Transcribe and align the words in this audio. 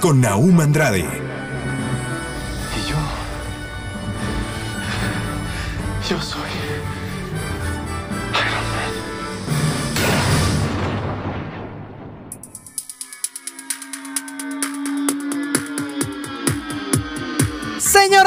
Con 0.00 0.20
Naum 0.20 0.60
Andrade, 0.60 1.00
Y 1.00 2.88
yo. 2.88 2.96
Yo 6.08 6.20
soy. 6.22 6.67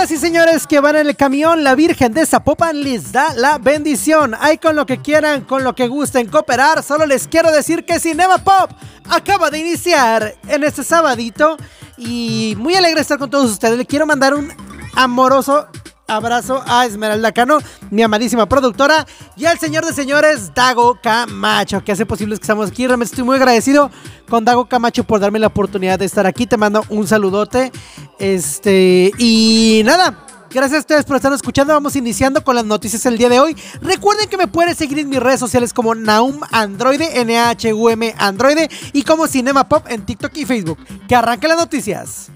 Señoras 0.02 0.24
y 0.24 0.28
señores 0.28 0.66
que 0.66 0.80
van 0.80 0.96
en 0.96 1.08
el 1.10 1.16
camión, 1.16 1.64
la 1.64 1.76
Virgen 1.76 2.12
de 2.12 2.26
Zapopan 2.26 2.82
les 2.82 3.12
da 3.12 3.36
la 3.36 3.60
bendición. 3.60 4.36
Hay 4.40 4.58
con 4.58 4.76
lo 4.76 4.88
que 4.88 5.00
quieran, 5.00 5.42
con 5.42 5.64
lo 5.64 5.76
que 5.76 5.88
gusten 5.88 6.28
cooperar. 6.28 6.82
Solo 6.82 7.06
les 7.06 7.28
quiero 7.28 7.52
decir 7.52 7.86
que 7.86 8.00
Cinema 8.00 8.40
Pop 8.40 8.72
acaba 9.08 9.52
de 9.52 9.60
iniciar 9.60 10.34
en 10.48 10.64
este 10.64 10.84
sabadito. 10.84 11.56
Y 12.00 12.56
muy 12.58 12.74
alegre 12.74 13.00
estar 13.00 13.20
con 13.20 13.30
todos 13.30 13.52
ustedes. 13.52 13.78
Le 13.78 13.86
quiero 13.86 14.08
mandar 14.08 14.34
un 14.34 14.52
amoroso 14.96 15.68
abrazo 16.12 16.62
a 16.68 16.86
Esmeralda 16.86 17.32
Cano, 17.32 17.60
mi 17.90 18.04
amadísima 18.04 18.48
productora, 18.48 19.06
y 19.38 19.46
al 19.46 19.58
señor 19.60 19.86
de 19.86 19.94
señores, 19.94 20.54
Dago 20.54 21.00
Camacho, 21.02 21.84
que 21.84 21.92
hace 21.92 22.06
posible 22.06 22.36
que 22.36 22.42
estamos 22.42 22.70
aquí. 22.70 22.86
Realmente 22.86 23.14
estoy 23.14 23.24
muy 23.24 23.38
agradecido 23.38 23.90
con 24.30 24.46
Dago 24.46 24.66
Camacho 24.66 25.04
por 25.04 25.20
darme 25.20 25.40
la 25.40 25.48
oportunidad 25.48 25.98
de 25.98 26.06
estar 26.06 26.28
aquí. 26.28 26.46
Te 26.46 26.58
mando 26.58 26.84
un 26.90 27.08
saludote. 27.08 27.72
Este, 28.20 29.12
y 29.18 29.82
nada. 29.86 30.26
Gracias 30.54 30.80
a 30.80 30.82
ustedes 30.82 31.06
por 31.06 31.16
estar 31.16 31.32
escuchando. 31.32 31.74
Vamos 31.74 31.96
iniciando 31.96 32.44
con 32.44 32.56
las 32.56 32.66
noticias 32.66 33.06
el 33.06 33.18
día 33.18 33.30
de 33.30 33.40
hoy. 33.40 33.56
Recuerden 33.82 34.28
que 34.28 34.36
me 34.36 34.48
pueden 34.48 34.76
seguir 34.76 35.00
en 35.00 35.08
mis 35.08 35.20
redes 35.20 35.40
sociales 35.40 35.72
como 35.72 35.96
Naum 35.96 36.42
Androide, 36.52 37.22
N-A-H-U-M 37.22 38.16
Androide, 38.18 38.70
y 38.92 39.04
como 39.04 39.28
Cinema 39.28 39.70
Pop 39.70 39.86
en 39.88 40.06
TikTok 40.06 40.36
y 40.36 40.46
Facebook. 40.46 40.78
Que 41.08 41.16
arranquen 41.16 41.50
las 41.50 41.58
noticias. 41.58 42.32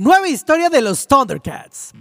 Nueva 0.00 0.28
historia 0.28 0.70
de 0.70 0.80
los 0.80 1.08
Thundercats. 1.08 1.92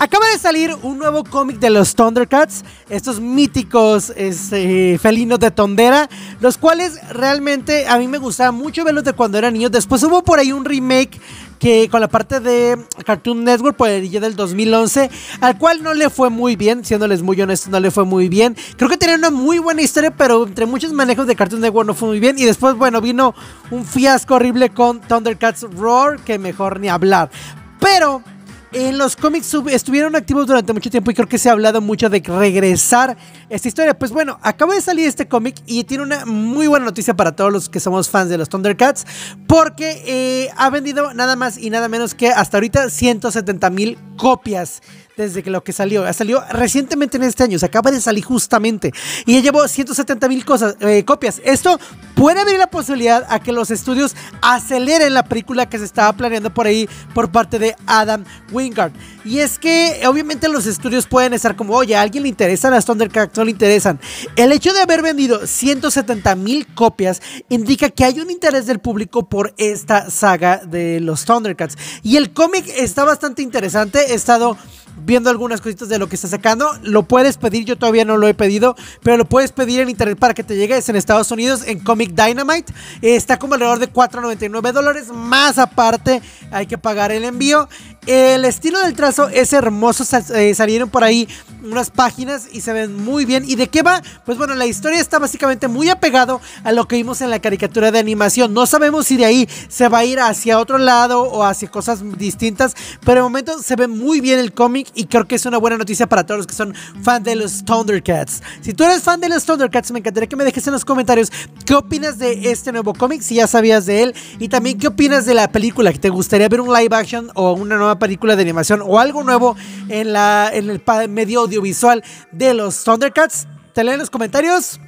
Acaba 0.00 0.26
de 0.26 0.38
salir 0.38 0.74
un 0.82 0.98
nuevo 0.98 1.22
cómic 1.22 1.60
de 1.60 1.70
los 1.70 1.94
Thundercats, 1.94 2.64
estos 2.90 3.20
míticos 3.20 4.12
este, 4.16 4.98
felinos 4.98 5.38
de 5.38 5.52
tondera, 5.52 6.08
los 6.40 6.58
cuales 6.58 6.98
realmente 7.10 7.86
a 7.86 7.98
mí 7.98 8.08
me 8.08 8.18
gustaba 8.18 8.50
mucho 8.50 8.84
verlos 8.84 9.04
de 9.04 9.12
cuando 9.12 9.38
era 9.38 9.52
niño. 9.52 9.70
Después 9.70 10.02
hubo 10.02 10.24
por 10.24 10.40
ahí 10.40 10.50
un 10.50 10.64
remake 10.64 11.20
que 11.60 11.88
con 11.88 12.00
la 12.00 12.08
parte 12.08 12.40
de 12.40 12.76
Cartoon 13.06 13.44
Network 13.44 13.76
por 13.76 13.88
el 13.88 14.10
del 14.10 14.34
2011, 14.34 15.08
al 15.40 15.56
cual 15.56 15.84
no 15.84 15.94
le 15.94 16.10
fue 16.10 16.28
muy 16.28 16.56
bien, 16.56 16.84
siéndoles 16.84 17.22
muy 17.22 17.40
honestos, 17.40 17.70
no 17.70 17.78
le 17.78 17.92
fue 17.92 18.04
muy 18.04 18.28
bien. 18.28 18.56
Creo 18.76 18.90
que 18.90 18.96
tenía 18.96 19.14
una 19.14 19.30
muy 19.30 19.60
buena 19.60 19.82
historia, 19.82 20.10
pero 20.10 20.44
entre 20.44 20.66
muchos 20.66 20.92
manejos 20.92 21.28
de 21.28 21.36
Cartoon 21.36 21.60
Network 21.60 21.86
no 21.86 21.94
fue 21.94 22.08
muy 22.08 22.18
bien. 22.18 22.36
Y 22.36 22.44
después, 22.44 22.74
bueno, 22.74 23.00
vino 23.00 23.32
un 23.70 23.86
fiasco 23.86 24.34
horrible 24.34 24.70
con 24.70 25.00
Thundercats 25.02 25.62
Roar, 25.62 26.18
que 26.24 26.40
mejor 26.40 26.80
ni 26.80 26.88
hablar. 26.88 27.30
Pero 27.78 28.24
en 28.72 28.98
los 28.98 29.16
cómics 29.16 29.54
estuvieron 29.70 30.16
activos 30.16 30.46
durante 30.46 30.72
mucho 30.72 30.90
tiempo 30.90 31.10
y 31.10 31.14
creo 31.14 31.28
que 31.28 31.38
se 31.38 31.48
ha 31.48 31.52
hablado 31.52 31.80
mucho 31.80 32.08
de 32.08 32.20
regresar 32.20 33.16
esta 33.48 33.68
historia. 33.68 33.98
Pues 33.98 34.12
bueno, 34.12 34.38
acaba 34.42 34.74
de 34.74 34.80
salir 34.80 35.06
este 35.06 35.28
cómic 35.28 35.56
y 35.66 35.84
tiene 35.84 36.04
una 36.04 36.24
muy 36.24 36.66
buena 36.66 36.86
noticia 36.86 37.14
para 37.14 37.32
todos 37.32 37.52
los 37.52 37.68
que 37.68 37.80
somos 37.80 38.08
fans 38.08 38.30
de 38.30 38.38
los 38.38 38.48
Thundercats 38.48 39.06
porque 39.46 40.02
eh, 40.06 40.50
ha 40.56 40.70
vendido 40.70 41.12
nada 41.14 41.36
más 41.36 41.58
y 41.58 41.70
nada 41.70 41.88
menos 41.88 42.14
que 42.14 42.28
hasta 42.28 42.56
ahorita 42.56 42.88
170 42.90 43.70
mil 43.70 43.98
copias 44.16 44.82
desde 45.16 45.42
que 45.42 45.50
lo 45.50 45.62
que 45.62 45.72
salió. 45.72 46.10
Salió 46.12 46.42
recientemente 46.50 47.16
en 47.16 47.24
este 47.24 47.44
año, 47.44 47.58
se 47.58 47.66
acaba 47.66 47.90
de 47.90 48.00
salir 48.00 48.24
justamente. 48.24 48.92
Y 49.26 49.34
ya 49.34 49.40
llevó 49.40 49.66
170 49.66 50.28
mil 50.28 50.44
eh, 50.80 51.04
copias. 51.04 51.40
Esto 51.44 51.78
puede 52.14 52.40
abrir 52.40 52.58
la 52.58 52.68
posibilidad 52.68 53.26
a 53.28 53.40
que 53.40 53.52
los 53.52 53.70
estudios 53.70 54.14
aceleren 54.40 55.14
la 55.14 55.24
película 55.24 55.68
que 55.68 55.78
se 55.78 55.84
estaba 55.84 56.12
planeando 56.12 56.52
por 56.52 56.66
ahí 56.66 56.88
por 57.14 57.30
parte 57.30 57.58
de 57.58 57.76
Adam 57.86 58.24
Wingard. 58.50 58.92
Y 59.24 59.38
es 59.38 59.58
que 59.58 60.00
obviamente 60.06 60.48
los 60.48 60.66
estudios 60.66 61.06
pueden 61.06 61.32
estar 61.32 61.54
como, 61.56 61.74
oye, 61.74 61.94
a 61.94 62.02
alguien 62.02 62.24
le 62.24 62.28
interesan 62.28 62.72
las 62.72 62.84
Thundercats, 62.84 63.36
no 63.36 63.44
le 63.44 63.52
interesan. 63.52 64.00
El 64.36 64.52
hecho 64.52 64.72
de 64.72 64.80
haber 64.80 65.02
vendido 65.02 65.46
170 65.46 66.34
mil 66.36 66.66
copias 66.74 67.22
indica 67.48 67.88
que 67.90 68.04
hay 68.04 68.20
un 68.20 68.30
interés 68.30 68.66
del 68.66 68.80
público 68.80 69.28
por 69.28 69.54
esta 69.58 70.10
saga 70.10 70.58
de 70.58 71.00
los 71.00 71.24
Thundercats. 71.24 71.76
Y 72.02 72.16
el 72.16 72.32
cómic 72.32 72.66
está 72.76 73.04
bastante 73.04 73.42
interesante. 73.42 74.12
He 74.12 74.14
estado 74.14 74.56
viendo 74.96 75.30
algunas 75.30 75.60
cositas 75.60 75.88
de 75.88 75.98
lo 75.98 76.08
que 76.08 76.16
está 76.16 76.28
sacando. 76.28 76.70
Lo 76.82 77.04
puedes 77.04 77.36
pedir, 77.36 77.64
yo 77.64 77.76
todavía 77.76 78.04
no 78.04 78.16
lo 78.16 78.28
he 78.28 78.34
pedido, 78.34 78.76
pero 79.02 79.16
lo 79.16 79.24
puedes 79.24 79.52
pedir 79.52 79.80
en 79.80 79.88
internet 79.88 80.18
para 80.18 80.34
que 80.34 80.44
te 80.44 80.56
llegue. 80.56 80.76
Es 80.76 80.88
en 80.88 80.96
Estados 80.96 81.30
Unidos, 81.30 81.62
en 81.66 81.80
Comic 81.80 82.10
Dynamite. 82.10 82.72
Eh, 83.02 83.16
está 83.16 83.38
como 83.38 83.54
alrededor 83.54 83.78
de 83.78 83.92
4.99 83.92 84.72
dólares. 84.72 85.08
Más 85.08 85.58
aparte, 85.58 86.22
hay 86.50 86.66
que 86.66 86.78
pagar 86.78 87.12
el 87.12 87.24
envío. 87.24 87.68
El 88.06 88.44
estilo 88.44 88.80
del 88.80 88.94
trazo 88.94 89.28
es 89.28 89.52
hermoso. 89.52 90.04
eh, 90.34 90.54
salieron 90.54 90.90
por 90.90 91.04
ahí 91.04 91.28
unas 91.62 91.90
páginas 91.90 92.48
y 92.50 92.60
se 92.60 92.72
ven 92.72 92.96
muy 92.96 93.24
bien. 93.24 93.44
¿Y 93.46 93.54
de 93.54 93.68
qué 93.68 93.82
va? 93.82 94.02
Pues 94.26 94.36
bueno, 94.36 94.56
la 94.56 94.66
historia 94.66 94.98
está 94.98 95.20
básicamente 95.20 95.68
muy 95.68 95.88
apegado 95.88 96.40
a 96.64 96.72
lo 96.72 96.88
que 96.88 96.96
vimos 96.96 97.20
en 97.20 97.30
la 97.30 97.38
caricatura 97.38 97.92
de 97.92 98.00
animación. 98.00 98.52
No 98.52 98.66
sabemos 98.66 99.06
si 99.06 99.16
de 99.16 99.24
ahí 99.24 99.48
se 99.68 99.88
va 99.88 99.98
a 99.98 100.04
ir 100.04 100.18
hacia 100.18 100.58
otro 100.58 100.78
lado 100.78 101.22
o 101.22 101.44
hacia 101.44 101.70
cosas 101.70 102.00
distintas, 102.18 102.74
pero 103.04 103.20
de 103.20 103.22
momento 103.22 103.62
se 103.62 103.76
ve 103.76 103.86
muy 103.86 104.20
bien 104.20 104.40
el 104.40 104.52
cómic 104.52 104.88
y 104.96 105.06
creo 105.06 105.28
que 105.28 105.36
es 105.36 105.46
una 105.46 105.58
buena 105.58 105.78
noticia 105.78 106.08
para 106.08 106.26
todos 106.26 106.38
los 106.38 106.46
que 106.48 106.54
son 106.54 106.74
fan 107.02 107.22
de 107.22 107.36
los 107.36 107.64
Thundercats. 107.64 108.42
Si 108.62 108.74
tú 108.74 108.82
eres 108.82 109.02
fan 109.02 109.20
de 109.20 109.28
los 109.28 109.44
Thundercats, 109.44 109.92
me 109.92 110.00
encantaría 110.00 110.28
que 110.28 110.34
me 110.34 110.44
dejes 110.44 110.66
en 110.66 110.72
los 110.72 110.84
comentarios 110.84 111.30
qué 111.64 111.74
opinas 111.76 112.18
de 112.18 112.50
este 112.50 112.72
nuevo 112.72 112.94
cómic, 112.94 113.22
si 113.22 113.36
ya 113.36 113.46
sabías 113.46 113.86
de 113.86 114.02
él, 114.02 114.14
y 114.40 114.48
también 114.48 114.76
qué 114.76 114.88
opinas 114.88 115.24
de 115.24 115.34
la 115.34 115.52
película, 115.52 115.92
te 115.92 116.08
gustaría 116.08 116.48
ver 116.48 116.60
un 116.60 116.72
live 116.74 116.96
action 116.96 117.30
o 117.34 117.52
una 117.52 117.76
nueva 117.76 117.91
película 117.98 118.36
de 118.36 118.42
animación 118.42 118.82
o 118.84 118.98
algo 118.98 119.22
nuevo 119.22 119.56
en, 119.88 120.12
la, 120.12 120.50
en 120.52 120.70
el 120.70 120.82
medio 121.08 121.40
audiovisual 121.40 122.02
de 122.30 122.54
los 122.54 122.84
Thundercats. 122.84 123.46
Te 123.74 123.84
leo 123.84 123.94
en 123.94 124.00
los 124.00 124.10
comentarios 124.10 124.80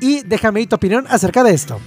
y 0.00 0.22
déjame 0.22 0.66
tu 0.66 0.76
opinión 0.76 1.06
acerca 1.08 1.42
de 1.42 1.52
esto. 1.52 1.80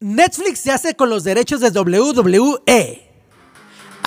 Netflix 0.00 0.60
se 0.60 0.70
hace 0.70 0.94
con 0.94 1.10
los 1.10 1.24
derechos 1.24 1.60
de 1.60 1.70
WWE. 1.70 3.05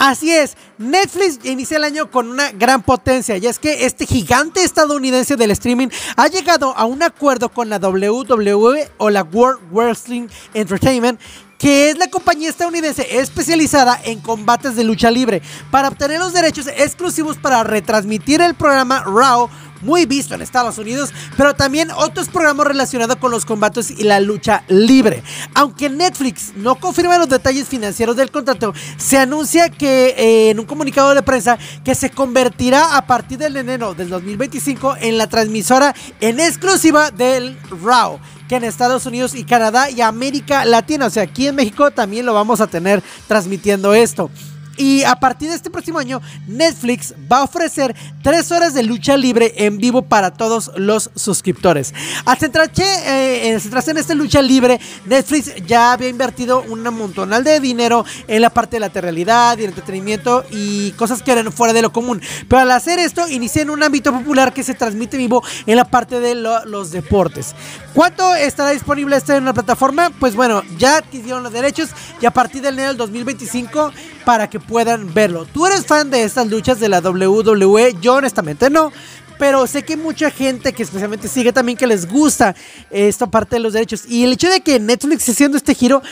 Así 0.02 0.34
es, 0.34 0.56
Netflix 0.78 1.40
inicia 1.44 1.76
el 1.76 1.84
año 1.84 2.10
con 2.10 2.30
una 2.30 2.52
gran 2.54 2.82
potencia 2.84 3.36
y 3.36 3.46
es 3.48 3.60
que 3.60 3.86
este 3.86 4.06
gigante 4.06 4.64
estadounidense 4.64 5.36
del 5.36 5.52
streaming 5.52 5.90
ha 6.16 6.30
llegado 6.30 6.74
a 6.78 6.86
un 6.86 7.04
acuerdo 7.04 7.50
con 7.50 7.68
la 7.68 7.80
WWE 7.80 8.90
o 8.98 9.10
la 9.10 9.24
World 9.24 9.60
Wrestling 9.74 10.30
Entertainment 10.54 11.20
que 11.58 11.90
es 11.90 11.98
la 11.98 12.08
compañía 12.08 12.50
estadounidense 12.50 13.20
especializada 13.20 14.00
en 14.06 14.22
combates 14.22 14.78
de 14.78 14.86
lucha 14.86 15.12
libre, 15.12 15.42
para 15.70 15.90
obtener 15.90 16.18
los 16.18 16.32
derechos 16.32 16.68
exclusivos 16.68 17.38
para 17.38 17.66
retransmitir 17.66 18.40
el 18.40 18.56
programa 18.56 19.04
Raw, 19.04 19.50
muy 19.82 20.06
visto 20.06 20.36
en 20.36 20.42
Estados 20.42 20.78
Unidos, 20.78 21.12
pero 21.38 21.54
también 21.54 21.92
otros 21.92 22.30
programas 22.30 22.68
relacionados 22.68 23.18
con 23.18 23.32
los 23.32 23.46
combates 23.46 23.92
y 23.92 24.04
la 24.04 24.20
lucha 24.20 24.64
libre. 24.68 25.24
Aunque 25.54 25.90
Netflix 25.90 26.54
no 26.56 26.76
confirma 26.76 27.18
los 27.18 27.30
detalles 27.30 27.68
financieros 27.68 28.16
del 28.16 28.32
contrato, 28.32 28.74
se 28.98 29.18
anuncia 29.18 29.70
que 29.70 30.16
eh, 30.18 30.50
en 30.50 30.60
un 30.60 30.66
comunicado 30.66 31.14
de 31.14 31.22
prensa 31.22 31.58
que 31.84 31.96
se 31.96 32.10
convertirá 32.10 32.98
a 32.98 33.06
partir 33.06 33.38
del 33.38 33.58
enero 33.58 33.94
del 33.94 34.10
2025 34.10 34.98
en 35.02 35.18
la 35.18 35.28
transmisora 35.28 35.96
en 36.20 36.40
exclusiva 36.40 37.12
del 37.12 37.58
Raw 37.84 38.20
que 38.48 38.56
en 38.56 38.64
Estados 38.64 39.06
Unidos 39.06 39.36
y 39.36 39.44
Canadá 39.44 39.92
y 39.92 40.02
América 40.02 40.66
Latina. 40.66 41.06
O 41.06 41.10
sea, 41.12 41.24
aquí 41.24 41.48
en 41.48 41.56
México 41.56 41.92
también 41.92 42.26
lo 42.26 42.34
vamos 42.34 42.60
a 42.60 42.68
tener 42.68 43.02
transmitiendo 43.28 43.94
esto. 43.94 44.32
Y 44.80 45.04
a 45.04 45.16
partir 45.18 45.50
de 45.50 45.56
este 45.56 45.70
próximo 45.70 46.00
año, 46.00 46.22
Netflix 46.48 47.14
va 47.32 47.40
a 47.40 47.44
ofrecer 47.44 47.94
tres 48.24 48.50
horas 48.52 48.74
de 48.74 48.82
lucha 48.82 49.18
libre 49.18 49.54
en 49.58 49.78
vivo 49.78 50.02
para 50.04 50.32
todos 50.32 50.72
los 50.78 51.12
suscriptores. 51.16 51.94
Al 52.26 52.38
centrarse, 52.38 52.84
eh, 53.06 53.50
en 53.50 53.98
esta 53.98 54.14
lucha 54.16 54.42
libre, 54.42 54.80
Netflix 55.06 55.54
ya 55.68 55.92
había 55.92 56.08
invertido 56.08 56.64
un 56.70 56.82
montonal 56.82 57.44
de 57.44 57.60
dinero 57.60 58.06
en 58.28 58.42
la 58.42 58.50
parte 58.50 58.78
de 58.78 58.80
la 58.80 58.88
realidad 58.90 59.58
y 59.58 59.64
el 59.64 59.70
entretenimiento 59.70 60.46
y 60.50 60.92
cosas 60.94 61.22
que 61.22 61.34
eran 61.34 61.52
fuera 61.52 61.74
de 61.74 61.82
lo 61.82 61.92
común. 61.92 62.22
Pero 62.48 62.62
al 62.62 62.72
hacer 62.72 63.00
esto, 63.00 63.28
inicia 63.28 63.62
en 63.62 63.70
un 63.72 63.84
ámbito 63.84 64.14
popular 64.14 64.54
que 64.54 64.64
se 64.64 64.76
transmite 64.76 65.18
vivo 65.18 65.44
en 65.66 65.76
la 65.76 65.84
parte 65.84 66.22
de 66.22 66.36
lo- 66.36 66.64
los 66.66 66.92
deportes. 66.92 67.54
¿Cuánto 67.94 68.34
estará 68.34 68.70
disponible 68.70 69.18
este 69.18 69.36
en 69.36 69.44
la 69.44 69.54
plataforma? 69.54 70.10
Pues 70.20 70.36
bueno, 70.36 70.64
ya 70.78 70.98
adquirieron 70.98 71.44
los 71.44 71.52
derechos 71.52 71.90
y 72.22 72.26
a 72.26 72.32
partir 72.32 72.62
del 72.62 72.76
enero 72.76 72.90
del 72.90 72.98
2025 72.98 73.92
para 74.30 74.48
que 74.48 74.60
puedan 74.60 75.12
verlo. 75.12 75.46
¿Tú 75.46 75.66
eres 75.66 75.88
fan 75.88 76.12
de 76.12 76.24
estas 76.24 76.46
luchas 76.46 76.80
de 76.80 76.88
la 76.88 77.00
WWE? 77.00 77.96
Yo 78.00 78.14
honestamente 78.14 78.70
no. 78.70 78.92
Pero 79.40 79.66
sé 79.66 79.82
que 79.82 79.98
mucha 79.98 80.30
gente 80.30 80.72
que 80.72 80.84
especialmente 80.84 81.28
sigue 81.28 81.52
también 81.52 81.76
que 81.76 81.88
les 81.88 82.08
gusta 82.08 82.56
esta 82.92 83.26
parte 83.26 83.56
de 83.56 83.62
los 83.62 83.74
derechos. 83.74 84.04
Y 84.08 84.26
el 84.26 84.34
hecho 84.34 84.48
de 84.48 84.62
que 84.62 84.80
Netflix 84.80 85.22
esté 85.22 85.32
haciendo 85.32 85.58
este 85.58 85.74
giro 85.74 86.04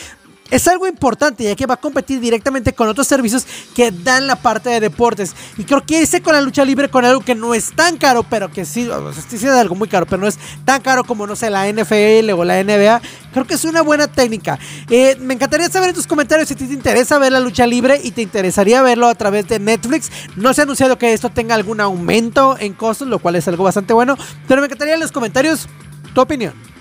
es 0.52 0.68
algo 0.68 0.88
importante 0.88 1.44
ya 1.44 1.56
que 1.56 1.66
va 1.66 1.76
a 1.76 1.78
competir 1.78 2.20
directamente 2.20 2.74
con 2.74 2.88
otros 2.88 3.08
servicios 3.08 3.46
que 3.76 3.92
dan 3.92 4.28
la 4.28 4.36
parte 4.36 4.70
de 4.70 4.80
deportes. 4.80 5.36
Y 5.58 5.64
creo 5.64 5.86
que 5.86 6.02
irse 6.02 6.22
con 6.22 6.34
la 6.34 6.42
lucha 6.42 6.64
libre 6.64 6.90
con 6.90 7.06
algo 7.06 7.22
que 7.22 7.36
no 7.36 7.54
es 7.54 7.74
tan 7.74 7.98
caro, 7.98 8.24
pero 8.24 8.52
que 8.52 8.66
sí, 8.66 8.88
o 8.88 9.14
sí 9.14 9.36
es 9.36 9.46
algo 9.46 9.76
muy 9.76 9.88
caro, 9.88 10.06
pero 10.06 10.22
no 10.22 10.28
es 10.28 10.38
tan 10.66 10.82
caro 10.82 11.04
como, 11.04 11.28
no 11.28 11.36
sé, 11.36 11.50
la 11.50 11.68
NFL 11.72 12.32
o 12.32 12.44
la 12.44 12.64
NBA. 12.64 13.02
Creo 13.34 13.46
que 13.46 13.56
es 13.56 13.66
una 13.66 13.82
buena 13.82 14.08
técnica. 14.08 14.58
Eh, 14.90 15.18
me 15.20 15.34
encantaría 15.34 15.70
saber 15.70 15.90
en 15.90 15.96
tus 15.96 16.08
comentarios 16.08 16.48
si 16.48 16.56
te 16.56 16.64
interesa 16.66 17.18
ver 17.20 17.32
la 17.32 17.40
lucha 17.40 17.68
libre 17.68 18.00
y 18.04 18.12
te 18.12 18.22
interesaría 18.22 18.82
verlo 18.82 19.08
a 19.08 19.16
través 19.16 19.48
de 19.48 19.60
Netflix. 19.60 20.10
No 20.36 20.54
se 20.54 20.62
ha 20.62 20.64
anunciado 20.64 20.98
que 20.98 21.14
esto 21.14 21.30
tenga 21.30 21.56
algún 21.56 21.82
aumento 21.82 22.58
en 22.60 22.74
costos, 22.74 23.08
lo 23.08 23.20
cual 23.20 23.36
es 23.36 23.48
algo 23.48 23.64
bastante 23.64 23.94
bueno. 23.94 24.18
Pero 24.48 24.62
me 24.62 24.68
encantaría 24.68 24.94
en 24.94 25.00
los 25.00 25.12
comentarios 25.12 25.68
tu 26.14 26.22
opinión. 26.22 26.77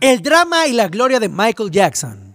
El 0.00 0.22
drama 0.22 0.66
y 0.66 0.72
la 0.72 0.88
gloria 0.88 1.20
de 1.20 1.28
Michael 1.28 1.70
Jackson. 1.70 2.30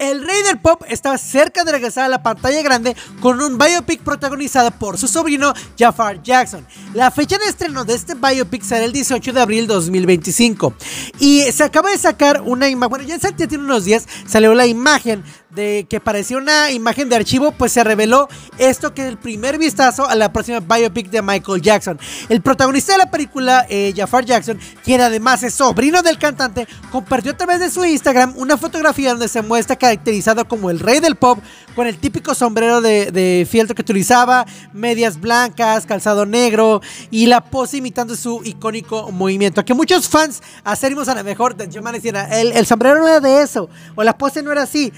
El 0.00 0.26
rey 0.26 0.42
del 0.42 0.58
pop 0.58 0.82
está 0.88 1.16
cerca 1.16 1.62
de 1.62 1.70
regresar 1.70 2.06
a 2.06 2.08
la 2.08 2.24
pantalla 2.24 2.60
grande 2.60 2.96
con 3.20 3.40
un 3.40 3.56
biopic 3.56 4.00
protagonizado 4.00 4.72
por 4.72 4.98
su 4.98 5.06
sobrino 5.06 5.54
Jafar 5.78 6.20
Jackson. 6.24 6.66
La 6.92 7.12
fecha 7.12 7.38
de 7.38 7.44
estreno 7.44 7.84
de 7.84 7.94
este 7.94 8.16
biopic 8.16 8.64
será 8.64 8.84
el 8.84 8.92
18 8.92 9.32
de 9.32 9.40
abril 9.40 9.68
de 9.68 9.74
2025. 9.74 10.74
Y 11.20 11.42
se 11.52 11.62
acaba 11.62 11.90
de 11.90 11.98
sacar 11.98 12.40
una 12.40 12.68
imagen, 12.68 12.90
bueno, 12.90 13.04
ya 13.04 13.16
ya 13.16 13.30
tiene 13.30 13.58
unos 13.58 13.84
días 13.84 14.08
salió 14.26 14.52
la 14.52 14.66
imagen 14.66 15.22
de 15.54 15.86
que 15.88 16.00
parecía 16.00 16.38
una 16.38 16.70
imagen 16.70 17.08
de 17.08 17.16
archivo, 17.16 17.52
pues 17.52 17.72
se 17.72 17.84
reveló 17.84 18.28
esto 18.58 18.94
que 18.94 19.02
es 19.02 19.08
el 19.08 19.18
primer 19.18 19.58
vistazo 19.58 20.08
a 20.08 20.14
la 20.14 20.32
próxima 20.32 20.60
biopic 20.60 21.10
de 21.10 21.20
Michael 21.20 21.60
Jackson. 21.60 21.98
El 22.28 22.40
protagonista 22.40 22.92
de 22.92 22.98
la 22.98 23.10
película, 23.10 23.66
eh, 23.68 23.92
Jafar 23.94 24.24
Jackson, 24.24 24.58
quien 24.82 25.00
además 25.00 25.42
es 25.42 25.54
sobrino 25.54 26.02
del 26.02 26.18
cantante, 26.18 26.66
compartió 26.90 27.32
a 27.32 27.36
través 27.36 27.60
de 27.60 27.70
su 27.70 27.84
Instagram 27.84 28.34
una 28.36 28.56
fotografía 28.56 29.10
donde 29.10 29.28
se 29.28 29.42
muestra 29.42 29.76
caracterizado 29.76 30.46
como 30.46 30.70
el 30.70 30.80
rey 30.80 31.00
del 31.00 31.16
pop, 31.16 31.38
con 31.74 31.86
el 31.86 31.98
típico 31.98 32.34
sombrero 32.34 32.80
de, 32.80 33.10
de 33.10 33.46
fieltro 33.48 33.74
que 33.74 33.82
utilizaba, 33.82 34.46
medias 34.72 35.20
blancas, 35.20 35.86
calzado 35.86 36.26
negro 36.26 36.80
y 37.10 37.26
la 37.26 37.42
pose 37.42 37.78
imitando 37.78 38.16
su 38.16 38.40
icónico 38.44 39.10
movimiento. 39.10 39.64
Que 39.64 39.74
muchos 39.74 40.08
fans 40.08 40.42
acérrimos 40.64 41.08
a 41.08 41.14
lo 41.14 41.24
mejor 41.24 41.56
de 41.56 41.64
el, 41.64 42.52
el 42.52 42.66
sombrero 42.66 42.98
no 42.98 43.08
era 43.08 43.20
de 43.20 43.42
eso, 43.42 43.68
o 43.94 44.02
la 44.02 44.16
pose 44.16 44.42
no 44.42 44.52
era 44.52 44.62
así. 44.62 44.92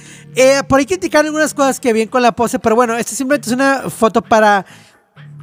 Por 0.69 0.79
ahí 0.79 0.87
criticaron 0.87 1.26
algunas 1.26 1.55
cosas 1.55 1.81
que 1.81 1.93
bien 1.93 2.08
con 2.08 2.23
la 2.23 2.32
pose, 2.32 2.58
pero 2.58 2.75
bueno, 2.75 2.96
esta 2.96 3.14
simplemente 3.14 3.49
es 3.49 3.55
una 3.55 3.91
foto 3.91 4.23
para 4.23 4.64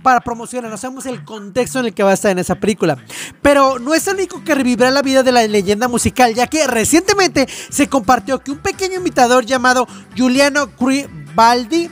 para 0.02 0.20
promocionar, 0.22 0.72
no 0.72 0.78
sabemos 0.78 1.06
el 1.06 1.24
contexto 1.24 1.80
en 1.80 1.86
el 1.86 1.94
que 1.94 2.04
va 2.04 2.12
a 2.12 2.14
estar 2.14 2.32
en 2.32 2.40
esa 2.40 2.56
película. 2.56 2.98
Pero 3.42 3.80
no 3.80 3.94
es 3.94 4.08
el 4.08 4.16
único 4.16 4.44
que 4.44 4.56
revivirá 4.56 4.92
la 4.92 5.02
vida 5.02 5.24
de 5.24 5.32
la 5.32 5.46
leyenda 5.48 5.88
musical, 5.88 6.34
ya 6.34 6.48
que 6.48 6.66
recientemente 6.68 7.48
se 7.70 7.88
compartió 7.88 8.40
que 8.40 8.52
un 8.52 8.58
pequeño 8.60 8.96
imitador 8.96 9.46
llamado 9.46 9.88
Giuliano 10.16 10.76
Cribaldi 10.76 11.90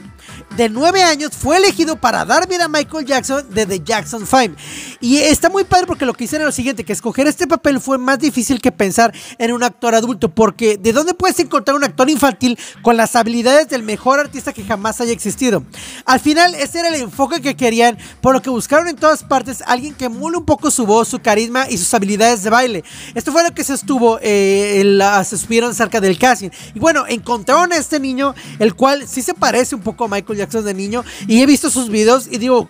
de 0.56 0.68
9 0.68 1.02
años 1.02 1.30
fue 1.36 1.56
elegido 1.56 1.96
para 1.96 2.24
dar 2.24 2.48
vida 2.48 2.64
a 2.64 2.68
Michael 2.68 3.06
Jackson 3.06 3.44
de 3.50 3.66
The 3.66 3.80
Jackson 3.80 4.26
5. 4.26 4.56
Y 5.00 5.18
está 5.18 5.48
muy 5.48 5.64
padre 5.64 5.86
porque 5.86 6.04
lo 6.04 6.12
que 6.12 6.24
hicieron 6.24 6.46
lo 6.46 6.52
siguiente, 6.52 6.84
que 6.84 6.92
escoger 6.92 7.26
este 7.26 7.46
papel 7.46 7.80
fue 7.80 7.98
más 7.98 8.18
difícil 8.18 8.60
que 8.60 8.72
pensar 8.72 9.14
en 9.38 9.52
un 9.52 9.62
actor 9.62 9.94
adulto, 9.94 10.28
porque 10.28 10.76
¿de 10.76 10.92
dónde 10.92 11.14
puedes 11.14 11.38
encontrar 11.38 11.76
un 11.76 11.84
actor 11.84 12.10
infantil 12.10 12.58
con 12.82 12.96
las 12.96 13.16
habilidades 13.16 13.68
del 13.68 13.82
mejor 13.82 14.20
artista 14.20 14.52
que 14.52 14.64
jamás 14.64 15.00
haya 15.00 15.12
existido? 15.12 15.64
Al 16.04 16.20
final 16.20 16.54
ese 16.54 16.80
era 16.80 16.88
el 16.88 16.96
enfoque 16.96 17.40
que 17.40 17.56
querían, 17.56 17.96
por 18.20 18.34
lo 18.34 18.42
que 18.42 18.50
buscaron 18.50 18.88
en 18.88 18.96
todas 18.96 19.22
partes 19.22 19.62
alguien 19.66 19.94
que 19.94 20.06
emule 20.06 20.38
un 20.38 20.44
poco 20.44 20.70
su 20.70 20.84
voz, 20.84 21.08
su 21.08 21.20
carisma 21.20 21.68
y 21.70 21.78
sus 21.78 21.92
habilidades 21.94 22.42
de 22.42 22.50
baile. 22.50 22.84
Esto 23.14 23.32
fue 23.32 23.42
lo 23.42 23.54
que 23.54 23.64
se 23.64 23.74
estuvo, 23.74 24.18
eh, 24.20 24.82
se 25.24 25.36
estuvieron 25.36 25.74
cerca 25.74 26.00
del 26.00 26.18
casting. 26.18 26.50
Y 26.74 26.78
bueno, 26.78 27.04
encontraron 27.08 27.72
a 27.72 27.76
este 27.76 28.00
niño, 28.00 28.34
el 28.58 28.74
cual 28.74 29.06
sí 29.08 29.22
se 29.22 29.34
parece 29.34 29.74
un 29.74 29.82
poco 29.82 30.04
a 30.04 30.08
Michael 30.08 30.39
Jackson 30.40 30.64
de 30.64 30.74
niño, 30.74 31.04
y 31.26 31.42
he 31.42 31.46
visto 31.46 31.70
sus 31.70 31.88
videos 31.88 32.28
y 32.30 32.38
digo, 32.38 32.68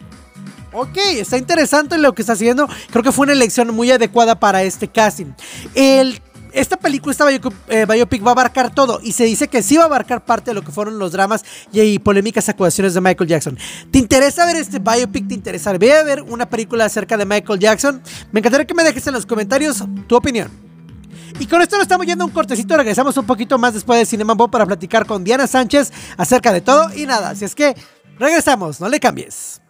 Ok, 0.72 0.98
está 1.16 1.36
interesante 1.36 1.98
lo 1.98 2.14
que 2.14 2.22
está 2.22 2.34
haciendo. 2.34 2.68
Creo 2.90 3.02
que 3.02 3.10
fue 3.10 3.24
una 3.24 3.32
elección 3.32 3.74
muy 3.74 3.90
adecuada 3.90 4.38
para 4.38 4.62
este 4.62 4.86
casting. 4.86 5.32
Esta 6.52 6.76
película, 6.76 7.12
esta 7.12 7.30
eh, 7.30 7.86
biopic 7.86 8.24
va 8.24 8.30
a 8.30 8.32
abarcar 8.32 8.74
todo 8.74 9.00
y 9.02 9.12
se 9.12 9.24
dice 9.24 9.48
que 9.48 9.62
sí 9.62 9.76
va 9.76 9.84
a 9.84 9.86
abarcar 9.86 10.24
parte 10.24 10.50
de 10.50 10.54
lo 10.54 10.62
que 10.62 10.72
fueron 10.72 10.98
los 10.98 11.12
dramas 11.12 11.44
y, 11.72 11.80
y 11.80 11.98
polémicas 11.98 12.48
acusaciones 12.48 12.94
de 12.94 13.00
Michael 13.00 13.28
Jackson. 13.28 13.58
¿Te 13.90 13.98
interesa 13.98 14.46
ver 14.46 14.56
este 14.56 14.80
biopic? 14.80 15.28
¿Te 15.28 15.34
interesa 15.34 15.72
ver 15.78 16.22
una 16.22 16.48
película 16.48 16.84
acerca 16.84 17.16
de 17.16 17.24
Michael 17.24 17.58
Jackson? 17.60 18.02
Me 18.32 18.40
encantaría 18.40 18.66
que 18.66 18.74
me 18.74 18.82
dejes 18.82 19.06
en 19.06 19.14
los 19.14 19.26
comentarios 19.26 19.84
tu 20.08 20.16
opinión. 20.16 20.69
Y 21.38 21.46
con 21.46 21.62
esto 21.62 21.76
nos 21.76 21.82
estamos 21.82 22.06
yendo 22.06 22.24
un 22.24 22.30
cortecito. 22.30 22.76
Regresamos 22.76 23.16
un 23.16 23.26
poquito 23.26 23.58
más 23.58 23.74
después 23.74 23.98
de 23.98 24.06
Cinema 24.06 24.34
Bob 24.34 24.50
para 24.50 24.66
platicar 24.66 25.06
con 25.06 25.24
Diana 25.24 25.46
Sánchez 25.46 25.92
acerca 26.16 26.52
de 26.52 26.60
todo 26.60 26.94
y 26.94 27.06
nada. 27.06 27.30
Así 27.30 27.44
es 27.44 27.54
que 27.54 27.74
regresamos, 28.18 28.80
no 28.80 28.88
le 28.88 29.00
cambies. 29.00 29.60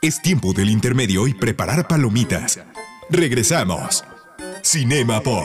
Es 0.00 0.20
tiempo 0.20 0.52
del 0.52 0.68
intermedio 0.68 1.28
y 1.28 1.34
preparar 1.34 1.86
palomitas. 1.86 2.58
Regresamos. 3.08 4.04
Cinema 4.62 5.20
Pop. 5.20 5.44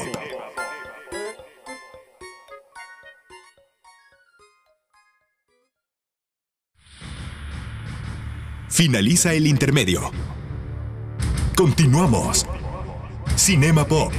Finaliza 8.69 9.33
el 9.33 9.47
intermedio. 9.47 10.11
Continuamos. 11.55 12.45
Cinema 13.37 13.85
Pop. 13.87 14.11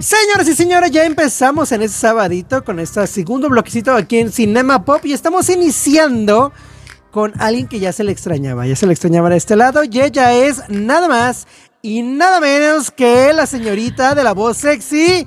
Señoras 0.00 0.48
y 0.48 0.54
señores, 0.54 0.90
ya 0.90 1.04
empezamos 1.04 1.70
en 1.72 1.82
este 1.82 1.98
sabadito 1.98 2.64
con 2.64 2.80
este 2.80 3.06
segundo 3.06 3.50
bloquecito 3.50 3.92
aquí 3.92 4.18
en 4.18 4.32
Cinema 4.32 4.84
Pop 4.84 5.04
y 5.04 5.12
estamos 5.12 5.50
iniciando 5.50 6.52
con 7.10 7.34
alguien 7.40 7.68
que 7.68 7.78
ya 7.78 7.92
se 7.92 8.04
le 8.04 8.12
extrañaba, 8.12 8.66
ya 8.66 8.74
se 8.74 8.86
le 8.86 8.92
extrañaba 8.92 9.28
de 9.28 9.36
este 9.36 9.54
lado 9.54 9.84
y 9.84 10.00
ella 10.00 10.32
es 10.32 10.62
nada 10.70 11.08
más 11.08 11.46
y 11.82 12.02
nada 12.02 12.40
menos 12.40 12.90
que 12.90 13.32
la 13.34 13.46
señorita 13.46 14.14
de 14.14 14.24
la 14.24 14.32
voz 14.32 14.56
sexy, 14.56 15.26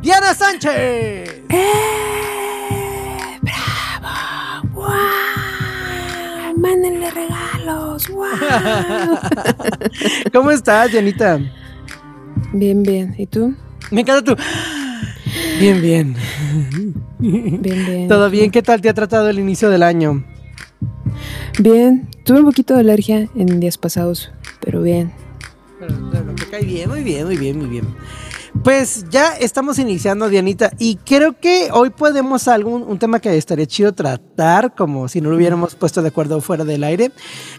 Diana 0.00 0.34
Sánchez. 0.34 1.42
¡Wow! 1.50 2.41
Mándenle 6.62 7.10
regalos. 7.10 8.08
¡Wow! 8.08 8.28
¿Cómo 10.32 10.52
estás, 10.52 10.92
Dianita? 10.92 11.40
Bien, 12.52 12.84
bien. 12.84 13.16
¿Y 13.18 13.26
tú? 13.26 13.56
Me 13.90 14.02
encanta 14.02 14.22
tu... 14.22 14.40
Bien, 15.58 15.82
bien. 15.82 16.14
Bien, 17.18 17.60
bien. 17.60 18.08
¿Todo 18.08 18.30
bien? 18.30 18.52
¿Qué 18.52 18.62
tal 18.62 18.80
te 18.80 18.88
ha 18.88 18.94
tratado 18.94 19.28
el 19.28 19.40
inicio 19.40 19.70
del 19.70 19.82
año? 19.82 20.24
Bien. 21.58 22.08
Tuve 22.22 22.38
un 22.38 22.46
poquito 22.46 22.74
de 22.74 22.80
alergia 22.80 23.28
en 23.34 23.58
días 23.58 23.76
pasados, 23.76 24.30
pero 24.60 24.82
bien. 24.82 25.12
Pero, 25.80 25.96
pero 26.12 26.34
te 26.36 26.46
cae 26.46 26.64
bien, 26.64 26.88
muy 26.88 27.02
bien, 27.02 27.26
muy 27.26 27.36
bien, 27.36 27.58
muy 27.58 27.66
bien. 27.66 27.86
Pues 28.64 29.06
ya 29.10 29.34
estamos 29.36 29.80
iniciando, 29.80 30.28
Dianita, 30.28 30.70
y 30.78 30.94
creo 30.96 31.38
que 31.40 31.70
hoy 31.72 31.90
podemos 31.90 32.46
algún 32.46 32.82
un 32.84 32.96
tema 32.98 33.18
que 33.18 33.36
estaría 33.36 33.66
chido 33.66 33.92
tratar, 33.92 34.74
como 34.76 35.08
si 35.08 35.20
no 35.20 35.30
lo 35.30 35.36
hubiéramos 35.36 35.74
puesto 35.74 36.00
de 36.00 36.08
acuerdo 36.08 36.40
fuera 36.40 36.64
del 36.64 36.84
aire. 36.84 37.10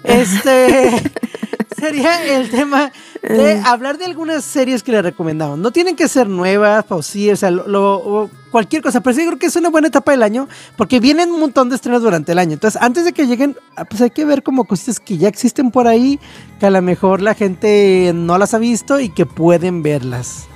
Este 0.06 0.90
sería 1.78 2.38
el 2.38 2.50
tema 2.50 2.94
de 3.22 3.60
hablar 3.66 3.98
de 3.98 4.06
algunas 4.06 4.46
series 4.46 4.82
que 4.82 4.94
le 4.94 5.02
recomendamos. 5.02 5.60
No 5.60 5.72
tienen 5.72 5.98
que 5.98 6.08
ser 6.08 6.30
nuevas, 6.30 6.86
o 6.88 7.02
sí, 7.04 7.30
o 7.30 7.36
sea, 7.36 7.52
lo, 7.52 7.68
lo- 7.68 8.30
cualquier 8.50 8.82
cosa, 8.82 9.02
pero 9.02 9.14
sí 9.14 9.26
creo 9.26 9.38
que 9.40 9.48
es 9.48 9.56
una 9.58 9.70
buena 9.70 9.90
etapa 9.90 10.12
del 10.14 10.24
año, 10.24 10.48
porque 10.78 11.02
vienen 11.02 11.32
un 11.32 11.40
montón 11.42 11.68
de 11.70 11.76
estrenos 11.76 12.02
durante 12.02 12.32
el 12.32 12.40
año. 12.40 12.54
Entonces, 12.54 12.82
antes 12.82 13.04
de 13.04 13.12
que 13.12 13.28
lleguen, 13.28 13.58
ah, 13.76 13.84
pues 13.84 14.02
hay 14.02 14.12
que 14.12 14.24
ver 14.24 14.42
como 14.42 14.64
cositas 14.64 15.02
que 15.02 15.18
ya 15.18 15.28
existen 15.28 15.70
por 15.70 15.86
ahí, 15.88 16.18
que 16.62 16.66
a 16.68 16.70
lo 16.70 16.82
mejor 16.82 17.22
la 17.22 17.34
gente 17.34 18.14
no 18.16 18.38
las 18.38 18.54
ha 18.54 18.58
visto 18.60 19.02
y 19.02 19.10
que 19.10 19.26
pueden 19.26 19.84
verlas. 19.84 20.48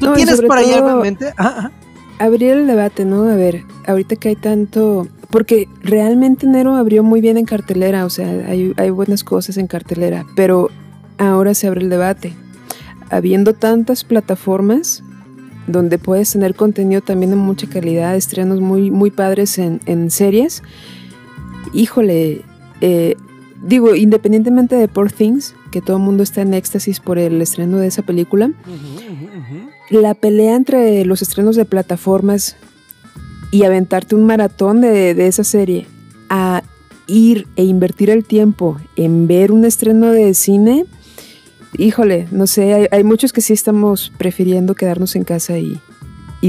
¿Tú 0.00 0.06
No, 0.06 0.12
tienes 0.14 0.40
por 0.42 0.56
ahí 0.58 0.72
algo 0.72 0.88
en 0.88 0.92
todo- 0.94 1.02
mente? 1.02 1.26
Ajá, 1.36 1.58
ajá. 1.58 1.72
Abrir 2.18 2.50
el 2.50 2.66
debate, 2.66 3.04
¿no? 3.04 3.22
A 3.30 3.36
ver, 3.36 3.62
ahorita 3.86 4.16
que 4.16 4.30
hay 4.30 4.36
tanto... 4.36 5.06
Porque 5.30 5.68
realmente 5.82 6.44
enero 6.46 6.74
abrió 6.74 7.02
muy 7.04 7.20
bien 7.20 7.38
en 7.38 7.44
cartelera, 7.44 8.04
o 8.04 8.10
sea, 8.10 8.26
hay, 8.48 8.72
hay 8.76 8.90
buenas 8.90 9.22
cosas 9.22 9.56
en 9.58 9.68
cartelera, 9.68 10.26
pero 10.34 10.70
ahora 11.18 11.54
se 11.54 11.68
abre 11.68 11.82
el 11.82 11.88
debate. 11.88 12.34
Habiendo 13.10 13.54
tantas 13.54 14.02
plataformas 14.02 15.04
donde 15.68 15.98
puedes 15.98 16.32
tener 16.32 16.54
contenido 16.56 17.00
también 17.00 17.30
de 17.30 17.36
mucha 17.36 17.68
calidad, 17.68 18.16
estrenos 18.16 18.60
muy, 18.60 18.90
muy 18.90 19.12
padres 19.12 19.56
en, 19.58 19.80
en 19.86 20.10
series, 20.10 20.64
híjole, 21.72 22.42
eh, 22.80 23.14
digo, 23.62 23.94
independientemente 23.94 24.74
de 24.74 24.88
Poor 24.88 25.12
Things, 25.12 25.54
que 25.70 25.80
todo 25.80 25.98
el 25.98 26.02
mundo 26.02 26.24
está 26.24 26.42
en 26.42 26.54
éxtasis 26.54 26.98
por 26.98 27.18
el 27.18 27.40
estreno 27.40 27.76
de 27.78 27.86
esa 27.86 28.02
película, 28.02 28.50
la 29.90 30.14
pelea 30.14 30.54
entre 30.56 31.04
los 31.04 31.20
estrenos 31.20 31.56
de 31.56 31.64
plataformas 31.64 32.56
y 33.50 33.64
aventarte 33.64 34.14
un 34.14 34.24
maratón 34.24 34.80
de, 34.80 35.26
esa 35.26 35.44
serie 35.44 35.86
a 36.28 36.62
ir 37.08 37.48
e 37.56 37.64
invertir 37.64 38.08
el 38.08 38.24
tiempo 38.24 38.78
en 38.94 39.26
ver 39.26 39.50
un 39.50 39.64
estreno 39.64 40.12
de 40.12 40.32
cine, 40.34 40.86
híjole, 41.76 42.28
no 42.30 42.46
sé, 42.46 42.72
hay, 42.72 42.86
hay 42.92 43.02
muchos 43.02 43.32
que 43.32 43.40
sí 43.40 43.52
estamos 43.52 44.12
prefiriendo 44.16 44.76
quedarnos 44.76 45.16
en 45.16 45.24
casa 45.24 45.58
y, 45.58 45.80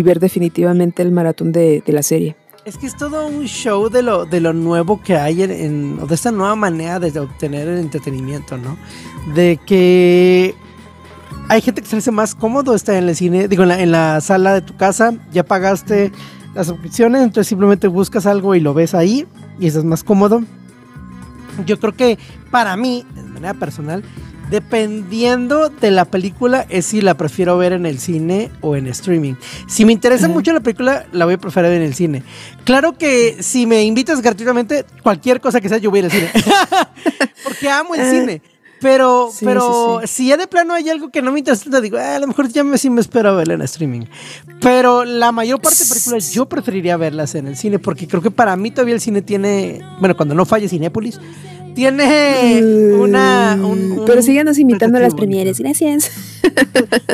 ver 0.03 0.19
definitivamente 0.19 1.01
el 1.01 1.12
maratón 1.12 1.51
de, 1.51 1.83
la 1.88 2.03
serie. 2.03 2.36
Es 2.63 2.77
que 2.77 2.86
es 2.86 2.95
todo 2.95 3.25
un 3.25 3.45
show 3.45 3.89
de 3.89 4.03
lo, 4.03 4.25
de 4.25 4.39
nuevo 4.53 5.01
que 5.01 5.15
hay 5.15 5.41
en, 5.41 5.51
en- 5.51 6.07
de 6.07 6.13
esta 6.13 6.31
nueva 6.31 6.55
manera 6.55 7.00
de 7.00 7.19
obtener 7.19 7.67
el 7.67 7.79
entretenimiento, 7.79 8.55
¿no? 8.55 8.77
De 9.33 9.60
que 9.65 10.53
hay 11.51 11.62
gente 11.62 11.81
que 11.81 11.88
se 11.88 11.98
hace 11.98 12.12
más 12.12 12.34
cómodo 12.34 12.74
estar 12.75 12.96
en 12.96 13.10
el 13.10 13.15
cine, 13.15 13.48
digo, 13.50 13.63
en 13.63 13.70
la, 13.70 13.81
en 13.81 13.91
la 13.91 14.22
sala 14.22 14.53
de 14.53 14.62
tu 14.62 14.75
casa, 14.77 15.13
ya 15.34 15.43
pagaste 15.43 16.12
las 16.55 16.67
suscripciones, 16.67 17.22
entonces 17.24 17.48
simplemente 17.48 17.88
buscas 17.88 18.25
algo 18.25 18.55
y 18.55 18.60
lo 18.62 18.74
ves 18.74 18.93
ahí 18.93 19.27
y 19.60 19.67
eso 19.67 19.79
es 19.79 19.86
más 19.86 20.03
cómodo. 20.03 20.43
Yo 21.65 21.77
creo 21.79 21.93
que 21.93 22.17
para 22.51 22.77
mí, 22.77 23.05
de 23.15 23.24
manera 23.24 23.53
personal, 23.53 24.01
dependiendo 24.50 25.70
de 25.70 25.91
la 25.91 26.05
película, 26.05 26.65
es 26.70 26.86
si 26.86 27.01
la 27.01 27.15
prefiero 27.15 27.58
ver 27.58 27.74
en 27.74 27.86
el 27.86 28.00
cine 28.00 28.50
o 28.62 28.75
en 28.75 28.88
streaming. 28.88 29.34
Si 29.67 29.84
me 29.86 29.91
interesa 29.93 30.25
Ajá. 30.25 30.34
mucho 30.34 30.53
la 30.53 30.60
película, 30.62 31.05
la 31.12 31.25
voy 31.25 31.34
a 31.34 31.38
preferir 31.38 31.72
en 31.72 31.81
el 31.81 31.93
cine. 31.93 32.24
Claro 32.63 32.98
que 32.98 33.38
si 33.41 33.65
me 33.65 33.84
invitas 33.84 34.22
gratuitamente, 34.22 34.86
cualquier 35.03 35.39
cosa 35.41 35.60
que 35.62 35.67
sea, 35.70 35.77
yo 35.77 35.89
voy 35.89 36.00
al 36.01 36.12
cine. 36.12 36.29
Porque 37.43 37.70
amo 37.70 37.96
el 37.96 38.01
Ah. 38.01 38.10
cine. 38.10 38.41
Pero, 38.81 39.29
Sí, 39.31 39.45
pero 39.45 40.00
sí, 40.01 40.07
si 40.07 40.27
ya 40.29 40.38
de 40.38 40.47
plano 40.47 40.73
hay 40.73 40.89
algo 40.89 41.09
que 41.11 41.21
no 41.21 41.31
me 41.31 41.39
interesa, 41.39 41.69
te 41.69 41.81
digo, 41.81 41.97
"Ah, 41.97 42.15
a 42.15 42.19
lo 42.19 42.27
mejor 42.27 42.47
ya 42.50 42.63
me, 42.63 42.77
sí 42.77 42.89
me 42.89 43.00
espero 43.01 43.35
verla 43.35 43.53
en 43.53 43.61
streaming. 43.61 44.05
Pero 44.59 45.05
la 45.05 45.31
mayor 45.31 45.61
parte 45.61 45.83
de 45.83 45.89
películas 45.89 46.31
yo 46.33 46.47
preferiría 46.47 46.97
verlas 46.97 47.35
en 47.35 47.47
el 47.47 47.55
cine, 47.55 47.77
porque 47.79 48.07
creo 48.07 48.21
que 48.21 48.31
para 48.31 48.55
mí 48.55 48.71
todavía 48.71 48.95
el 48.95 49.01
cine 49.01 49.21
tiene, 49.21 49.81
bueno, 50.00 50.15
cuando 50.17 50.33
no 50.35 50.45
falle 50.45 50.67
Cinépolis, 50.67 51.19
tiene 51.75 52.61
una... 53.00 53.55
un- 53.59 53.91
un 54.00 54.05
Pero 54.05 54.21
síganos 54.21 54.57
invitando 54.59 54.97
a 54.97 55.01
las 55.01 55.13
premieres, 55.15 55.59
gracias. 55.59 56.11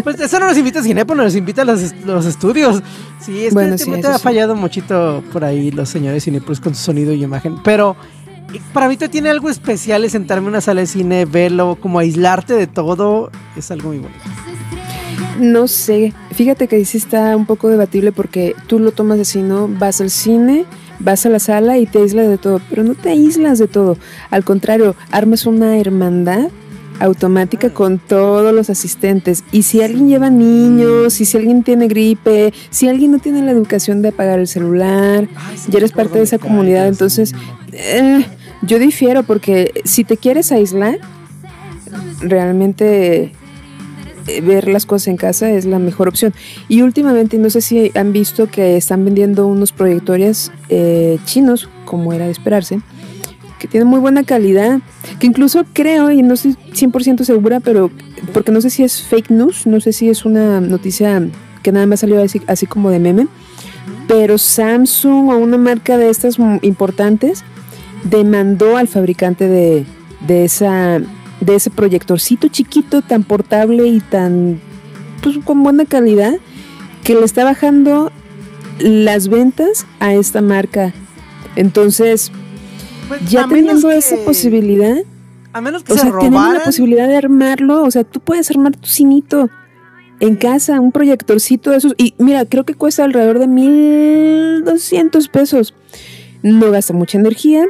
Pues 0.04 0.20
eso 0.20 0.40
no 0.40 0.48
nos 0.48 0.58
invita 0.58 0.80
a 0.80 0.84
Cinépolis, 0.84 1.24
nos 1.24 1.36
invita 1.36 1.62
a 1.62 1.66
los, 1.66 1.94
los 2.06 2.26
estudios. 2.26 2.82
Sí, 3.20 3.46
es 3.46 3.54
Bueno, 3.54 3.74
que 3.74 3.78
sí, 3.84 3.92
eso 3.94 4.10
ha 4.10 4.18
sí. 4.18 4.24
fallado 4.24 4.56
muchito 4.56 5.24
por 5.32 5.44
ahí 5.44 5.70
los 5.72 5.90
señores 5.90 6.24
Cinépolis 6.24 6.60
con 6.60 6.74
su 6.74 6.82
sonido 6.84 7.14
y 7.14 7.24
imagen. 7.24 7.58
Pero 7.64 7.92
eh, 7.92 7.98
para 8.74 8.88
mí 8.88 8.98
te 8.98 9.10
tiene 9.10 9.30
algo 9.30 9.50
especial 9.50 10.06
es 10.06 10.14
sentarme 10.14 10.46
en 10.46 10.50
una 10.50 10.62
sala 10.62 10.82
de 10.82 10.88
cine, 10.88 11.26
verlo, 11.26 11.78
como 11.80 12.00
aislarte 12.00 12.54
de 12.54 12.68
todo, 12.68 13.32
es 13.56 13.72
algo 13.72 13.90
muy 13.90 14.00
bonito. 14.00 14.22
No 15.40 15.68
sé, 15.68 16.14
fíjate 16.32 16.68
que 16.68 16.84
sí 16.86 16.98
está 16.98 17.36
un 17.36 17.46
poco 17.46 17.70
debatible 17.70 18.12
porque 18.12 18.56
tú 18.68 18.80
lo 18.80 18.92
tomas 18.92 19.20
así, 19.20 19.42
¿no? 19.42 19.68
Vas 19.68 20.02
al 20.02 20.10
cine, 20.10 20.66
vas 21.00 21.26
a 21.26 21.30
la 21.30 21.40
sala 21.40 21.78
y 21.78 21.86
te 21.86 22.00
aíslas 22.00 22.28
de 22.28 22.38
todo, 22.38 22.60
pero 22.70 22.84
no 22.84 22.96
te 22.96 23.10
aíslas 23.10 23.60
de 23.60 23.68
todo. 23.68 23.98
Al 24.32 24.44
contrario, 24.44 24.96
armas 25.12 25.46
una 25.46 25.78
hermandad 25.78 26.50
automática 27.00 27.70
con 27.70 28.00
todos 28.00 28.54
los 28.54 28.70
asistentes. 28.70 29.44
Y 29.52 29.64
si 29.64 29.82
alguien 29.82 30.08
lleva 30.08 30.30
niños, 30.30 31.20
y 31.22 31.26
si 31.26 31.38
alguien 31.38 31.64
tiene 31.64 31.88
gripe, 31.88 32.54
si 32.70 32.88
alguien 32.88 33.12
no 33.12 33.20
tiene 33.20 33.42
la 33.42 33.52
educación 33.52 34.02
de 34.02 34.10
apagar 34.10 34.40
el 34.40 34.48
celular, 34.48 35.28
ya 35.68 35.78
eres 35.78 35.92
parte 35.92 36.18
de 36.18 36.24
esa 36.24 36.40
comunidad, 36.40 36.88
entonces 36.88 37.34
eh, 37.72 38.26
yo 38.62 38.80
difiero 38.80 39.24
porque 39.24 39.72
si 39.84 40.04
te 40.04 40.18
quieres 40.18 40.52
aislar, 40.52 41.00
realmente 42.22 43.32
eh, 44.28 44.42
ver 44.42 44.68
las 44.68 44.86
cosas 44.86 45.08
en 45.08 45.18
casa 45.18 45.50
es 45.52 45.66
la 45.66 45.80
mejor 45.80 46.08
opción. 46.08 46.34
Y 46.68 46.82
últimamente, 46.82 47.38
no 47.38 47.50
sé 47.50 47.62
si 47.62 47.92
han 47.96 48.12
visto 48.12 48.48
que 48.48 48.78
están 48.78 49.06
vendiendo 49.06 49.48
unos 49.48 49.72
proyectores 49.72 50.52
eh, 50.70 51.18
chinos, 51.26 51.70
como 51.86 52.14
era 52.14 52.26
de 52.26 52.32
esperarse, 52.32 52.82
que 53.60 53.68
tienen 53.68 53.88
muy 53.88 54.00
buena 54.00 54.24
calidad, 54.24 54.80
que 55.20 55.28
incluso 55.28 55.66
creo, 55.74 56.12
y 56.12 56.22
no 56.22 56.36
estoy 56.36 56.56
100% 56.74 57.24
segura, 57.24 57.60
pero 57.60 57.90
porque 58.34 58.52
no 58.52 58.62
sé 58.62 58.70
si 58.70 58.84
es 58.84 59.02
fake 59.02 59.32
news, 59.32 59.68
no 59.68 59.80
sé 59.80 59.94
si 59.94 60.10
es 60.10 60.26
una 60.26 60.62
noticia 60.62 61.28
que 61.64 61.72
nada 61.72 61.86
más 61.86 62.02
salió 62.02 62.24
así, 62.48 62.66
como 62.68 62.90
de 62.90 63.00
meme, 63.00 63.28
pero 64.08 64.38
Samsung 64.38 65.30
o 65.30 65.38
una 65.38 65.58
marca 65.58 65.98
de 65.98 66.10
estas 66.10 66.38
importantes 66.62 67.44
demandó 68.04 68.78
al 68.78 68.88
fabricante 68.88 69.48
de, 69.48 69.86
de 70.28 70.46
esa 70.46 71.02
de 71.40 71.56
ese 71.56 71.70
proyectorcito 71.70 72.48
chiquito 72.48 73.02
tan 73.02 73.24
portable 73.24 73.88
y 73.88 74.00
tan 74.00 74.60
pues 75.22 75.38
con 75.44 75.64
buena 75.64 75.86
calidad 75.86 76.36
que 77.04 77.16
le 77.16 77.26
está 77.26 77.44
bajando 77.44 78.12
las 78.80 79.28
ventas 79.28 79.86
a 80.00 80.14
esta 80.14 80.42
marca. 80.42 80.94
Entonces 81.56 82.32
Pues, 83.08 83.22
ya 83.30 83.48
teniendo 83.48 83.90
que- 83.90 83.98
esa 83.98 84.16
posibilidad 84.26 84.98
A 85.54 85.62
menos 85.62 85.84
que 85.84 85.94
o 85.94 85.96
se 85.96 86.02
sea 86.04 86.12
teniendo 86.20 86.54
la 86.54 86.64
posibilidad 86.64 87.08
de 87.08 87.16
armarlo 87.18 87.84
o 87.84 87.92
sea 87.92 88.04
tú 88.04 88.20
puedes 88.20 88.50
armar 88.52 88.76
tu 88.76 88.88
cinito 88.88 89.50
en 90.20 90.36
casa 90.36 90.80
un 90.80 90.92
proyectorcito 90.92 91.72
de 91.72 91.78
esos 91.78 91.94
y 91.98 92.14
mira 92.18 92.46
creo 92.46 92.64
que 92.66 92.74
cuesta 92.74 93.04
alrededor 93.04 93.40
de 93.40 93.48
1200 93.48 95.28
pesos 95.30 95.74
no 96.44 96.72
gasta 96.72 96.94
mucha 96.94 97.18
energía 97.18 97.66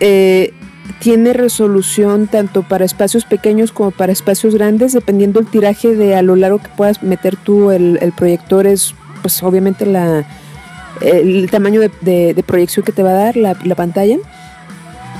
eh, 0.00 0.52
tiene 1.00 1.32
resolución 1.32 2.26
tanto 2.26 2.62
para 2.62 2.84
espacios 2.84 3.24
pequeños 3.24 3.72
como 3.72 3.90
para 3.90 4.12
espacios 4.12 4.54
grandes, 4.54 4.92
dependiendo 4.92 5.40
el 5.40 5.46
tiraje 5.46 5.94
de 5.94 6.14
a 6.14 6.22
lo 6.22 6.36
largo 6.36 6.58
que 6.58 6.68
puedas 6.76 7.02
meter 7.02 7.36
tú 7.36 7.70
el, 7.70 7.98
el 8.02 8.12
proyector 8.12 8.66
es 8.66 8.94
pues 9.22 9.42
obviamente 9.42 9.86
la 9.86 10.26
el 11.00 11.50
tamaño 11.50 11.80
de, 11.80 11.90
de- 12.02 12.34
de 12.34 12.42
proyección 12.42 12.84
que 12.84 12.92
te 12.92 13.02
va 13.02 13.10
a 13.10 13.14
dar 13.14 13.36
la, 13.36 13.56
la 13.64 13.74
pantalla. 13.74 14.16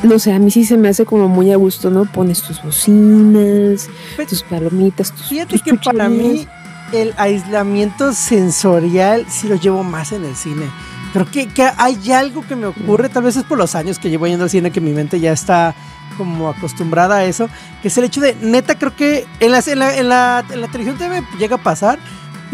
No 0.05 0.19
sé, 0.19 0.33
a 0.33 0.39
mí 0.39 0.51
sí 0.51 0.65
se 0.65 0.77
me 0.77 0.89
hace 0.89 1.05
como 1.05 1.29
muy 1.29 1.51
a 1.53 1.57
gusto, 1.57 1.91
¿no? 1.91 2.05
Pones 2.05 2.43
tus 2.43 2.63
bocinas, 2.63 3.89
Pues, 4.17 4.29
tus 4.29 4.43
palomitas, 4.43 5.13
tus, 5.13 5.29
Fíjate 5.29 5.53
tus 5.53 5.63
que 5.63 5.75
para 5.75 6.09
mí 6.09 6.47
el 6.93 7.15
aislamiento 7.17 8.13
sensorial 8.13 9.25
sí 9.29 9.49
lo 9.49 9.57
llevo 9.57 9.83
más 9.83 10.13
en 10.13 10.25
el 10.25 10.37
cine. 10.37 10.67
Creo 11.13 11.27
que, 11.31 11.47
que 11.49 11.69
hay 11.77 12.11
algo 12.13 12.45
que 12.47 12.57
me 12.57 12.67
ocurre, 12.67 13.09
tal 13.09 13.23
vez 13.23 13.37
es 13.37 13.45
por 13.45 13.57
los 13.59 13.75
años 13.75 13.99
que 13.99 14.11
llevo 14.11 14.27
yendo 14.27 14.45
al 14.45 14.51
cine, 14.51 14.71
que 14.71 14.81
mi 14.81 14.93
mente 14.93 15.21
ya 15.21 15.33
está 15.33 15.75
como 16.19 16.49
acostumbrada 16.49 17.17
a 17.17 17.25
eso, 17.25 17.49
que 17.83 17.89
es 17.89 17.99
el 17.99 18.05
hecho 18.05 18.21
de, 18.21 18.37
neta, 18.43 18.77
creo 18.79 18.95
que 18.95 19.27
en, 19.41 19.51
las- 19.53 19.67
en 19.69 19.79
la, 19.81 19.97
en, 19.97 20.09
la, 20.09 20.45
en 20.51 20.61
la 20.61 20.67
televisión 20.69 20.97
TV 20.99 21.23
llega 21.39 21.57
a 21.57 21.63
pasar, 21.63 21.99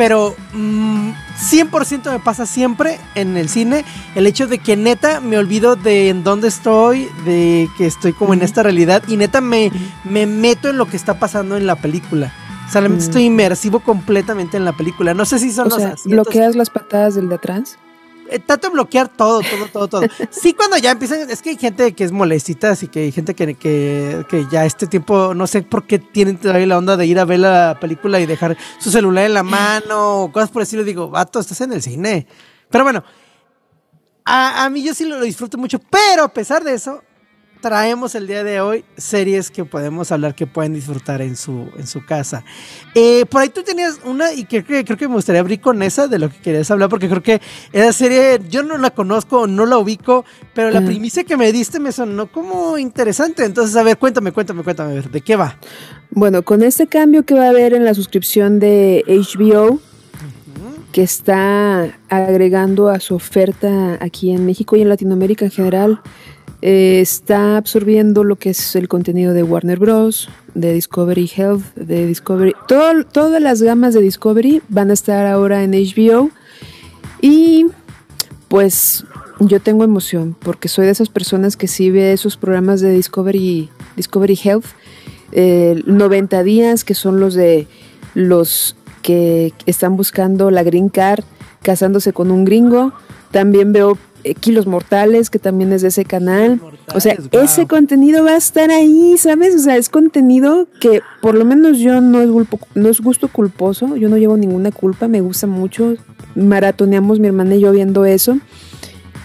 pero 0.01 0.35
mm, 0.55 1.11
100% 1.53 2.11
me 2.11 2.21
pasa 2.21 2.47
siempre 2.47 2.99
en 3.15 3.37
el 3.37 3.51
cine 3.51 3.85
el 4.15 4.27
hecho 4.27 4.47
de 4.47 4.57
que 4.57 4.75
neta 4.75 5.21
me 5.21 5.37
olvido 5.37 5.77
de 5.77 6.09
en 6.09 6.25
dónde 6.25 6.49
estoy, 6.49 7.07
de 7.27 7.69
que 7.77 7.85
estoy 7.85 8.15
como 8.15 8.33
en 8.33 8.41
esta 8.41 8.63
realidad 8.63 9.03
y 9.09 9.19
neta 9.19 9.43
me, 9.43 9.71
me 10.05 10.25
meto 10.25 10.71
en 10.71 10.79
lo 10.79 10.87
que 10.87 10.97
está 10.97 11.19
pasando 11.19 11.59
en 11.59 11.67
la 11.67 11.77
película. 11.77 12.33
O 12.67 12.73
sea, 12.73 12.81
estoy 12.87 13.25
inmersivo 13.25 13.81
completamente 13.81 14.57
en 14.57 14.65
la 14.65 14.73
película. 14.73 15.13
No 15.13 15.27
sé 15.27 15.39
si 15.39 15.53
son 15.53 15.67
O 15.67 15.69
los 15.69 15.83
sea, 15.83 15.97
bloqueas 16.07 16.57
las 16.57 16.71
patadas 16.71 17.15
del 17.15 17.29
de 17.29 17.35
atrás. 17.35 17.79
Eh, 18.31 18.39
trato 18.39 18.69
de 18.69 18.75
bloquear 18.75 19.09
todo, 19.09 19.41
todo, 19.41 19.67
todo, 19.73 19.89
todo. 19.89 20.03
Sí, 20.31 20.55
cuando 20.55 20.79
ya 20.79 20.93
empiezan, 20.93 21.29
es 21.29 21.43
que 21.43 21.51
hay 21.51 21.57
gente 21.57 21.93
que 21.95 22.05
es 22.05 22.13
molestita, 22.13 22.71
así 22.71 22.87
que 22.87 23.01
hay 23.01 23.13
gente 23.13 23.35
que, 23.35 23.55
que, 23.57 24.25
que 24.29 24.47
ya 24.51 24.65
este 24.65 24.87
tiempo, 24.87 25.35
no 25.35 25.47
sé 25.47 25.63
por 25.63 25.87
qué 25.87 25.99
tienen 25.99 26.39
todavía 26.39 26.67
la 26.67 26.79
onda 26.79 26.97
de 26.97 27.07
ir 27.07 27.19
a 27.19 27.25
ver 27.25 27.41
la 27.41 27.77
película 27.81 28.21
y 28.21 28.27
dejar 28.27 28.57
su 28.79 28.91
celular 28.91 29.25
en 29.25 29.35
la 29.35 29.43
mano 29.43 30.23
o 30.23 30.33
cosas 30.33 30.51
por 30.51 30.63
decirlo. 30.63 30.85
Digo, 30.85 31.11
vato, 31.11 31.41
estás 31.41 31.61
en 31.61 31.73
el 31.73 31.83
cine. 31.83 32.27
Pero 32.71 32.85
bueno, 32.85 33.03
a, 34.25 34.65
a 34.65 34.71
mí 34.71 34.83
yo 34.83 34.95
sí 34.95 35.05
lo, 35.05 35.19
lo 35.19 35.25
disfruto 35.25 35.59
mucho, 35.59 35.81
pero 35.91 36.25
a 36.25 36.33
pesar 36.33 36.63
de 36.63 36.75
eso, 36.75 37.03
traemos 37.61 38.15
el 38.15 38.27
día 38.27 38.43
de 38.45 38.61
hoy 38.61 38.85
series 38.97 39.51
que 39.51 39.65
podemos 39.65 40.11
hablar 40.13 40.35
que 40.35 40.47
pueden 40.47 40.73
disfrutar 40.75 41.21
en 41.23 41.37
su, 41.37 41.69
en 41.77 41.87
su 41.87 42.05
casa. 42.05 42.45
Eh, 42.95 43.25
por 43.27 43.43
ahí 43.43 43.49
tú 43.51 43.63
tenías 43.63 44.01
una 44.05 44.33
y 44.33 44.45
que, 44.45 44.65
que- 44.65 44.85
creo 44.85 44.97
que 44.97 45.09
me 45.09 45.15
gustaría 45.15 45.41
abrir 45.41 45.61
con 45.61 45.83
esa 45.83 46.09
de 46.09 46.19
lo 46.19 46.31
que 46.31 46.39
querías 46.39 46.71
hablar, 46.71 46.89
porque 46.89 47.09
creo 47.09 47.23
que 47.23 47.41
esa 47.73 47.93
serie 47.93 48.41
yo 48.49 48.63
no 48.63 48.79
la 48.79 48.91
conozco, 48.91 49.47
no 49.47 49.67
la 49.67 49.79
ubico, 49.79 50.25
pero 50.55 50.71
la 50.71 50.81
Mm. 50.81 50.87
primicia 50.87 51.25
que 51.25 51.37
me 51.37 51.53
diste 51.53 51.79
me 51.81 51.93
sonó 51.93 52.31
como 52.33 52.79
interesante. 52.79 53.45
Entonces, 53.45 53.77
a 53.77 53.83
ver, 53.83 53.99
cuéntame, 53.99 54.33
cuéntame, 54.33 54.63
cuéntame, 54.63 54.93
a 54.93 54.95
ver, 54.95 55.11
¿de 55.11 55.21
qué 55.21 55.37
va? 55.37 55.57
Bueno, 56.11 56.43
con 56.43 56.63
este 56.63 56.87
cambio 56.87 57.25
que 57.25 57.35
va 57.35 57.47
a 57.47 57.51
haber 57.51 57.75
en 57.75 57.85
la 57.85 57.95
suscripción 57.95 58.59
de 58.59 59.05
HBO, 59.07 59.81
que 60.93 61.03
está 61.05 61.97
agregando 62.09 62.89
a 62.89 62.99
su 62.99 63.15
oferta 63.15 63.97
aquí 64.01 64.33
en 64.33 64.45
México 64.45 64.75
y 64.75 64.83
en 64.83 64.89
Latinoamérica 64.89 65.45
en 65.45 65.51
general, 65.53 66.01
eh, 66.63 67.01
está 67.01 67.57
absorbiendo 67.57 68.25
lo 68.25 68.37
que 68.37 68.51
es 68.51 68.77
el 68.77 68.89
contenido 68.89 69.33
de 69.33 69.43
Warner 69.43 69.79
Bros., 69.79 70.29
de 70.55 70.73
Discovery 70.73 71.31
Health, 71.35 71.75
de 71.75 72.07
Discovery. 72.07 72.55
todas 72.67 73.41
las 73.41 73.63
gamas 73.63 73.95
de 73.95 74.01
Discovery 74.01 74.63
van 74.69 74.91
a 74.91 74.95
estar 74.95 75.27
ahora 75.27 75.63
en 75.63 75.73
HBO. 75.73 76.31
Y 77.23 77.67
pues 78.49 79.05
yo 79.39 79.61
tengo 79.61 79.85
emoción 79.85 80.37
porque 80.39 80.69
soy 80.69 80.87
de 80.87 80.93
esas 80.93 81.09
personas 81.09 81.57
que 81.57 81.69
sí 81.69 81.91
ve 81.91 82.13
esos 82.13 82.37
programas 82.37 82.81
de 82.81 82.93
Discovery, 82.93 83.71
Discovery 83.97 84.39
Health, 84.43 84.67
eh, 85.33 85.83
90 85.87 86.43
días, 86.43 86.85
que 86.85 86.95
son 86.95 87.21
los 87.21 87.35
de 87.35 87.67
los 88.15 88.77
que 89.03 89.53
están 89.67 89.97
buscando 89.97 90.51
la 90.51 90.63
green 90.63 90.89
card, 90.89 91.25
casándose 91.63 92.13
con 92.13 92.31
un 92.31 92.45
gringo. 92.45 92.93
También 93.31 93.73
veo 93.73 93.97
eh, 94.25 94.35
Kilos 94.35 94.67
Mortales, 94.67 95.31
que 95.31 95.39
también 95.39 95.73
es 95.73 95.83
de 95.83 95.89
ese 95.89 96.05
canal. 96.05 96.61
o 96.95 97.01
sea, 97.01 97.15
ese 97.45 97.67
contenido 97.67 98.25
va 98.25 98.33
a 98.33 98.37
estar 98.37 98.71
ahí, 98.71 99.17
¿sabes? 99.19 99.55
O 99.55 99.59
sea, 99.59 99.77
es 99.77 99.89
contenido 99.89 100.67
que 100.81 101.01
por 101.21 101.35
lo 101.35 101.45
menos 101.45 101.79
yo 101.79 102.01
no 102.01 102.21
es, 102.21 102.29
gulpo- 102.29 102.59
no 102.75 102.89
es 102.89 103.01
gusto 103.01 103.29
culposo, 103.29 103.97
yo 103.97 104.09
no 104.09 104.17
llevo 104.17 104.37
ninguna 104.37 104.71
culpa, 104.73 105.09
me 105.09 105.21
gusta 105.21 105.47
mucho. 105.47 105.95
Maratoneamos 106.35 107.19
mi 107.21 107.27
hermana 107.29 107.57
y 107.57 107.61
yo 107.61 107.73
viendo 107.73 108.05
eso. 108.05 108.39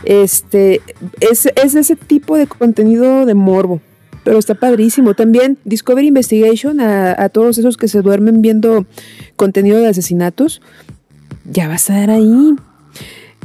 Este, 0.03 0.81
es, 1.19 1.47
es 1.47 1.75
ese 1.75 1.95
tipo 1.95 2.37
de 2.37 2.45
contenido 2.47 3.25
de 3.25 3.33
morbo, 3.33 3.81
pero 4.23 4.37
está 4.37 4.53
padrísimo. 4.55 5.13
También 5.15 5.57
Discovery 5.65 6.07
Investigation, 6.07 6.79
a, 6.79 7.15
a 7.21 7.29
todos 7.29 7.57
esos 7.57 7.77
que 7.77 7.87
se 7.87 8.01
duermen 8.01 8.41
viendo 8.41 8.85
contenido 9.35 9.79
de 9.79 9.87
asesinatos, 9.87 10.61
ya 11.49 11.67
va 11.67 11.73
a 11.73 11.77
estar 11.77 12.09
ahí. 12.09 12.55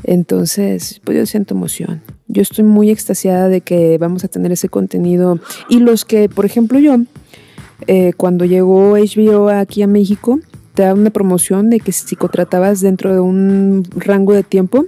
Entonces, 0.05 1.01
pues 1.05 1.19
yo 1.19 1.27
siento 1.27 1.55
emoción. 1.55 2.03
Yo 2.29 2.43
estoy 2.43 2.65
muy 2.65 2.91
extasiada 2.91 3.49
de 3.49 3.61
que 3.61 3.99
vamos 3.99 4.25
a 4.25 4.29
tener 4.29 4.53
ese 4.53 4.69
contenido. 4.69 5.41
Y 5.69 5.81
los 5.81 6.05
que, 6.05 6.29
por 6.29 6.47
ejemplo, 6.47 6.79
yo, 6.79 6.97
eh, 7.87 8.13
cuando 8.17 8.45
llegó 8.45 8.97
HBO 8.97 9.49
aquí 9.49 9.83
a 9.83 9.87
México, 9.87 10.39
te 10.75 10.83
da 10.85 10.95
una 10.95 11.11
promoción 11.11 11.71
de 11.71 11.81
que 11.81 11.93
si 11.93 12.17
contratabas 12.17 12.81
dentro 12.81 13.13
de 13.13 13.21
un 13.21 13.85
rango 13.97 14.33
de 14.33 14.43
tiempo, 14.43 14.87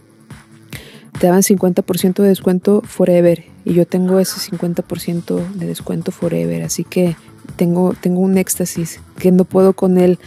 te 1.18 1.26
daban 1.26 1.42
50% 1.42 2.22
de 2.22 2.28
descuento 2.28 2.82
forever. 2.84 3.44
Y 3.64 3.74
yo 3.74 3.86
tengo 3.86 4.18
ese 4.18 4.40
50% 4.50 5.52
de 5.54 5.66
descuento 5.66 6.10
forever. 6.10 6.62
Así 6.62 6.84
que 6.84 7.16
tengo, 7.56 7.94
tengo 8.00 8.20
un 8.20 8.38
éxtasis 8.38 9.00
que 9.18 9.30
no 9.30 9.44
puedo 9.44 9.72
con 9.72 9.98
él. 9.98 10.18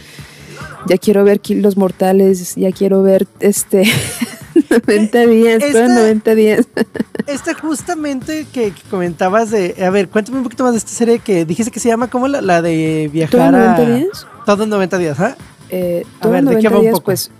Ya 0.88 0.98
quiero 0.98 1.24
ver 1.24 1.40
Kilos 1.40 1.76
Mortales, 1.76 2.54
ya 2.54 2.72
quiero 2.72 3.02
ver 3.02 3.26
este 3.40 3.84
90 4.70 5.26
días, 5.26 5.54
Esta- 5.62 5.70
fueron 5.72 5.94
90 5.94 6.34
días. 6.34 6.66
Este 7.26 7.54
justamente 7.54 8.46
que, 8.52 8.70
que 8.70 8.82
comentabas 8.88 9.50
de, 9.50 9.74
a 9.84 9.90
ver, 9.90 10.08
cuéntame 10.08 10.38
un 10.38 10.44
poquito 10.44 10.62
más 10.62 10.72
de 10.74 10.78
esta 10.78 10.92
serie 10.92 11.18
que 11.18 11.44
dijiste 11.44 11.72
que 11.72 11.80
se 11.80 11.88
llama, 11.88 12.08
¿cómo 12.08 12.28
la, 12.28 12.40
la 12.40 12.62
de 12.62 13.10
viajar 13.12 13.32
¿Todo 13.32 13.42
a... 13.42 13.50
90 13.76 13.96
días? 13.96 14.26
Todo 14.46 14.62
en 14.62 14.68
90 14.70 14.98
días, 14.98 15.18
¿ah? 15.18 15.36
Eh, 15.70 16.04
A 16.18 16.22
todo 16.22 16.32
ver, 16.32 16.40
¿de 16.44 16.50
90 16.52 16.60
qué 16.60 16.68
va 16.72 16.76
un 16.78 16.82
días, 16.82 16.92
poco? 16.94 17.04
pues, 17.06 17.32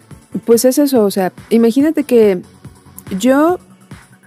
pues 0.44 0.64
es 0.64 0.78
eso, 0.78 1.04
o 1.04 1.10
sea, 1.12 1.32
imagínate 1.50 2.02
que 2.02 2.42
yo 3.16 3.60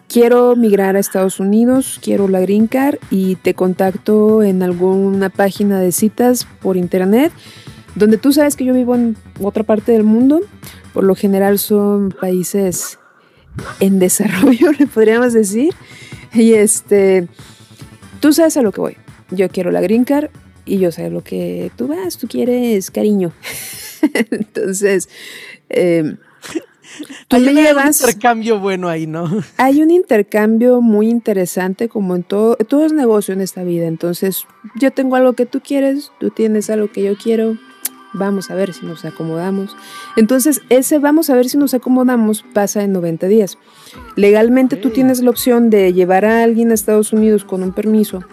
quiero 0.07 0.55
migrar 0.55 0.95
a 0.95 0.99
Estados 0.99 1.41
Unidos, 1.41 1.99
quiero 2.01 2.29
la 2.29 2.39
green 2.39 2.67
card 2.67 2.95
y 3.11 3.35
te 3.35 3.53
contacto 3.53 4.41
en 4.43 4.63
alguna 4.63 5.29
página 5.29 5.81
de 5.81 5.91
citas 5.91 6.47
por 6.61 6.77
internet, 6.77 7.33
donde 7.95 8.17
tú 8.17 8.31
sabes 8.31 8.55
que 8.55 8.63
yo 8.63 8.73
vivo 8.73 8.95
en 8.95 9.17
otra 9.41 9.63
parte 9.63 9.91
del 9.91 10.03
mundo, 10.05 10.39
por 10.93 11.03
lo 11.03 11.15
general 11.15 11.59
son 11.59 12.09
países 12.09 12.99
en 13.79 13.99
desarrollo, 13.99 14.71
le 14.79 14.87
podríamos 14.87 15.33
decir, 15.33 15.73
y 16.33 16.53
este, 16.53 17.27
tú 18.19 18.33
sabes 18.33 18.57
a 18.57 18.61
lo 18.61 18.71
que 18.71 18.81
voy, 18.81 18.97
yo 19.31 19.49
quiero 19.49 19.71
la 19.71 19.81
green 19.81 20.05
card 20.05 20.29
y 20.65 20.77
yo 20.77 20.91
sé 20.91 21.09
lo 21.09 21.23
que 21.23 21.71
tú 21.75 21.87
vas, 21.87 22.17
tú 22.17 22.27
quieres 22.27 22.91
cariño. 22.91 23.31
Entonces, 24.31 25.09
eh, 25.69 26.15
tú 27.27 27.35
Hay 27.35 27.43
me 27.43 27.51
un 27.51 27.57
llevas. 27.57 28.01
intercambio 28.01 28.59
bueno 28.59 28.87
ahí, 28.87 29.07
¿no? 29.07 29.43
Hay 29.57 29.81
un 29.81 29.89
intercambio 29.91 30.81
muy 30.81 31.09
interesante, 31.09 31.89
como 31.89 32.15
en 32.15 32.23
todo, 32.23 32.55
todo 32.55 32.85
es 32.85 32.93
negocio 32.93 33.33
en 33.33 33.41
esta 33.41 33.63
vida. 33.63 33.87
Entonces, 33.87 34.45
yo 34.75 34.91
tengo 34.91 35.15
algo 35.15 35.33
que 35.33 35.45
tú 35.45 35.59
quieres, 35.61 36.11
tú 36.19 36.29
tienes 36.29 36.69
algo 36.69 36.91
que 36.91 37.03
yo 37.03 37.17
quiero. 37.17 37.57
Vamos 38.13 38.49
a 38.49 38.55
ver 38.55 38.73
si 38.73 38.85
nos 38.85 39.05
acomodamos. 39.05 39.75
Entonces, 40.15 40.61
ese 40.69 40.99
vamos 40.99 41.29
a 41.29 41.35
ver 41.35 41.47
si 41.47 41.57
nos 41.57 41.73
acomodamos 41.73 42.43
pasa 42.53 42.83
en 42.83 42.91
90 42.93 43.27
días. 43.27 43.57
Legalmente 44.15 44.75
tú 44.75 44.89
tienes 44.89 45.21
la 45.21 45.29
opción 45.29 45.69
de 45.69 45.93
llevar 45.93 46.25
a 46.25 46.43
alguien 46.43 46.71
a 46.71 46.73
Estados 46.73 47.13
Unidos 47.13 47.45
con 47.45 47.61
un 47.61 47.71
permiso. 47.71 48.23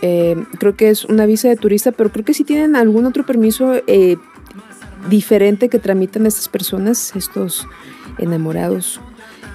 Eh, 0.00 0.36
creo 0.58 0.76
que 0.76 0.90
es 0.90 1.04
una 1.04 1.26
visa 1.26 1.48
de 1.48 1.56
turista, 1.56 1.92
pero 1.92 2.10
creo 2.10 2.24
que 2.24 2.34
sí 2.34 2.44
tienen 2.44 2.76
algún 2.76 3.04
otro 3.04 3.26
permiso 3.26 3.74
eh, 3.86 4.16
diferente 5.08 5.68
que 5.68 5.78
tramitan 5.78 6.26
estas 6.26 6.48
personas, 6.48 7.14
estos 7.16 7.66
enamorados. 8.18 9.00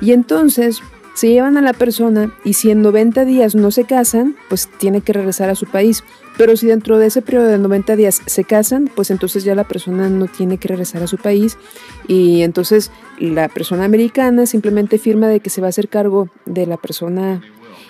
Y 0.02 0.12
entonces 0.12 0.82
se 1.14 1.30
llevan 1.30 1.58
a 1.58 1.62
la 1.62 1.74
persona 1.74 2.34
y 2.44 2.54
si 2.54 2.72
en 2.72 2.82
90 2.82 3.26
días 3.26 3.56
no 3.56 3.72
se 3.72 3.86
casan, 3.86 4.36
pues 4.50 4.68
tiene 4.78 5.02
que 5.02 5.14
regresar 5.14 5.50
a 5.50 5.56
su 5.56 5.66
país. 5.66 6.04
Pero 6.38 6.58
si 6.58 6.68
dentro 6.68 6.98
de 6.98 7.08
ese 7.08 7.22
periodo 7.22 7.48
de 7.48 7.60
90 7.60 7.96
días 7.96 8.22
se 8.26 8.44
casan, 8.44 8.90
pues 8.94 9.12
entonces 9.12 9.44
ya 9.44 9.54
la 9.54 9.68
persona 9.68 10.10
no 10.10 10.28
tiene 10.28 10.58
que 10.58 10.68
regresar 10.68 11.04
a 11.04 11.08
su 11.08 11.18
país 11.18 11.58
y 12.08 12.42
entonces 12.42 12.92
la 13.20 13.48
persona 13.50 13.86
americana 13.86 14.46
simplemente 14.48 14.98
firma 14.98 15.28
de 15.28 15.40
que 15.40 15.52
se 15.52 15.62
va 15.62 15.68
a 15.68 15.70
hacer 15.70 15.90
cargo 15.90 16.30
de 16.46 16.66
la 16.66 16.78
persona, 16.78 17.42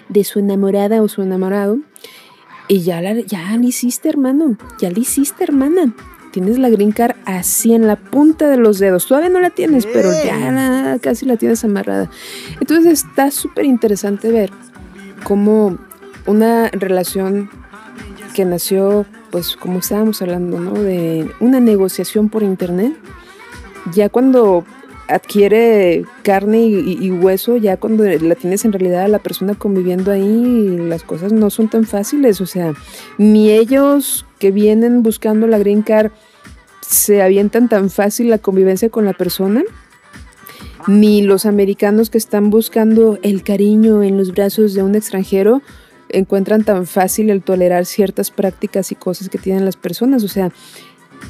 de 0.10 0.24
su 0.26 0.40
enamorada 0.40 1.02
o 1.02 1.08
su 1.08 1.22
enamorado 1.22 1.80
y 2.68 2.82
ya 2.82 3.02
la, 3.02 3.20
ya 3.20 3.56
la 3.56 3.66
hiciste, 3.66 4.10
hermano. 4.10 4.58
Ya 4.80 4.90
la 4.90 5.00
hiciste, 5.00 5.44
hermana. 5.44 5.94
Tienes 6.34 6.58
la 6.58 6.70
green 6.70 6.92
card 6.92 7.16
así 7.26 7.74
en 7.76 7.86
la 7.86 7.96
punta 7.96 8.50
de 8.50 8.58
los 8.58 8.80
dedos. 8.80 9.06
Todavía 9.06 9.30
no 9.30 9.40
la 9.40 9.52
tienes, 9.52 9.86
pero 9.86 10.10
ya 10.12 10.52
la- 10.52 10.98
casi 11.00 11.26
la 11.28 11.38
tienes 11.38 11.64
amarrada. 11.64 12.10
Entonces 12.60 12.92
está 13.06 13.30
súper 13.30 13.66
interesante 13.66 14.32
ver 14.32 14.50
cómo 15.24 15.78
una 16.26 16.70
relación 16.70 17.52
que 18.34 18.46
nació, 18.46 19.06
pues 19.30 19.56
como 19.56 19.78
estábamos 19.78 20.24
hablando, 20.24 20.60
¿no? 20.60 20.74
De 20.74 21.30
una 21.40 21.60
negociación 21.60 22.30
por 22.30 22.42
internet, 22.42 22.94
ya 23.94 24.10
cuando 24.10 24.66
adquiere 25.08 26.06
carne 26.24 26.64
y, 26.66 27.12
hueso, 27.12 27.58
ya 27.58 27.78
cuando 27.78 28.04
la 28.04 28.36
tienes 28.36 28.66
en 28.66 28.74
realidad 28.74 29.04
a 29.04 29.08
la 29.08 29.20
persona 29.20 29.56
conviviendo 29.56 30.12
ahí, 30.12 30.78
las 30.78 31.04
cosas 31.04 31.34
no 31.34 31.50
son 31.50 31.70
tan 31.70 31.86
fáciles. 31.86 32.42
O 32.42 32.46
sea, 32.46 32.74
ni 33.18 33.52
ellos 33.52 34.26
que 34.40 34.52
vienen 34.52 35.04
buscando 35.04 35.48
la 35.48 35.58
green 35.58 35.82
card 35.82 36.12
se 36.82 37.22
avientan 37.22 37.70
tan 37.70 37.90
fácil 37.90 38.30
la 38.30 38.38
convivencia 38.38 38.90
con 38.90 39.06
la 39.06 39.14
persona, 39.14 39.64
ni 40.88 41.22
los 41.22 41.46
americanos 41.46 42.10
que 42.10 42.18
están 42.18 42.50
buscando 42.50 43.18
el 43.24 43.44
cariño 43.44 44.04
en 44.04 44.18
los 44.18 44.34
brazos 44.34 44.74
de 44.74 44.84
un 44.84 44.96
extranjero 44.96 45.62
encuentran 46.10 46.64
tan 46.64 46.86
fácil 46.86 47.30
el 47.30 47.42
tolerar 47.42 47.86
ciertas 47.86 48.32
prácticas 48.32 48.92
y 48.92 48.96
cosas 48.96 49.30
que 49.30 49.38
tienen 49.38 49.66
las 49.66 49.78
personas. 49.78 50.24
O 50.24 50.28
sea, 50.28 50.52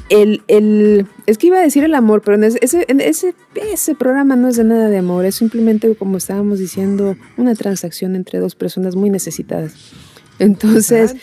el, 0.08 0.42
el, 0.48 1.06
es 1.26 1.38
que 1.38 1.48
iba 1.48 1.58
a 1.58 1.62
decir 1.62 1.84
el 1.84 1.94
amor, 1.94 2.22
pero 2.22 2.36
en 2.36 2.44
ese, 2.44 2.58
ese, 2.62 2.84
en 2.88 3.00
ese, 3.00 3.34
ese 3.54 3.94
programa 3.94 4.36
no 4.36 4.48
es 4.48 4.56
de 4.56 4.64
nada 4.64 4.88
de 4.88 4.98
amor, 4.98 5.24
es 5.24 5.36
simplemente, 5.36 5.94
como 5.94 6.16
estábamos 6.16 6.58
diciendo, 6.58 7.16
una 7.36 7.54
transacción 7.54 8.16
entre 8.16 8.38
dos 8.38 8.54
personas 8.54 8.96
muy 8.96 9.10
necesitadas. 9.10 9.74
Entonces, 10.38 11.14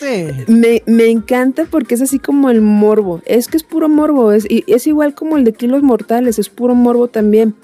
me, 0.48 0.82
me 0.86 1.10
encanta 1.10 1.66
porque 1.70 1.94
es 1.94 2.02
así 2.02 2.18
como 2.18 2.50
el 2.50 2.62
morbo. 2.62 3.20
Es 3.26 3.46
que 3.48 3.58
es 3.58 3.62
puro 3.62 3.88
morbo. 3.88 4.32
Es, 4.32 4.50
y 4.50 4.64
es 4.66 4.86
igual 4.86 5.14
como 5.14 5.36
el 5.36 5.44
de 5.44 5.52
Kilos 5.52 5.82
Mortales, 5.82 6.38
es 6.38 6.48
puro 6.48 6.74
morbo 6.74 7.08
también. 7.08 7.54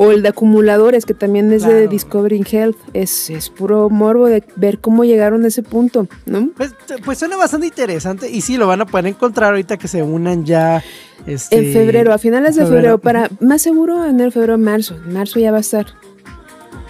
O 0.00 0.12
el 0.12 0.22
de 0.22 0.28
acumuladores, 0.28 1.04
que 1.04 1.12
también 1.12 1.52
es 1.52 1.64
de. 1.64 1.88
Discovering 1.88 2.46
Health. 2.48 2.76
Es, 2.92 3.30
es 3.30 3.50
puro 3.50 3.90
morbo 3.90 4.26
de 4.26 4.44
ver 4.54 4.78
cómo 4.78 5.04
llegaron 5.04 5.44
a 5.44 5.48
ese 5.48 5.64
punto, 5.64 6.06
¿no? 6.24 6.50
Pues, 6.56 6.72
pues 7.04 7.18
suena 7.18 7.36
bastante 7.36 7.66
interesante 7.66 8.30
y 8.30 8.40
sí, 8.42 8.56
lo 8.56 8.68
van 8.68 8.80
a 8.80 8.86
poder 8.86 9.06
encontrar 9.06 9.50
ahorita 9.50 9.76
que 9.76 9.88
se 9.88 10.04
unan 10.04 10.44
ya. 10.46 10.84
este, 11.26 11.58
En 11.58 11.72
febrero, 11.72 12.12
a 12.14 12.18
finales 12.18 12.54
de 12.54 12.62
febrero. 12.62 12.98
febrero, 12.98 12.98
para 12.98 13.28
más 13.40 13.60
seguro 13.60 14.04
enero, 14.04 14.30
febrero, 14.30 14.56
marzo. 14.56 14.94
En 14.94 15.12
marzo 15.14 15.40
ya 15.40 15.50
va 15.50 15.58
a 15.58 15.62
estar. 15.62 15.86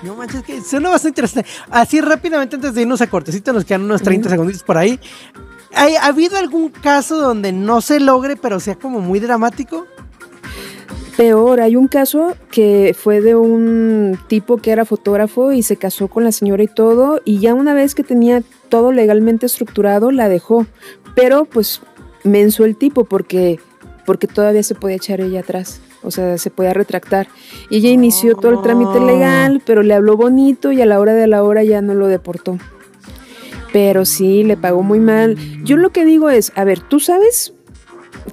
No 0.02 0.14
manches, 0.14 0.42
que 0.42 0.60
suena 0.60 0.90
bastante 0.90 1.22
interesante. 1.22 1.50
Así 1.70 2.02
rápidamente, 2.02 2.56
antes 2.56 2.74
de 2.74 2.82
irnos 2.82 3.00
a 3.00 3.06
cortecito, 3.08 3.54
nos 3.54 3.64
quedan 3.64 3.82
unos 3.84 4.02
30 4.02 4.28
segunditos 4.28 4.62
por 4.62 4.76
ahí. 4.76 5.00
¿Hay, 5.74 5.96
¿Ha 5.96 6.06
habido 6.06 6.36
algún 6.36 6.68
caso 6.68 7.16
donde 7.18 7.52
no 7.52 7.80
se 7.80 8.00
logre, 8.00 8.36
pero 8.36 8.60
sea 8.60 8.74
como 8.76 9.00
muy 9.00 9.18
dramático? 9.18 9.86
Peor, 11.18 11.60
hay 11.60 11.74
un 11.74 11.88
caso 11.88 12.36
que 12.48 12.94
fue 12.96 13.20
de 13.20 13.34
un 13.34 14.16
tipo 14.28 14.58
que 14.58 14.70
era 14.70 14.84
fotógrafo 14.84 15.50
y 15.50 15.64
se 15.64 15.74
casó 15.74 16.06
con 16.06 16.22
la 16.22 16.30
señora 16.30 16.62
y 16.62 16.68
todo, 16.68 17.20
y 17.24 17.40
ya 17.40 17.54
una 17.54 17.74
vez 17.74 17.96
que 17.96 18.04
tenía 18.04 18.44
todo 18.68 18.92
legalmente 18.92 19.44
estructurado, 19.44 20.12
la 20.12 20.28
dejó. 20.28 20.64
Pero 21.16 21.44
pues 21.44 21.82
menso 22.22 22.64
el 22.64 22.76
tipo 22.76 23.02
porque, 23.02 23.58
porque 24.06 24.28
todavía 24.28 24.62
se 24.62 24.76
podía 24.76 24.94
echar 24.94 25.20
ella 25.20 25.40
atrás. 25.40 25.80
O 26.04 26.12
sea, 26.12 26.38
se 26.38 26.50
podía 26.50 26.72
retractar. 26.72 27.26
Y 27.68 27.78
ella 27.78 27.88
inició 27.88 28.36
todo 28.36 28.52
el 28.52 28.62
trámite 28.62 29.00
legal, 29.00 29.60
pero 29.66 29.82
le 29.82 29.94
habló 29.94 30.16
bonito 30.16 30.70
y 30.70 30.80
a 30.82 30.86
la 30.86 31.00
hora 31.00 31.14
de 31.14 31.26
la 31.26 31.42
hora 31.42 31.64
ya 31.64 31.82
no 31.82 31.94
lo 31.94 32.06
deportó. 32.06 32.58
Pero 33.72 34.04
sí, 34.04 34.44
le 34.44 34.56
pagó 34.56 34.84
muy 34.84 35.00
mal. 35.00 35.36
Yo 35.64 35.78
lo 35.78 35.90
que 35.90 36.04
digo 36.04 36.30
es, 36.30 36.52
a 36.54 36.62
ver, 36.62 36.78
tú 36.78 37.00
sabes 37.00 37.54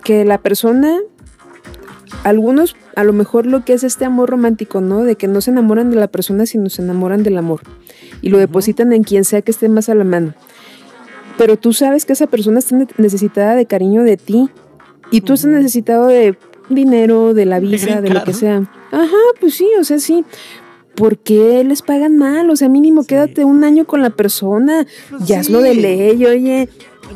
que 0.04 0.24
la 0.24 0.38
persona 0.38 1.00
algunos 2.24 2.76
a 2.96 3.04
lo 3.04 3.14
mejor 3.14 3.46
lo 3.46 3.66
que 3.66 3.74
es 3.74 3.84
este 3.84 4.06
amor 4.06 4.30
romántico, 4.30 4.82
¿no? 4.82 5.04
De 5.04 5.16
que 5.16 5.28
no 5.28 5.42
se 5.42 5.52
enamoran 5.52 5.90
de 5.90 5.98
la 5.98 6.08
persona, 6.08 6.46
sino 6.46 6.70
se 6.70 6.82
enamoran 6.82 7.24
del 7.24 7.38
amor. 7.38 7.62
Y 8.22 8.30
lo 8.30 8.38
depositan 8.38 8.94
en 8.94 9.04
quien 9.04 9.26
sea 9.26 9.42
que 9.42 9.52
esté 9.52 9.70
más 9.70 9.90
a 9.90 9.96
la 9.96 10.04
mano. 10.04 10.34
Pero 11.38 11.58
tú 11.58 11.74
sabes 11.74 12.06
que 12.06 12.14
esa 12.14 12.28
persona 12.28 12.60
está 12.60 12.76
ne- 12.76 12.88
necesitada 12.98 13.56
de 13.56 13.66
cariño 13.66 14.04
de 14.04 14.18
ti. 14.18 14.50
Y 15.12 15.22
tú 15.22 15.34
estás 15.34 15.52
necesitado 15.52 16.08
de 16.08 16.38
dinero, 16.70 17.34
de 17.34 17.46
la 17.46 17.60
visa, 17.60 18.02
de 18.02 18.10
lo 18.10 18.24
que 18.24 18.34
sea. 18.34 18.64
Ajá, 18.92 19.18
pues 19.40 19.54
sí, 19.56 19.68
o 19.80 19.84
sea, 19.84 20.00
sí. 20.00 20.24
¿Por 20.96 21.18
qué 21.18 21.64
les 21.66 21.82
pagan 21.82 22.18
mal? 22.18 22.50
O 22.50 22.56
sea, 22.56 22.70
mínimo 22.70 23.04
quédate 23.04 23.44
un 23.44 23.64
año 23.66 23.86
con 23.86 24.02
la 24.02 24.12
persona. 24.12 24.88
Pues 25.10 25.28
ya 25.28 25.42
hazlo 25.42 25.60
de 25.60 25.74
sí. 25.74 25.82
ley, 25.82 26.26
oye. 26.26 26.70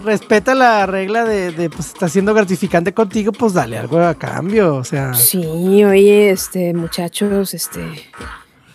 Respeta 0.03 0.55
la 0.55 0.85
regla 0.85 1.25
de, 1.25 1.51
de, 1.51 1.69
pues, 1.69 1.87
está 1.87 2.07
siendo 2.07 2.33
gratificante 2.33 2.93
contigo, 2.93 3.31
pues 3.31 3.53
dale 3.53 3.77
algo 3.77 3.99
a 3.99 4.15
cambio. 4.15 4.75
O 4.75 4.83
sea, 4.83 5.13
Sí, 5.13 5.45
oye, 5.83 6.29
este, 6.29 6.73
muchachos, 6.73 7.53
este, 7.53 7.81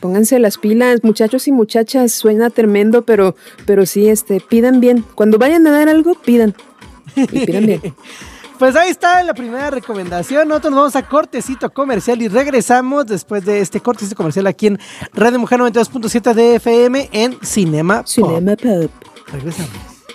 pónganse 0.01 0.39
las 0.39 0.59
pilas, 0.59 1.01
muchachos 1.03 1.49
y 1.49 1.53
muchachas, 1.53 2.13
suena 2.13 2.51
tremendo, 2.51 3.03
pero, 3.03 3.37
pero 3.65 3.87
sí, 3.87 4.09
este, 4.09 4.41
pidan 4.41 4.81
bien. 4.81 5.05
Cuando 5.15 5.39
vayan 5.39 5.67
a 5.67 5.71
dar 5.71 5.89
algo, 5.89 6.15
pidan. 6.15 6.55
Y 7.17 7.47
pidan 7.47 7.67
bien. 7.67 7.81
Pues 8.59 8.77
ahí 8.77 8.89
está 8.89 9.23
la 9.25 9.35
primera 9.35 9.69
recomendación. 9.71 10.47
Nosotros 10.47 10.71
nos 10.71 10.81
vamos 10.81 10.97
a 10.97 11.09
cortecito 11.09 11.71
comercial 11.71 12.23
y 12.23 12.29
regresamos 12.29 13.05
después 13.05 13.45
de 13.45 13.61
este 13.61 13.81
cortecito 13.81 14.15
comercial 14.15 14.47
aquí 14.47 14.69
en 14.69 14.79
Radio 15.13 15.41
Mujer 15.41 15.59
92.7 15.59 16.35
de 16.35 16.55
FM 16.55 17.09
en 17.13 17.37
Cinema 17.43 17.99
Pop. 17.99 18.07
Cinema 18.07 18.57
Pop. 18.57 18.91
Regresamos. 19.33 19.94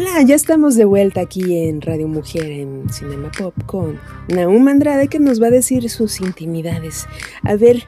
Hola, 0.00 0.22
ya 0.22 0.34
estamos 0.34 0.76
de 0.76 0.86
vuelta 0.86 1.20
aquí 1.20 1.58
en 1.68 1.82
Radio 1.82 2.08
Mujer 2.08 2.46
en 2.50 2.88
Cinema 2.90 3.30
Pop 3.36 3.52
con 3.66 3.98
Naum 4.28 4.66
Andrade 4.66 5.08
que 5.08 5.18
nos 5.20 5.42
va 5.42 5.48
a 5.48 5.50
decir 5.50 5.90
sus 5.90 6.22
intimidades. 6.22 7.06
A 7.42 7.56
ver, 7.56 7.84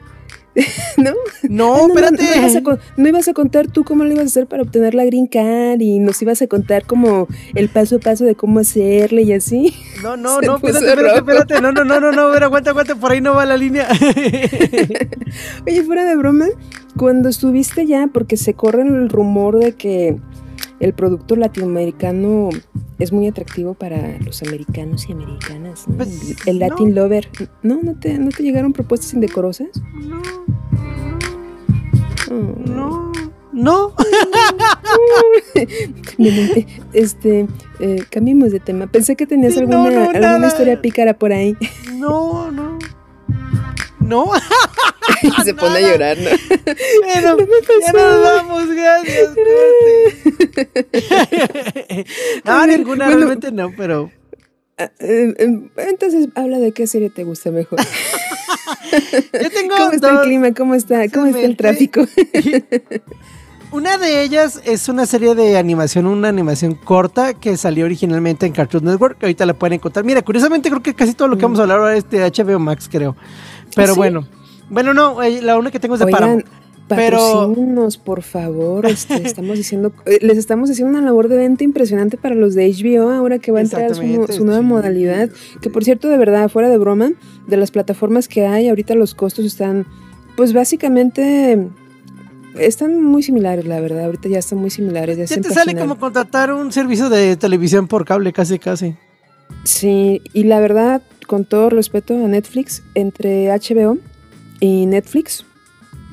¿no? 0.97 1.13
No, 1.49 1.73
Ah, 1.73 1.77
no, 1.79 1.87
espérate. 1.87 2.23
No, 2.23 2.35
ibas 2.39 2.55
a, 2.55 2.61
con- 2.61 2.79
no 2.97 3.07
ibas 3.09 3.27
a 3.29 3.33
contar 3.33 3.65
tú 3.67 3.83
cómo 3.83 4.03
lo 4.03 4.11
ibas 4.11 4.25
a 4.25 4.27
hacer 4.27 4.45
para 4.45 4.61
obtener 4.61 4.93
la 4.93 5.05
green 5.05 5.25
card 5.25 5.81
y 5.81 5.97
nos 5.97 6.21
ibas 6.21 6.39
a 6.43 6.47
contar 6.47 6.85
como 6.85 7.27
el 7.55 7.67
paso 7.69 7.95
a 7.95 7.99
paso 7.99 8.25
de 8.25 8.35
cómo 8.35 8.59
hacerle 8.59 9.23
y 9.23 9.33
así. 9.33 9.73
No, 10.03 10.15
no, 10.15 10.39
Se 10.39 10.45
no, 10.45 10.55
espérate, 10.57 10.85
espérate, 10.89 11.17
espérate. 11.17 11.61
No, 11.61 11.71
no, 11.71 11.83
no, 11.83 11.99
no, 11.99 12.11
no, 12.11 12.21
a 12.21 12.29
ver, 12.31 12.43
aguanta, 12.43 12.69
aguanta, 12.69 12.93
por 12.95 13.11
ahí 13.11 13.21
no 13.21 13.33
va 13.33 13.45
la 13.47 13.57
línea. 13.57 13.87
Oye, 15.65 15.83
fuera 15.83 16.05
de 16.05 16.15
broma, 16.15 16.45
cuando 16.95 17.27
estuviste 17.29 17.87
ya, 17.87 18.07
porque 18.13 18.37
se 18.37 18.53
corre 18.53 18.83
el 18.83 19.09
rumor 19.09 19.57
de 19.57 19.71
que 19.73 20.17
el 20.83 20.93
producto 20.93 21.37
latinoamericano 21.37 22.49
es 22.99 23.13
muy 23.13 23.25
atractivo 23.27 23.73
para 23.73 24.19
los 24.19 24.43
americanos 24.43 25.07
y 25.07 25.13
americanas, 25.13 25.87
¿no? 25.87 25.95
Pues, 25.95 26.35
el 26.45 26.59
no. 26.59 26.67
Latin 26.67 26.93
Lover. 26.93 27.29
¿No? 27.61 27.79
¿No 27.81 27.95
te, 27.97 28.17
¿No 28.17 28.29
te 28.31 28.43
llegaron 28.43 28.73
propuestas 28.73 29.13
indecorosas? 29.13 29.69
Oh. 32.29 32.33
No, 32.65 33.11
no. 33.53 33.93
Este, 36.93 37.47
eh, 37.79 38.03
cambiemos 38.09 38.51
de 38.51 38.59
tema. 38.59 38.87
Pensé 38.87 39.15
que 39.15 39.25
tenías 39.25 39.53
Sí, 39.53 39.61
no, 39.65 39.85
alguna, 39.85 40.11
no, 40.11 40.27
alguna 40.27 40.47
historia 40.47 40.81
pícara 40.81 41.13
por 41.13 41.31
ahí. 41.31 41.55
No, 41.95 42.51
no. 42.51 42.62
No. 44.13 44.29
y 45.23 45.31
se 45.43 45.55
pone 45.55 45.77
a 45.77 45.81
llorar, 45.81 46.15
¿no? 46.19 46.29
Ya 47.09 47.21
nos 47.21 47.37
vamos, 48.21 48.69
gracias. 48.69 49.31
no, 52.45 52.67
ninguna, 52.67 53.05
bueno. 53.05 53.17
realmente 53.17 53.51
no, 53.51 53.71
pero. 53.75 54.11
Ah, 54.77 54.91
eh, 54.99 55.33
eh, 55.37 55.61
entonces, 55.77 56.27
habla 56.35 56.59
de 56.59 56.73
qué 56.73 56.85
serie 56.85 57.09
te 57.09 57.23
gusta 57.23 57.49
mejor. 57.49 57.79
Yo 59.41 59.49
tengo 59.49 59.77
¿Cómo 59.77 59.93
está 59.93 60.11
el 60.11 60.19
clima? 60.21 60.53
¿Cómo 60.53 60.75
está? 60.75 61.09
¿Cómo 61.09 61.25
está 61.25 61.41
el 61.41 61.57
tráfico? 61.57 62.05
Una 63.73 63.97
de 63.97 64.21
ellas 64.21 64.61
es 64.65 64.87
una 64.87 65.07
serie 65.07 65.33
de 65.33 65.57
animación, 65.57 66.05
una 66.05 66.29
animación 66.29 66.75
corta 66.75 67.33
que 67.33 67.57
salió 67.57 67.85
originalmente 67.85 68.45
en 68.45 68.53
Cartoon 68.53 68.85
Network, 68.85 69.17
que 69.17 69.25
ahorita 69.25 69.47
la 69.47 69.55
pueden 69.55 69.73
encontrar. 69.73 70.05
Mira, 70.05 70.21
curiosamente 70.21 70.69
creo 70.69 70.83
que 70.83 70.93
casi 70.93 71.15
todo 71.15 71.27
lo 71.27 71.37
que 71.37 71.41
vamos 71.41 71.57
a 71.57 71.63
hablar 71.63 71.79
ahora 71.79 71.97
es 71.97 72.07
de 72.07 72.19
HBO 72.19 72.59
Max, 72.59 72.87
creo. 72.87 73.15
Pero 73.75 73.91
¿Ah, 73.91 73.93
sí? 73.93 73.97
bueno. 73.97 74.27
Bueno, 74.69 74.93
no, 74.93 75.21
eh, 75.21 75.41
la 75.41 75.57
única 75.57 75.71
que 75.71 75.79
tengo 75.79 75.95
es 75.95 75.99
de 75.99 76.05
Oigan, 76.05 76.43
pero- 76.87 77.49
por 78.03 78.21
favor. 78.21 78.85
Este, 78.85 79.15
estamos 79.25 79.57
diciendo, 79.57 79.93
eh, 80.05 80.19
les 80.21 80.37
estamos 80.37 80.69
haciendo 80.69 80.97
una 80.97 81.05
labor 81.05 81.27
de 81.27 81.37
venta 81.37 81.63
impresionante 81.63 82.17
para 82.17 82.35
los 82.35 82.55
de 82.55 82.69
HBO 82.71 83.11
ahora 83.11 83.39
que 83.39 83.51
va 83.51 83.59
a 83.59 83.61
entrar 83.61 83.93
su, 83.95 84.03
nueva 84.43 84.59
sí. 84.59 84.65
modalidad. 84.65 85.29
Que 85.61 85.69
por 85.69 85.83
cierto, 85.83 86.09
de 86.09 86.17
verdad, 86.17 86.49
fuera 86.49 86.69
de 86.69 86.77
broma, 86.77 87.11
de 87.47 87.57
las 87.57 87.71
plataformas 87.71 88.27
que 88.27 88.45
hay, 88.45 88.69
ahorita 88.69 88.95
los 88.95 89.15
costos 89.15 89.45
están, 89.45 89.85
pues 90.35 90.53
básicamente, 90.53 91.67
están 92.57 93.01
muy 93.01 93.23
similares, 93.23 93.65
la 93.65 93.79
verdad. 93.79 94.05
Ahorita 94.05 94.29
ya 94.29 94.39
están 94.39 94.59
muy 94.59 94.69
similares. 94.69 95.17
Ya, 95.17 95.25
Ya 95.25 95.41
te 95.41 95.49
sale 95.53 95.75
como 95.75 95.97
contratar 95.97 96.53
un 96.53 96.71
servicio 96.71 97.09
de 97.09 97.35
televisión 97.35 97.87
por 97.87 98.05
cable, 98.05 98.33
casi, 98.33 98.59
casi. 98.59 98.95
Sí, 99.63 100.21
y 100.33 100.43
la 100.43 100.59
verdad, 100.59 101.01
con 101.23 101.45
todo 101.45 101.69
respeto 101.69 102.13
a 102.13 102.27
Netflix, 102.27 102.83
entre 102.95 103.47
HBO 103.49 103.97
y 104.59 104.85
Netflix, 104.85 105.45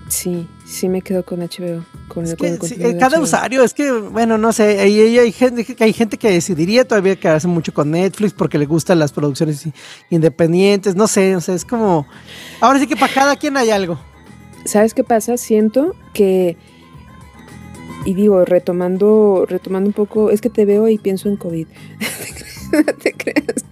sí, 0.09 0.49
sí 0.67 0.89
me 0.89 1.03
quedo 1.03 1.25
con 1.25 1.41
HBO. 1.41 1.85
Con 2.09 2.27
el, 2.27 2.37
con 2.37 2.49
que 2.49 2.55
el 2.55 2.61
sí, 2.63 2.75
de 2.77 2.97
cada 2.97 3.19
HBO. 3.19 3.23
usuario, 3.23 3.63
es 3.63 3.73
que, 3.75 3.93
bueno, 3.93 4.37
no 4.39 4.53
sé, 4.53 4.81
ahí, 4.81 4.99
ahí 5.01 5.19
hay, 5.19 5.31
gente, 5.33 5.65
que- 5.65 5.83
hay 5.85 5.93
gente 5.93 6.17
que 6.19 6.31
decidiría 6.31 6.85
todavía 6.87 7.15
quedarse 7.17 7.47
mucho 7.47 7.73
con 7.73 7.91
Netflix 7.93 8.33
porque 8.33 8.59
le 8.59 8.67
gustan 8.67 8.99
las 8.99 9.13
producciones 9.13 9.69
independientes, 10.11 10.97
no 10.97 11.07
sé, 11.07 11.37
o 11.37 11.41
sea, 11.41 11.55
es 11.55 11.65
como, 11.65 12.07
ahora 12.61 12.81
sí 12.81 12.87
que 12.89 12.97
para 12.97 13.13
cada 13.13 13.37
quien 13.37 13.57
hay 13.57 13.71
algo. 13.71 13.99
¿Sabes 14.65 14.93
qué 14.93 15.05
pasa? 15.05 15.37
Siento 15.37 15.95
que 16.13 16.57
y 18.05 18.15
digo, 18.15 18.45
retomando, 18.47 19.45
retomando 19.49 19.89
un 19.89 19.93
poco, 19.95 20.31
es 20.31 20.41
que 20.41 20.49
te 20.51 20.65
veo 20.65 20.89
y 20.89 20.97
pienso 20.99 21.29
en 21.29 21.37
COVID. 21.37 21.67
no 22.87 22.95
te 22.95 23.13
creas. 23.13 23.65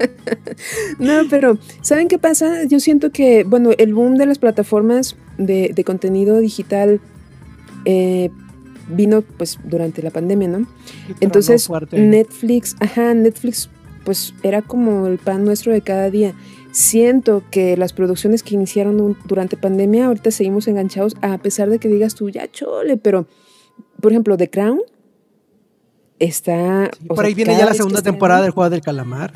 no, 0.99 1.29
pero 1.31 1.59
¿saben 1.83 2.09
qué 2.09 2.19
pasa? 2.19 2.65
Yo 2.65 2.81
siento 2.81 3.11
que, 3.11 3.45
bueno, 3.45 3.71
el 3.79 3.95
boom 3.95 4.17
de 4.17 4.27
las 4.27 4.39
plataformas 4.39 5.17
de, 5.37 5.73
de 5.75 5.85
contenido 5.85 6.39
digital 6.39 7.01
eh, 7.85 8.31
vino 8.89 9.23
pues 9.23 9.59
durante 9.65 10.03
la 10.03 10.11
pandemia, 10.11 10.49
¿no? 10.49 10.67
Entonces. 11.21 11.69
Netflix, 11.93 12.77
ajá, 12.81 13.15
Netflix, 13.15 13.71
pues 14.05 14.35
era 14.43 14.63
como 14.63 15.07
el 15.07 15.19
pan 15.19 15.45
nuestro 15.45 15.73
de 15.73 15.83
cada 15.83 16.11
día. 16.11 16.35
siento 16.71 17.43
que 17.51 17.77
las 17.77 17.93
producciones 17.93 18.43
que 18.43 18.55
iniciaron 18.55 19.17
durante 19.27 19.57
pandemia, 19.57 20.07
ahorita 20.07 20.31
seguimos 20.31 20.69
enganchados, 20.69 21.17
a 21.23 21.39
pesar 21.39 21.71
de 21.71 21.79
que 21.79 21.89
digas 21.89 22.15
tú, 22.15 22.29
ya 22.29 22.51
chole, 22.51 22.97
pero, 22.97 23.27
por 24.01 24.13
ejemplo, 24.13 24.37
The 24.37 24.51
Crown 24.51 24.81
está... 26.19 26.91
Por 27.07 27.19
sea, 27.19 27.27
ahí 27.27 27.35
viene 27.35 27.57
ya 27.57 27.67
la 27.67 27.75
segunda 27.75 28.03
temporada 28.03 28.43
del 28.43 28.51
juego 28.51 28.71
del 28.71 28.81
calamar. 28.81 29.33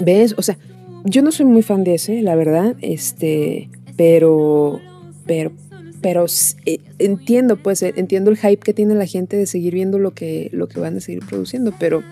¿Ves? 0.00 0.34
O 0.36 0.42
sea, 0.42 0.58
yo 1.04 1.22
no 1.22 1.32
soy 1.32 1.46
muy 1.46 1.62
fan 1.62 1.84
de 1.84 1.94
ese, 1.94 2.22
la 2.22 2.34
verdad, 2.34 2.76
este, 2.80 3.68
pero, 3.96 4.80
pero, 5.26 5.52
pero 6.00 6.26
eh, 6.66 6.78
entiendo, 6.98 7.56
pues, 7.56 7.82
eh, 7.82 7.92
entiendo 7.96 8.30
el 8.30 8.36
hype 8.36 8.58
que 8.58 8.72
tiene 8.72 8.94
la 8.94 9.06
gente 9.06 9.36
de 9.36 9.46
seguir 9.46 9.74
viendo 9.74 9.98
lo 9.98 10.12
que, 10.12 10.48
lo 10.52 10.66
que 10.68 10.80
van 10.80 10.96
a 10.96 11.00
seguir 11.00 11.24
produciendo, 11.26 11.72
pero 11.78 12.02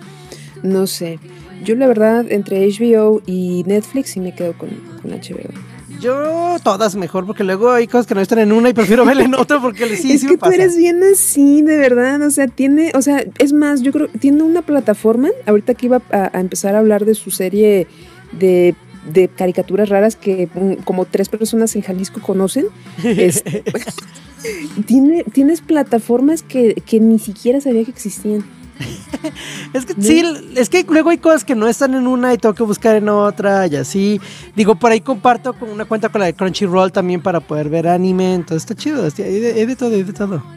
no 0.63 0.87
sé. 0.87 1.19
Yo 1.65 1.75
la 1.77 1.87
verdad, 1.87 2.27
entre 2.31 2.67
HBO 2.69 3.23
y 3.27 3.65
Netflix 3.67 4.11
sí 4.11 4.21
me 4.21 4.35
quedo 4.35 4.57
con, 4.59 4.71
con 5.01 5.11
HBO. 5.13 5.72
Yo 6.03 6.57
todas 6.63 6.97
mejor, 6.97 7.27
porque 7.27 7.45
luego 7.45 7.71
hay 7.71 7.87
cosas 7.87 8.07
que 8.07 8.15
no 8.15 8.21
están 8.21 8.41
en 8.41 8.53
una 8.53 8.69
y 8.69 8.73
prefiero 8.73 9.05
verla 9.05 9.23
en 9.23 9.35
otra 9.35 9.61
porque 9.61 9.87
sí, 9.97 10.13
es 10.13 10.21
sí 10.21 10.27
que 10.27 10.33
me 10.33 10.39
tú 10.39 10.41
pasa. 10.41 10.55
eres 10.55 10.77
bien 10.77 11.01
así, 11.05 11.63
de 11.63 11.77
verdad. 11.77 12.21
O 12.23 12.31
sea, 12.31 12.49
tiene, 12.49 12.91
o 12.95 13.03
sea, 13.03 13.25
es 13.39 13.53
más, 13.53 13.83
yo 13.83 13.93
creo 13.93 14.09
tiene 14.09 14.43
una 14.43 14.63
plataforma. 14.63 15.29
Ahorita 15.47 15.75
que 15.75 15.87
iba 15.87 16.03
a, 16.11 16.37
a 16.37 16.41
empezar 16.41 16.75
a 16.75 16.81
hablar 16.81 17.05
de 17.05 17.15
su 17.15 17.31
serie 17.31 17.87
de, 18.33 18.75
de 19.13 19.29
caricaturas 19.29 19.89
raras 19.89 20.17
que 20.17 20.49
como 20.85 21.05
tres 21.05 21.29
personas 21.29 21.75
en 21.77 21.83
Jalisco 21.83 22.21
conocen. 22.21 22.67
este, 23.05 23.63
tiene, 24.87 25.25
tienes 25.25 25.61
plataformas 25.61 26.43
que, 26.43 26.75
que 26.85 27.01
ni 27.01 27.19
siquiera 27.19 27.61
sabía 27.61 27.85
que 27.85 27.91
existían. 27.93 28.45
Es 29.73 29.87
que 29.87 29.95
sí, 30.01 30.23
es 30.57 30.69
que 30.69 30.85
luego 30.89 31.11
hay 31.11 31.19
cosas 31.19 31.45
que 31.45 31.55
no 31.55 31.67
están 31.69 31.95
en 31.95 32.07
una 32.07 32.35
y 32.35 32.39
tengo 32.39 32.55
que 32.55 32.63
buscar 32.63 32.97
en 32.97 33.09
otra 33.09 33.67
y 33.67 33.77
así. 33.77 34.21
Digo, 34.55 34.75
por 34.75 34.91
ahí 34.93 35.01
comparto 35.01 35.53
con 35.55 35.71
una 35.71 35.85
cuenta 35.87 36.09
con 36.11 36.21
la 36.21 36.27
de 36.27 36.35
Crunchyroll 36.35 36.93
también 36.93 37.23
para 37.23 37.41
poder 37.41 37.69
ver 37.69 37.89
anime, 37.89 38.35
entonces 38.35 38.63
está 38.71 38.75
chido, 38.75 39.05
hay 39.05 39.41
de, 39.67 39.77
todo, 39.77 39.95
hay 39.95 40.03
de 40.03 40.13
todo. 40.13 40.43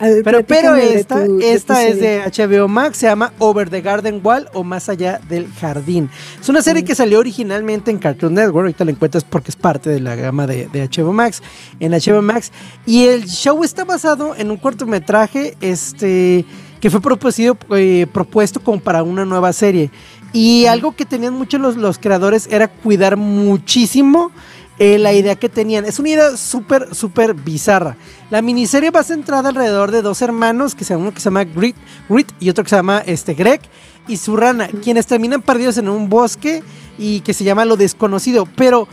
Ver, 0.00 0.22
Pero, 0.22 0.44
pero 0.46 0.76
esta, 0.76 1.24
tu- 1.26 1.40
esta 1.40 1.82
es 1.84 1.98
serie. 1.98 2.22
de 2.22 2.46
HBO 2.60 2.68
Max, 2.68 2.98
se 2.98 3.06
llama 3.06 3.32
Over 3.40 3.68
the 3.68 3.80
Garden 3.80 4.20
Wall 4.22 4.48
o 4.52 4.62
Más 4.62 4.88
allá 4.88 5.20
del 5.28 5.48
jardín. 5.52 6.08
Es 6.40 6.48
una 6.48 6.62
serie 6.62 6.84
que 6.84 6.94
salió 6.94 7.18
originalmente 7.18 7.90
en 7.90 7.98
Cartoon 7.98 8.34
Network, 8.34 8.58
ahorita 8.66 8.84
la 8.84 8.92
encuentras 8.92 9.24
porque 9.24 9.50
es 9.50 9.56
parte 9.56 9.90
de 9.90 9.98
la 9.98 10.14
gama 10.14 10.46
de, 10.46 10.68
de 10.68 10.88
HBO 10.88 11.12
Max, 11.12 11.42
en 11.80 11.90
HBO 11.92 12.22
Max. 12.22 12.52
Y 12.86 13.06
el 13.06 13.24
show 13.26 13.64
está 13.64 13.84
basado 13.84 14.36
en 14.36 14.52
un 14.52 14.58
cortometraje 14.58 15.56
este, 15.60 16.44
que 16.80 16.90
fue 16.90 17.00
propuesto, 17.00 17.56
eh, 17.70 18.06
propuesto 18.12 18.60
como 18.60 18.80
para 18.80 19.02
una 19.02 19.24
nueva 19.24 19.52
serie. 19.52 19.90
Y 20.32 20.66
algo 20.66 20.94
que 20.94 21.04
tenían 21.04 21.34
muchos 21.34 21.60
los, 21.60 21.76
los 21.76 21.98
creadores 21.98 22.48
era 22.50 22.68
cuidar 22.68 23.16
muchísimo 23.16 24.30
eh, 24.78 24.98
la 24.98 25.12
idea 25.12 25.34
que 25.34 25.48
tenían. 25.48 25.84
Es 25.84 25.98
una 25.98 26.10
idea 26.10 26.36
súper, 26.36 26.94
súper 26.94 27.34
bizarra. 27.34 27.96
La 28.30 28.42
miniserie 28.42 28.90
va 28.90 29.02
centrada 29.02 29.48
alrededor 29.48 29.90
de 29.90 30.02
dos 30.02 30.22
hermanos, 30.22 30.76
que 30.76 30.84
se, 30.84 30.94
uno 30.94 31.12
que 31.12 31.18
se 31.18 31.24
llama 31.24 31.44
Grit, 31.44 31.74
Grit 32.08 32.30
y 32.38 32.48
otro 32.50 32.62
que 32.62 32.70
se 32.70 32.76
llama 32.76 33.02
este, 33.04 33.34
Greg 33.34 33.60
y 34.06 34.18
su 34.18 34.36
rana, 34.36 34.68
quienes 34.82 35.06
terminan 35.06 35.42
perdidos 35.42 35.78
en 35.78 35.88
un 35.88 36.08
bosque 36.08 36.62
y 36.96 37.20
que 37.20 37.34
se 37.34 37.42
llama 37.42 37.64
Lo 37.64 37.76
Desconocido. 37.76 38.46
Pero 38.54 38.86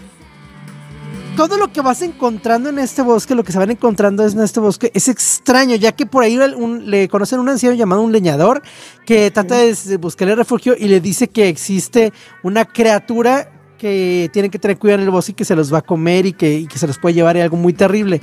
todo 1.36 1.58
lo 1.58 1.71
que 1.71 1.82
vas 1.82 2.02
encontrando 2.02 2.69
en 2.69 2.80
este 2.80 3.02
bosque, 3.02 3.36
lo 3.36 3.43
que 3.43 3.52
se 3.52 3.60
van 3.60 3.71
encontrando 3.71 4.26
en 4.26 4.39
este 4.39 4.60
bosque, 4.60 4.91
es 4.93 5.08
extraño, 5.08 5.76
ya 5.76 5.91
que 5.91 6.06
por 6.06 6.24
ahí 6.24 6.38
un- 6.38 6.89
le 6.89 7.10
conocen 7.10 7.39
a 7.39 7.41
un 7.41 7.50
anciano 7.50 7.76
llamado 7.76 8.02
un 8.02 8.12
leñador 8.12 8.62
que 9.06 9.30
trata 9.32 9.56
de 9.58 9.98
buscarle 9.98 10.36
refugio 10.36 10.76
y 10.78 10.88
le 10.88 11.02
dice 11.02 11.28
que 11.28 11.50
existe 11.50 12.13
una 12.43 12.65
criatura 12.65 13.52
que 13.78 14.30
tienen 14.32 14.50
que 14.50 14.60
tener 14.60 14.78
cuidado 14.78 15.02
en 15.02 15.06
el 15.06 15.12
bosque 15.12 15.34
y 15.34 15.36
que 15.36 15.45
se 15.45 15.56
los 15.56 15.74
va 15.74 15.80
a 15.80 15.82
comer 15.82 16.26
y 16.26 16.34
que, 16.34 16.54
y 16.60 16.67
que 16.67 16.80
se 16.80 16.88
los 16.88 16.98
puede 16.98 17.15
llevar 17.15 17.36
y 17.36 17.41
algo 17.41 17.58
muy 17.58 17.74
terrible. 17.74 18.21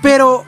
Pero 0.00 0.44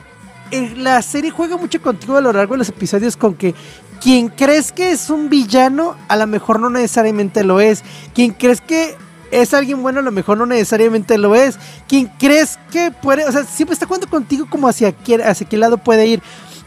eh, 0.53 0.75
la 0.77 1.03
serie 1.03 1.31
juega 1.33 1.57
mucho 1.57 1.83
contigo 1.83 2.17
a 2.17 2.21
lo 2.21 2.33
largo 2.33 2.55
de 2.55 2.59
los 2.59 2.69
episodios 2.69 3.17
con 3.17 3.35
que 3.35 3.55
quien 4.01 4.29
crees 4.29 4.71
que 4.71 4.93
es 4.93 5.11
un 5.11 5.29
villano, 5.29 5.97
a 6.07 6.17
lo 6.17 6.29
mejor 6.29 6.61
no 6.61 6.71
necesariamente 6.71 7.43
lo 7.43 7.59
es. 7.61 7.83
Quien 8.15 8.31
crees 8.31 8.61
que 8.61 8.95
es 9.31 9.55
alguien 9.55 9.83
bueno, 9.83 10.01
a 10.01 10.03
lo 10.03 10.13
mejor 10.13 10.39
no 10.39 10.47
necesariamente 10.47 11.19
lo 11.19 11.35
es. 11.35 11.59
Quien 11.89 12.07
crees 12.19 12.59
que 12.71 12.91
puede, 12.91 13.25
o 13.25 13.33
sea, 13.33 13.45
siempre 13.45 13.75
está 13.75 13.87
jugando 13.87 14.09
contigo 14.09 14.47
como 14.49 14.69
hacia 14.69 14.93
qué, 14.93 15.17
hacia 15.23 15.49
qué 15.49 15.57
lado 15.57 15.79
puede 15.79 16.07
ir. 16.07 16.23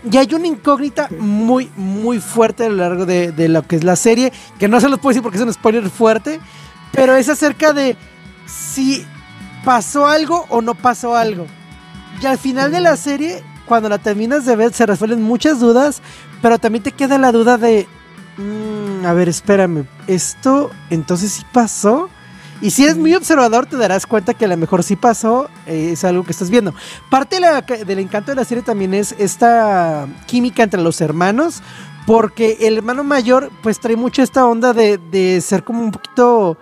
Y 0.09 0.17
hay 0.17 0.33
una 0.33 0.47
incógnita 0.47 1.09
muy, 1.19 1.69
muy 1.75 2.19
fuerte 2.19 2.65
a 2.65 2.69
lo 2.69 2.75
largo 2.77 3.05
de, 3.05 3.31
de 3.31 3.49
lo 3.49 3.61
que 3.63 3.75
es 3.75 3.83
la 3.83 3.95
serie, 3.95 4.33
que 4.57 4.67
no 4.67 4.79
se 4.81 4.89
los 4.89 4.99
puedo 4.99 5.11
decir 5.11 5.21
porque 5.21 5.37
es 5.37 5.43
un 5.43 5.53
spoiler 5.53 5.87
fuerte, 5.89 6.39
pero 6.91 7.15
es 7.15 7.29
acerca 7.29 7.71
de 7.73 7.95
si 8.47 9.05
pasó 9.63 10.07
algo 10.07 10.45
o 10.49 10.61
no 10.61 10.73
pasó 10.73 11.15
algo. 11.15 11.45
Y 12.21 12.25
al 12.25 12.37
final 12.37 12.71
de 12.71 12.79
la 12.79 12.97
serie, 12.97 13.43
cuando 13.65 13.89
la 13.89 13.99
terminas 13.99 14.45
de 14.45 14.55
ver, 14.55 14.73
se 14.73 14.85
resuelven 14.85 15.21
muchas 15.21 15.59
dudas, 15.59 16.01
pero 16.41 16.57
también 16.57 16.83
te 16.83 16.91
queda 16.91 17.17
la 17.17 17.31
duda 17.31 17.57
de, 17.57 17.87
"Mm, 18.37 19.05
a 19.05 19.13
ver, 19.13 19.29
espérame, 19.29 19.85
¿esto 20.07 20.71
entonces 20.89 21.31
sí 21.31 21.43
pasó? 21.53 22.09
Y 22.61 22.69
si 22.71 22.83
eres 22.83 22.97
muy 22.97 23.13
observador, 23.15 23.65
te 23.65 23.75
darás 23.75 24.05
cuenta 24.05 24.33
que 24.35 24.45
a 24.45 24.47
lo 24.47 24.55
mejor 24.57 24.83
sí 24.83 24.95
pasó, 24.95 25.49
eh, 25.65 25.89
es 25.93 26.03
algo 26.03 26.23
que 26.23 26.31
estás 26.31 26.49
viendo. 26.51 26.73
Parte 27.09 27.37
de 27.37 27.41
la- 27.41 27.61
del 27.61 27.99
encanto 27.99 28.31
de 28.31 28.35
la 28.35 28.45
serie 28.45 28.61
también 28.63 28.93
es 28.93 29.15
esta 29.17 30.07
química 30.27 30.61
entre 30.63 30.81
los 30.81 31.01
hermanos, 31.01 31.63
porque 32.05 32.57
el 32.61 32.77
hermano 32.77 33.03
mayor 33.03 33.49
pues 33.63 33.79
trae 33.79 33.95
mucho 33.95 34.21
esta 34.21 34.45
onda 34.45 34.73
de, 34.73 34.99
de 35.11 35.41
ser 35.41 35.63
como 35.63 35.81
un 35.81 35.91
poquito 35.91 36.57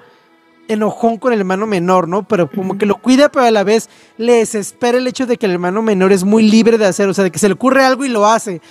enojón 0.70 1.18
con 1.18 1.34
el 1.34 1.40
hermano 1.40 1.66
menor, 1.66 2.08
¿no? 2.08 2.24
Pero 2.24 2.50
como 2.50 2.78
que 2.78 2.86
lo 2.86 2.96
cuida, 2.98 3.30
pero 3.30 3.46
a 3.46 3.52
la 3.52 3.64
vez 3.64 3.90
le 4.18 4.34
desespera 4.36 5.00
el 5.00 5.08
hecho 5.08 5.26
de 5.26 5.38
que 5.38 5.48
el 5.48 5.54
hermano 5.54 5.82
menor 5.82 6.12
es 6.12 6.24
muy 6.24 6.44
libre 6.50 6.78
de 6.78 6.86
hacer, 6.86 7.10
o 7.10 7.14
sea, 7.14 7.24
de 7.24 7.32
que 7.32 7.40
se 7.40 7.48
le 7.48 7.56
ocurre 7.56 7.84
algo 7.84 8.06
y 8.06 8.10
lo 8.10 8.28
hace. 8.28 8.62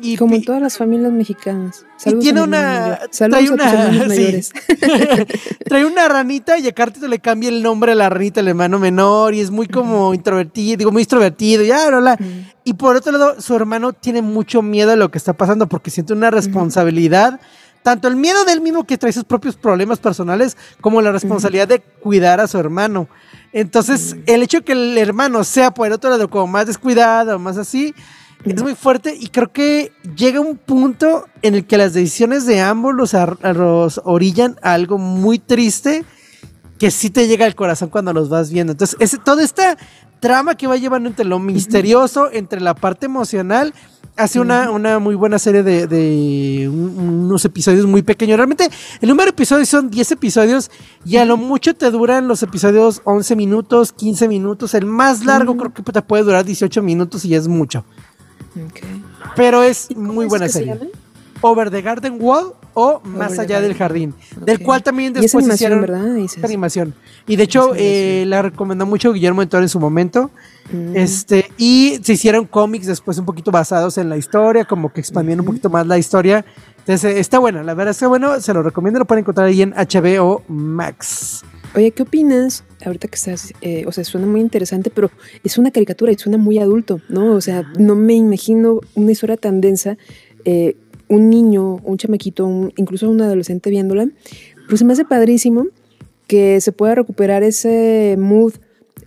Y, 0.00 0.16
Como 0.16 0.34
en 0.36 0.42
y- 0.42 0.44
todas 0.44 0.62
las 0.62 0.76
familias 0.78 1.10
mexicanas. 1.12 1.84
y 1.98 2.02
Saludos 2.02 2.22
tiene 2.24 2.40
a 2.40 2.42
una. 2.44 2.98
Saludos 3.10 3.40
trae 3.40 3.48
a 3.48 3.52
una. 3.52 3.72
hermanos 3.72 4.02
sí. 4.14 4.20
mayores. 4.20 4.52
trae 5.64 5.84
una 5.84 6.08
ranita 6.08 6.58
y 6.58 6.68
a 6.68 6.72
Cartito 6.72 7.08
le 7.08 7.18
cambia 7.18 7.48
el 7.48 7.62
nombre 7.62 7.92
a 7.92 7.94
la 7.94 8.08
ranita, 8.08 8.40
el 8.40 8.48
hermano 8.48 8.78
menor, 8.78 9.34
y 9.34 9.40
es 9.40 9.50
muy 9.50 9.66
como 9.66 10.14
introvertido, 10.14 10.76
digo, 10.76 10.92
muy 10.92 11.02
extrovertido, 11.02 11.64
y 11.64 11.68
bla, 11.68 11.98
bla. 12.00 12.18
Y 12.64 12.74
por 12.74 12.96
otro 12.96 13.12
lado, 13.12 13.40
su 13.40 13.54
hermano 13.56 13.92
tiene 13.92 14.22
mucho 14.22 14.62
miedo 14.62 14.92
a 14.92 14.96
lo 14.96 15.10
que 15.10 15.18
está 15.18 15.32
pasando 15.32 15.68
porque 15.68 15.90
siente 15.90 16.12
una 16.12 16.30
responsabilidad. 16.30 17.40
Tanto 17.82 18.08
el 18.08 18.16
miedo 18.16 18.44
del 18.44 18.60
mismo 18.60 18.84
que 18.84 18.98
trae 18.98 19.12
sus 19.12 19.24
propios 19.24 19.56
problemas 19.56 19.98
personales, 19.98 20.56
como 20.80 21.00
la 21.00 21.10
responsabilidad 21.12 21.66
de 21.68 21.80
cuidar 21.80 22.38
a 22.40 22.46
su 22.46 22.58
hermano. 22.58 23.08
Entonces, 23.52 24.16
el 24.26 24.42
hecho 24.42 24.58
de 24.58 24.64
que 24.64 24.72
el 24.72 24.98
hermano 24.98 25.42
sea 25.44 25.72
por 25.72 25.86
el 25.86 25.92
otro 25.92 26.10
lado 26.10 26.28
como 26.28 26.46
más 26.46 26.66
descuidado, 26.66 27.38
más 27.38 27.56
así, 27.56 27.94
es 28.44 28.62
muy 28.62 28.74
fuerte 28.74 29.14
y 29.18 29.28
creo 29.28 29.52
que 29.52 29.92
llega 30.16 30.40
un 30.40 30.56
punto 30.56 31.26
en 31.42 31.54
el 31.54 31.66
que 31.66 31.76
las 31.76 31.92
decisiones 31.92 32.46
de 32.46 32.60
ambos 32.60 32.94
los, 32.94 33.12
los 33.54 34.00
orillan 34.04 34.56
a 34.62 34.72
algo 34.74 34.96
muy 34.98 35.38
triste 35.38 36.04
que 36.78 36.90
sí 36.90 37.10
te 37.10 37.26
llega 37.26 37.44
al 37.44 37.54
corazón 37.56 37.88
cuando 37.90 38.12
los 38.12 38.28
vas 38.28 38.50
viendo. 38.50 38.72
Entonces, 38.72 38.96
ese, 39.00 39.18
toda 39.18 39.42
esta 39.42 39.76
trama 40.20 40.54
que 40.56 40.66
va 40.68 40.76
llevando 40.76 41.08
entre 41.08 41.24
lo 41.24 41.38
misterioso, 41.40 42.30
entre 42.32 42.60
la 42.60 42.74
parte 42.74 43.06
emocional, 43.06 43.74
hace 44.16 44.38
una, 44.40 44.70
una 44.70 44.98
muy 45.00 45.14
buena 45.16 45.38
serie 45.40 45.62
de, 45.64 45.86
de 45.88 46.68
un- 46.68 47.24
unos 47.24 47.44
episodios 47.44 47.86
muy 47.86 48.02
pequeños. 48.02 48.36
Realmente, 48.36 48.68
el 49.00 49.08
número 49.08 49.26
de 49.26 49.30
episodios 49.30 49.68
son 49.68 49.90
10 49.90 50.12
episodios 50.12 50.70
y 51.04 51.16
a 51.16 51.24
lo 51.24 51.36
mucho 51.36 51.74
te 51.74 51.90
duran 51.90 52.28
los 52.28 52.42
episodios 52.44 53.00
11 53.04 53.34
minutos, 53.36 53.92
15 53.92 54.28
minutos. 54.28 54.74
El 54.74 54.86
más 54.86 55.24
largo 55.24 55.56
creo 55.56 55.74
que 55.74 55.82
te 55.82 56.02
puede 56.02 56.22
durar 56.22 56.44
18 56.44 56.80
minutos 56.82 57.24
y 57.24 57.34
es 57.34 57.48
mucho. 57.48 57.84
Pero 59.36 59.62
es 59.62 59.88
¿Cómo 59.94 60.12
muy 60.12 60.26
es 60.26 60.30
buena 60.30 60.46
que 60.46 60.52
se 60.52 60.58
serie. 60.60 60.90
Over 61.40 61.70
the 61.70 61.82
Garden 61.82 62.16
Wall 62.20 62.52
o 62.74 63.00
Más 63.04 63.38
allá 63.38 63.60
del 63.60 63.74
jardín. 63.74 64.14
Del 64.36 64.60
cual 64.60 64.82
también 64.84 65.12
Y 65.12 65.16
es 65.16 65.22
después 65.22 65.44
animación, 65.44 65.84
hicieron 66.22 66.44
animación. 66.44 66.94
Y 67.26 67.34
de 67.34 67.42
hecho, 67.42 67.74
Es 67.74 67.80
eh, 67.80 68.24
la 68.26 68.42
recomendó 68.42 68.86
mucho 68.86 69.12
Guillermo 69.12 69.46
Toro 69.48 69.64
en 69.64 69.68
su 69.68 69.80
momento. 69.80 70.30
Mm. 70.70 70.96
Este, 70.96 71.50
y 71.56 71.98
se 72.02 72.12
hicieron 72.12 72.44
cómics 72.44 72.86
después 72.86 73.18
un 73.18 73.24
poquito 73.24 73.50
basados 73.50 73.98
en 73.98 74.08
la 74.08 74.16
historia, 74.16 74.64
como 74.64 74.92
que 74.92 75.00
expandieron 75.00 75.40
un 75.40 75.46
poquito 75.46 75.70
más 75.70 75.86
la 75.88 75.98
historia. 75.98 76.44
Entonces, 76.78 77.16
eh, 77.16 77.18
está 77.20 77.38
bueno, 77.38 77.62
la 77.64 77.74
verdad 77.74 77.90
es 77.90 77.98
que 77.98 78.06
bueno, 78.06 78.40
se 78.40 78.54
lo 78.54 78.62
recomiendo, 78.62 79.00
lo 79.00 79.06
pueden 79.06 79.22
encontrar 79.22 79.48
ahí 79.48 79.62
en 79.62 79.72
HBO 79.72 80.42
Max. 80.48 81.42
Oye, 81.74 81.90
¿qué 81.92 82.02
opinas? 82.02 82.64
Ahorita 82.84 83.08
que 83.08 83.14
estás, 83.16 83.52
eh, 83.60 83.84
o 83.86 83.92
sea, 83.92 84.02
suena 84.04 84.26
muy 84.26 84.40
interesante, 84.40 84.90
pero 84.90 85.10
es 85.44 85.58
una 85.58 85.70
caricatura 85.70 86.10
y 86.12 86.16
suena 86.18 86.38
muy 86.38 86.58
adulto, 86.58 87.00
¿no? 87.08 87.32
O 87.34 87.40
sea, 87.40 87.70
no 87.78 87.94
me 87.94 88.14
imagino 88.14 88.80
una 88.94 89.12
historia 89.12 89.36
tan 89.36 89.60
densa, 89.60 89.96
eh, 90.44 90.76
un 91.08 91.28
niño, 91.30 91.76
un 91.84 91.96
chamaquito, 91.98 92.46
un- 92.46 92.72
incluso 92.76 93.08
un 93.08 93.20
adolescente 93.20 93.70
viéndola, 93.70 94.08
pero 94.66 94.76
se 94.76 94.84
me 94.84 94.92
hace 94.92 95.04
padrísimo 95.04 95.66
que 96.26 96.60
se 96.60 96.72
pueda 96.72 96.94
recuperar 96.94 97.42
ese 97.42 98.16
mood 98.18 98.54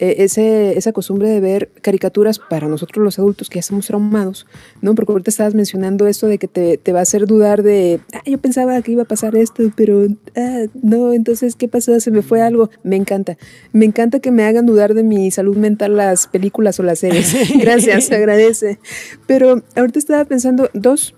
eh, 0.02 0.24
ese, 0.24 0.76
esa 0.80 0.94
costumbre 0.94 1.30
de 1.30 1.40
ver 1.40 1.70
caricaturas 1.84 2.40
para 2.40 2.68
nosotros 2.68 3.04
los 3.06 3.20
adultos 3.20 3.52
que 3.52 3.58
ya 3.58 3.60
estamos 3.60 3.86
traumados, 3.86 4.48
¿no? 4.82 4.96
Porque 4.96 5.12
ahorita 5.12 5.30
estabas 5.30 5.54
mencionando 5.54 6.08
esto 6.08 6.26
de 6.26 6.40
que 6.40 6.48
te, 6.48 6.80
te 6.80 6.92
va 6.92 6.98
a 6.98 7.02
hacer 7.04 7.28
dudar 7.28 7.62
de, 7.62 8.00
ah, 8.12 8.24
yo 8.26 8.40
pensaba 8.40 8.82
que 8.82 8.94
iba 8.94 9.04
a 9.04 9.06
pasar 9.06 9.36
esto, 9.36 9.62
pero 9.76 10.08
ah, 10.36 10.66
no, 10.82 11.14
entonces, 11.14 11.56
¿qué 11.56 11.68
pasó? 11.68 12.00
Se 12.00 12.10
me 12.10 12.24
fue 12.24 12.42
algo. 12.42 12.72
Me 12.82 12.96
encanta. 12.96 13.38
Me 13.74 13.86
encanta 13.86 14.20
que 14.20 14.32
me 14.32 14.44
hagan 14.44 14.66
dudar 14.66 14.96
de 14.96 15.04
mi 15.04 15.30
salud 15.30 15.56
mental 15.56 15.96
las 15.96 16.26
películas 16.26 16.80
o 16.80 16.84
las 16.84 16.98
series. 16.98 17.36
Gracias, 17.60 18.06
se 18.06 18.16
agradece. 18.16 18.80
Pero 19.28 19.62
ahorita 19.76 20.00
estaba 20.00 20.26
pensando, 20.26 20.68
dos 20.74 21.14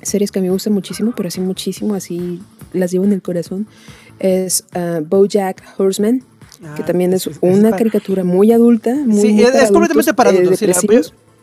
series 0.00 0.30
que 0.30 0.38
a 0.38 0.42
mí 0.42 0.46
me 0.46 0.52
gustan 0.52 0.74
muchísimo, 0.74 1.12
pero 1.16 1.26
así 1.26 1.40
muchísimo, 1.40 1.96
así 1.96 2.40
las 2.72 2.92
llevo 2.92 3.04
en 3.04 3.14
el 3.14 3.22
corazón, 3.22 3.66
es 4.20 4.64
ah, 4.74 5.00
BoJack 5.04 5.60
Horseman, 5.76 6.22
que 6.76 6.82
Ah, 6.82 6.86
también 6.86 7.12
es 7.12 7.28
una 7.40 7.70
caricatura 7.72 8.22
muy 8.24 8.52
adulta, 8.52 8.94
muy, 8.94 9.20
Sí, 9.20 9.32
muy 9.32 9.42
es, 9.42 9.54
es 9.54 9.70
completamente 9.72 10.14
para 10.14 10.30
eh, 10.30 10.38
adultos. 10.38 10.58
sí, 10.60 10.66
la- 10.66 10.72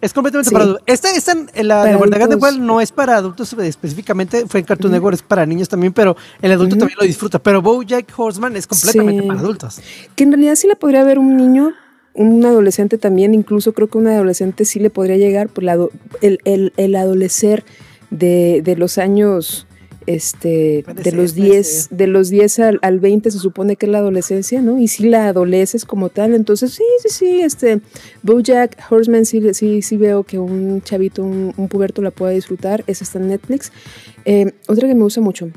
es 0.01 0.13
completamente 0.13 0.47
Sí. 0.49 0.53
para 0.53 0.63
adultos. 0.63 0.83
Esta, 0.87 1.11
esta 1.11 1.33
la 1.61 1.83
de 1.83 1.91
de. 1.91 2.35
Well 2.35 2.65
no 2.65 2.79
es 2.79 2.91
para 2.93 3.17
adultos 3.17 3.51
eh, 3.53 3.67
específicamente, 3.67 4.45
fue 4.47 4.61
en 4.61 4.65
Cartoon 4.65 4.93
Network, 4.93 5.15
es 5.15 5.21
para 5.23 5.45
niños 5.45 5.67
también, 5.67 5.91
pero 5.91 6.15
el 6.41 6.51
adulto 6.53 6.77
también 6.77 6.97
lo 7.01 7.05
disfruta. 7.05 7.37
Pero 7.39 7.61
BoJack 7.61 8.13
Horseman 8.17 8.55
es 8.55 8.65
completamente 8.65 9.21
Sí. 9.23 9.27
para 9.27 9.39
adultos. 9.41 9.81
Que 10.15 10.23
en 10.23 10.31
realidad 10.31 10.55
sí 10.55 10.67
la 10.67 10.75
podría 10.75 11.03
ver 11.03 11.19
un 11.19 11.35
niño, 11.35 11.73
un 12.13 12.45
adolescente 12.45 12.97
también, 12.97 13.33
incluso 13.33 13.73
creo 13.73 13.89
que 13.89 13.97
un 13.97 14.07
adolescente 14.07 14.63
sí 14.63 14.79
le 14.79 14.89
podría 14.89 15.17
llegar 15.17 15.49
por 15.49 15.65
la 15.65 15.73
ado- 15.73 15.91
el, 16.21 16.39
el, 16.45 16.71
el 16.77 16.95
adolecer 16.95 17.65
de, 18.09 18.61
de 18.63 18.75
los 18.77 18.97
años 18.97 19.67
este 20.15 20.83
de 21.03 21.11
los 21.11 21.33
puede 21.33 21.49
10 21.49 21.67
ser. 21.67 21.97
de 21.97 22.07
los 22.07 22.29
10 22.29 22.59
al, 22.59 22.79
al 22.81 22.99
20 22.99 23.29
se 23.31 23.37
supone 23.39 23.75
que 23.75 23.85
es 23.85 23.91
la 23.91 23.99
adolescencia, 23.99 24.61
¿no? 24.61 24.79
Y 24.79 24.87
si 24.87 25.07
la 25.07 25.27
adoleces 25.29 25.85
como 25.85 26.09
tal, 26.09 26.33
entonces 26.33 26.71
sí, 26.73 26.83
sí, 27.03 27.09
sí, 27.09 27.41
este 27.41 27.81
BoJack 28.23 28.77
Horseman 28.91 29.25
sí, 29.25 29.41
sí, 29.53 29.81
sí 29.81 29.97
veo 29.97 30.23
que 30.23 30.39
un 30.39 30.81
chavito, 30.81 31.23
un, 31.23 31.53
un 31.55 31.67
puberto 31.67 32.01
la 32.01 32.11
pueda 32.11 32.31
disfrutar, 32.31 32.83
esa 32.87 33.03
está 33.03 33.19
en 33.19 33.27
Netflix. 33.27 33.71
Eh, 34.25 34.51
otra 34.67 34.87
que 34.87 34.95
me 34.95 35.03
gusta 35.03 35.21
mucho 35.21 35.49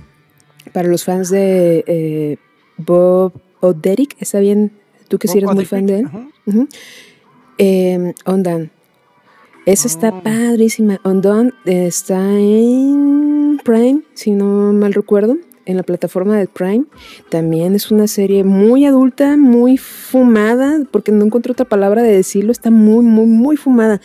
para 0.73 0.89
los 0.89 1.05
fans 1.05 1.31
de 1.31 1.85
eh, 1.87 2.37
Bob 2.77 3.33
o 3.61 3.73
Derek, 3.73 4.17
está 4.21 4.39
bien, 4.41 4.71
tú 5.09 5.19
que 5.19 5.29
sí 5.29 5.39
eres 5.39 5.49
Bob 5.49 5.55
muy 5.57 5.65
fan 5.65 5.87
de 5.87 5.99
él. 6.01 6.09
Eh, 7.59 8.13
Undone. 8.27 8.71
Esa 9.67 9.87
está 9.87 10.09
Oh. 10.09 10.23
padrísima. 10.23 11.01
Undone 11.05 11.53
está 11.65 12.19
en 12.19 13.22
Prime, 13.63 14.03
si 14.15 14.33
no 14.33 14.73
mal 14.73 14.95
recuerdo, 14.95 15.37
en 15.65 15.77
la 15.77 15.83
plataforma 15.83 16.37
de 16.37 16.47
Prime. 16.47 16.85
También 17.29 17.75
es 17.75 17.91
una 17.91 18.07
serie 18.09 18.45
muy 18.45 18.85
adulta, 18.85 19.37
muy 19.37 19.79
fumada, 19.79 20.81
porque 20.91 21.13
no 21.13 21.25
encuentro 21.25 21.53
otra 21.53 21.67
palabra 21.67 22.03
de 22.03 22.13
decirlo. 22.13 22.53
Está 22.53 22.71
muy, 22.71 23.05
muy, 23.05 23.27
muy 23.27 23.57
fumada. 23.57 24.01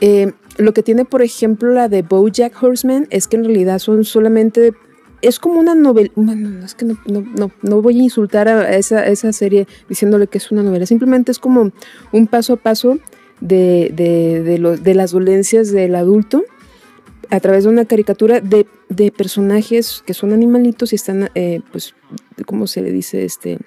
Eh, 0.00 0.32
lo 0.56 0.72
que 0.72 0.82
tiene, 0.82 1.04
por 1.04 1.22
ejemplo, 1.22 1.72
la 1.72 1.88
de 1.88 2.02
BoJack 2.02 2.62
Horseman 2.62 3.06
es 3.10 3.26
que 3.26 3.36
en 3.36 3.44
realidad 3.44 3.78
son 3.78 4.04
solamente 4.04 4.72
es 5.22 5.38
como 5.38 5.58
una 5.58 5.74
novela. 5.74 6.10
Es 6.64 6.74
que 6.74 6.84
no, 6.84 6.98
no, 7.06 7.50
no, 7.62 7.82
voy 7.82 7.98
a 7.98 8.02
insultar 8.02 8.46
a 8.46 8.76
esa, 8.76 9.06
esa 9.06 9.32
serie 9.32 9.66
diciéndole 9.88 10.26
que 10.26 10.36
es 10.36 10.52
una 10.52 10.62
novela. 10.62 10.84
Simplemente 10.84 11.32
es 11.32 11.38
como 11.38 11.72
un 12.12 12.26
paso 12.26 12.52
a 12.52 12.56
paso 12.56 12.98
de, 13.40 13.90
de, 13.94 14.78
de 14.78 14.94
las 14.94 15.12
dolencias 15.12 15.72
del 15.72 15.94
adulto 15.94 16.44
a 17.34 17.40
través 17.40 17.64
de 17.64 17.70
una 17.70 17.84
caricatura 17.84 18.40
de, 18.40 18.66
de 18.88 19.10
personajes 19.10 20.02
que 20.06 20.14
son 20.14 20.32
animalitos 20.32 20.92
y 20.92 20.96
están, 20.96 21.30
eh, 21.34 21.60
pues, 21.72 21.94
¿cómo 22.46 22.66
se 22.66 22.80
le 22.80 22.92
dice? 22.92 23.24
Este, 23.24 23.58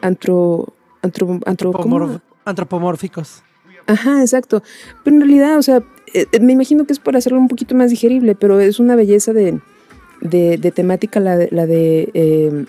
antro, 0.00 0.72
antro, 1.02 1.40
antro, 1.46 1.72
¿cómo? 1.72 1.98
Antropomorf- 1.98 2.20
Antropomórficos. 2.44 3.42
Ajá, 3.86 4.20
exacto. 4.20 4.62
Pero 5.02 5.16
en 5.16 5.22
realidad, 5.22 5.58
o 5.58 5.62
sea, 5.62 5.82
eh, 6.14 6.26
eh, 6.30 6.40
me 6.40 6.52
imagino 6.52 6.86
que 6.86 6.92
es 6.92 6.98
por 7.00 7.16
hacerlo 7.16 7.38
un 7.38 7.48
poquito 7.48 7.74
más 7.74 7.90
digerible, 7.90 8.34
pero 8.34 8.60
es 8.60 8.78
una 8.78 8.94
belleza 8.94 9.32
de, 9.32 9.58
de, 10.20 10.56
de 10.58 10.70
temática 10.70 11.18
la 11.18 11.36
de, 11.36 11.48
la 11.50 11.66
de, 11.66 12.10
eh, 12.14 12.64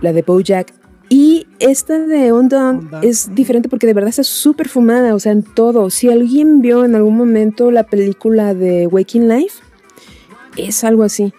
la 0.00 0.12
de 0.12 0.22
BoJack. 0.22 0.72
Y 1.08 1.46
esta 1.60 1.98
de 1.98 2.32
Undone 2.32 2.88
es 3.02 3.34
diferente 3.34 3.68
porque 3.68 3.86
de 3.86 3.94
verdad 3.94 4.08
está 4.08 4.24
súper 4.24 4.68
fumada, 4.68 5.14
o 5.14 5.20
sea, 5.20 5.32
en 5.32 5.42
todo. 5.42 5.90
Si 5.90 6.08
alguien 6.08 6.60
vio 6.60 6.84
en 6.84 6.94
algún 6.94 7.16
momento 7.16 7.70
la 7.70 7.84
película 7.84 8.54
de 8.54 8.86
Waking 8.88 9.28
Life, 9.28 9.62
es 10.56 10.82
algo 10.82 11.04
así. 11.04 11.32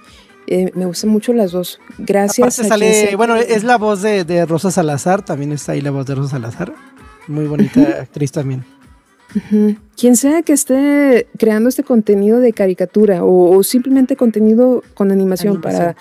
Eh, 0.47 0.71
me 0.75 0.86
gustan 0.86 1.10
mucho 1.10 1.34
las 1.34 1.51
dos. 1.51 1.80
Gracias 1.97 2.60
a 2.60 2.63
sale, 2.63 3.15
bueno, 3.17 3.36
es 3.36 3.65
la 3.65 3.77
voz 3.77 4.01
de, 4.01 4.23
de 4.23 4.45
Rosa 4.45 4.71
Salazar, 4.71 5.25
también 5.25 5.51
está 5.51 5.73
ahí 5.73 5.82
la 5.82 5.91
voz 5.91 6.06
de 6.06 6.15
Rosa 6.15 6.32
Salazar. 6.32 6.73
Muy 7.27 7.47
bonita 7.47 7.82
actriz 8.01 8.32
también. 8.32 8.63
Quien 9.97 10.15
sea 10.15 10.41
que 10.41 10.53
esté 10.53 11.27
creando 11.38 11.67
este 11.67 11.84
contenido 11.84 12.39
de 12.39 12.53
caricatura 12.53 13.25
o, 13.25 13.58
o 13.58 13.63
simplemente 13.63 14.15
contenido 14.15 14.84
con 14.93 15.12
animación, 15.12 15.56
Animación. 15.56 15.80
Para, 15.80 15.95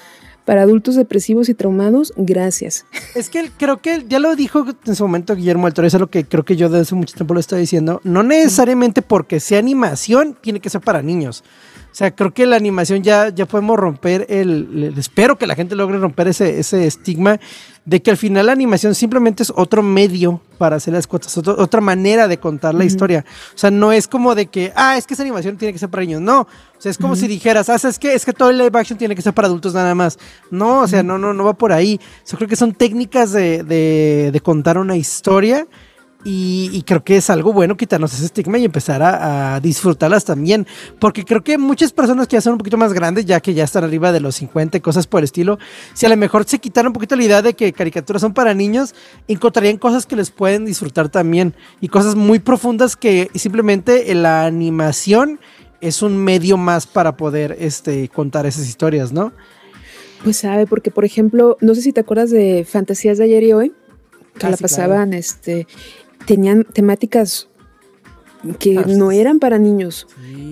para 0.46 0.62
adultos 0.62 0.94
depresivos 0.94 1.50
y 1.50 1.54
traumados, 1.54 2.14
gracias. 2.16 2.86
Es 3.14 3.28
que 3.28 3.50
creo 3.58 3.78
que 3.82 4.04
ya 4.08 4.18
lo 4.18 4.34
dijo 4.36 4.64
en 4.86 4.96
su 4.96 5.02
momento 5.04 5.36
Guillermo 5.36 5.66
del 5.66 5.74
Toro, 5.74 5.86
es 5.86 5.94
lo 5.94 6.06
que 6.08 6.24
creo 6.24 6.44
que 6.44 6.56
yo 6.56 6.68
desde 6.70 6.82
hace 6.82 6.94
mucho 6.94 7.14
tiempo 7.14 7.34
lo 7.34 7.40
estoy 7.40 7.60
diciendo. 7.60 8.00
No 8.04 8.22
necesariamente 8.22 9.02
porque 9.02 9.40
sea 9.40 9.58
animación, 9.58 10.36
tiene 10.40 10.60
que 10.60 10.70
ser 10.70 10.80
para 10.80 11.02
niños. 11.02 11.44
O 11.92 11.94
sea, 11.98 12.10
creo 12.14 12.32
que 12.34 12.44
la 12.46 12.56
animación 12.56 13.02
ya, 13.02 13.30
ya 13.30 13.46
podemos 13.46 13.78
romper 13.78 14.26
el, 14.28 14.84
el- 14.84 14.98
Espero 14.98 15.36
que 15.38 15.46
la 15.46 15.54
gente 15.54 15.74
logre 15.74 15.98
romper 15.98 16.28
ese, 16.28 16.58
ese 16.60 16.86
estigma 16.86 17.40
de 17.86 18.02
que 18.02 18.10
al 18.10 18.16
final 18.18 18.46
la 18.46 18.52
animación 18.52 18.94
simplemente 18.94 19.42
es 19.44 19.52
otro 19.54 19.82
medio 19.82 20.40
para 20.58 20.76
hacer 20.76 20.92
las 20.92 21.06
cosas, 21.06 21.38
otro- 21.38 21.54
otra 21.56 21.80
manera 21.80 22.26
de 22.28 22.36
contar 22.38 22.74
la 22.74 22.84
historia. 22.84 23.24
O 23.54 23.58
sea, 23.58 23.70
no 23.70 23.92
es 23.92 24.08
como 24.08 24.34
de 24.34 24.46
que, 24.46 24.72
ah, 24.74 24.96
es 24.98 25.06
que 25.06 25.14
esa 25.14 25.22
animación 25.22 25.56
tiene 25.56 25.72
que 25.72 25.78
ser 25.78 25.88
para 25.88 26.02
niños. 26.02 26.20
No. 26.20 26.40
O 26.40 26.46
sea, 26.80 26.90
es 26.90 26.98
como 26.98 27.14
si 27.16 27.28
dijeras, 27.28 27.68
ah, 27.68 27.76
es 27.76 27.98
que, 27.98 28.12
es 28.14 28.24
que 28.26 28.32
todo 28.32 28.50
el 28.50 28.58
live 28.58 28.76
action 28.78 28.98
tiene 28.98 29.14
que 29.14 29.22
ser 29.22 29.32
para 29.32 29.46
adultos 29.48 29.72
nada 29.72 29.94
más. 29.94 30.18
No, 30.50 30.80
o 30.80 30.88
sea, 30.88 31.02
no, 31.02 31.16
no, 31.16 31.32
no 31.32 31.44
va 31.44 31.54
por 31.54 31.72
ahí. 31.72 32.00
Yo 32.28 32.36
creo 32.36 32.48
que 32.48 32.56
son 32.56 32.74
técnicas 32.74 33.30
de, 33.32 33.62
de- 33.62 34.30
de 34.32 34.40
contar 34.40 34.78
una 34.78 34.96
historia. 34.96 35.66
Y, 36.28 36.70
y 36.72 36.82
creo 36.82 37.04
que 37.04 37.18
es 37.18 37.30
algo 37.30 37.52
bueno 37.52 37.76
quitarnos 37.76 38.12
ese 38.12 38.24
estigma 38.24 38.58
y 38.58 38.64
empezar 38.64 39.00
a, 39.00 39.54
a 39.54 39.60
disfrutarlas 39.60 40.24
también. 40.24 40.66
Porque 40.98 41.24
creo 41.24 41.44
que 41.44 41.56
muchas 41.56 41.92
personas 41.92 42.26
que 42.26 42.34
ya 42.34 42.40
son 42.40 42.54
un 42.54 42.58
poquito 42.58 42.76
más 42.76 42.92
grandes, 42.92 43.26
ya 43.26 43.38
que 43.38 43.54
ya 43.54 43.62
están 43.62 43.84
arriba 43.84 44.10
de 44.10 44.18
los 44.18 44.34
50 44.34 44.76
y 44.76 44.80
cosas 44.80 45.06
por 45.06 45.20
el 45.20 45.24
estilo, 45.24 45.60
si 45.94 46.04
a 46.04 46.08
lo 46.08 46.16
mejor 46.16 46.44
se 46.44 46.58
quitaron 46.58 46.88
un 46.88 46.94
poquito 46.94 47.14
la 47.14 47.22
idea 47.22 47.42
de 47.42 47.54
que 47.54 47.72
caricaturas 47.72 48.22
son 48.22 48.34
para 48.34 48.54
niños, 48.54 48.92
encontrarían 49.28 49.76
cosas 49.76 50.04
que 50.04 50.16
les 50.16 50.32
pueden 50.32 50.64
disfrutar 50.64 51.10
también. 51.10 51.54
Y 51.80 51.86
cosas 51.86 52.16
muy 52.16 52.40
profundas 52.40 52.96
que 52.96 53.30
simplemente 53.36 54.12
la 54.16 54.46
animación 54.46 55.38
es 55.80 56.02
un 56.02 56.16
medio 56.16 56.56
más 56.56 56.88
para 56.88 57.16
poder 57.16 57.56
este, 57.60 58.08
contar 58.08 58.46
esas 58.46 58.68
historias, 58.68 59.12
¿no? 59.12 59.32
Pues 60.24 60.38
sabe, 60.38 60.66
porque 60.66 60.90
por 60.90 61.04
ejemplo, 61.04 61.56
no 61.60 61.74
sé 61.76 61.82
si 61.82 61.92
te 61.92 62.00
acuerdas 62.00 62.30
de 62.30 62.66
Fantasías 62.68 63.18
de 63.18 63.24
ayer 63.24 63.44
y 63.44 63.52
hoy, 63.52 63.72
que 64.38 64.46
Ah, 64.46 64.50
la 64.50 64.56
sí, 64.56 64.62
pasaban, 64.62 65.14
este, 65.14 65.66
tenían 66.26 66.64
temáticas 66.64 67.48
que 68.58 68.74
no 68.74 69.10
eran 69.10 69.38
para 69.38 69.58
niños. 69.58 70.06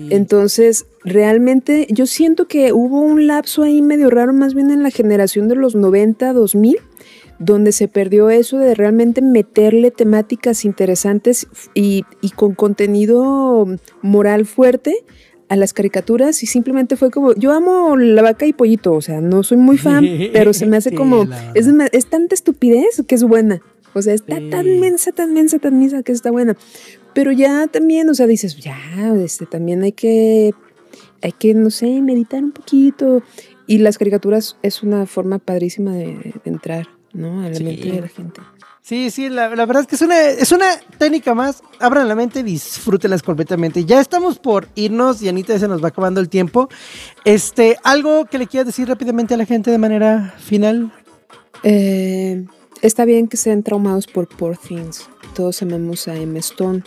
Entonces, 0.09 0.85
realmente 1.03 1.87
yo 1.89 2.05
siento 2.07 2.47
que 2.47 2.73
hubo 2.73 3.01
un 3.01 3.27
lapso 3.27 3.63
ahí 3.63 3.81
medio 3.81 4.09
raro, 4.09 4.33
más 4.33 4.53
bien 4.53 4.71
en 4.71 4.83
la 4.83 4.89
generación 4.89 5.47
de 5.47 5.55
los 5.55 5.75
90, 5.75 6.33
2000, 6.33 6.77
donde 7.39 7.71
se 7.71 7.87
perdió 7.87 8.29
eso 8.29 8.57
de 8.57 8.75
realmente 8.75 9.21
meterle 9.21 9.91
temáticas 9.91 10.65
interesantes 10.65 11.47
y, 11.73 12.03
y 12.21 12.29
con 12.31 12.55
contenido 12.55 13.67
moral 14.01 14.45
fuerte 14.45 15.03
a 15.49 15.55
las 15.55 15.73
caricaturas 15.73 16.41
y 16.43 16.47
simplemente 16.47 16.95
fue 16.95 17.11
como, 17.11 17.33
yo 17.35 17.51
amo 17.51 17.97
la 17.97 18.21
vaca 18.21 18.45
y 18.45 18.53
pollito, 18.53 18.93
o 18.93 19.01
sea, 19.01 19.21
no 19.21 19.43
soy 19.43 19.57
muy 19.57 19.77
fan, 19.77 20.07
pero 20.33 20.53
se 20.53 20.65
me 20.65 20.77
hace 20.77 20.93
como, 20.93 21.27
es 21.53 22.05
tanta 22.07 22.33
estupidez 22.35 23.03
que 23.07 23.15
es 23.15 23.23
buena. 23.23 23.61
O 23.97 24.01
sea, 24.01 24.13
está 24.13 24.37
Sí. 24.37 24.49
tan 24.49 24.79
mensa, 24.79 25.11
tan 25.11 25.33
mensa, 25.33 25.57
tan 25.59 25.79
mensa 25.79 26.03
que 26.03 26.11
está 26.11 26.31
buena. 26.31 26.55
Pero 27.13 27.31
ya 27.31 27.67
también, 27.67 28.09
o 28.09 28.13
sea, 28.13 28.27
dices, 28.27 28.57
ya, 28.57 28.77
este, 29.23 29.45
también 29.45 29.81
hay 29.83 29.93
que, 29.93 30.53
hay 31.21 31.31
que, 31.31 31.53
no 31.53 31.69
sé, 31.69 32.01
meditar 32.01 32.43
un 32.43 32.51
poquito. 32.51 33.23
Y 33.67 33.79
las 33.79 33.97
caricaturas 33.97 34.57
es 34.61 34.83
una 34.83 35.05
forma 35.05 35.39
padrísima 35.39 35.93
de, 35.93 36.07
de 36.07 36.41
entrar, 36.45 36.87
¿no? 37.13 37.41
A 37.41 37.49
la 37.49 37.55
Sí. 37.55 37.63
mente 37.63 37.89
de 37.91 38.01
la 38.01 38.07
gente. 38.09 38.41
Sí, 38.81 39.09
sí, 39.09 39.29
la, 39.29 39.49
la 39.55 39.65
verdad 39.65 39.81
es 39.81 39.87
que 39.87 39.95
es 39.95 40.01
una, 40.03 40.21
es 40.29 40.51
una 40.51 40.67
técnica 40.99 41.33
más. 41.33 41.63
Abran 41.79 42.07
la 42.07 42.13
mente, 42.13 42.43
disfrútenlas 42.43 43.23
completamente. 43.23 43.83
Ya 43.85 43.99
estamos 43.99 44.37
por 44.37 44.67
irnos 44.75 45.23
y 45.23 45.27
Anita 45.29 45.57
se 45.57 45.67
nos 45.67 45.83
va 45.83 45.87
acabando 45.87 46.19
el 46.21 46.29
tiempo. 46.29 46.69
Este, 47.23 47.77
algo 47.83 48.25
que 48.25 48.37
le 48.37 48.45
quieras 48.45 48.67
decir 48.67 48.87
rápidamente 48.87 49.33
a 49.33 49.37
la 49.37 49.45
gente 49.47 49.71
de 49.71 49.79
manera 49.79 50.35
final. 50.37 50.91
Eh, 51.63 52.45
está 52.85 53.05
bien 53.05 53.27
que 53.27 53.37
sean 53.37 53.63
traumados 53.63 54.07
por 54.07 54.27
Poor 54.27 54.57
Things. 54.57 55.09
Todos 55.33 55.61
amamos 55.61 56.07
a 56.07 56.15
Emma 56.15 56.39
Stone. 56.39 56.83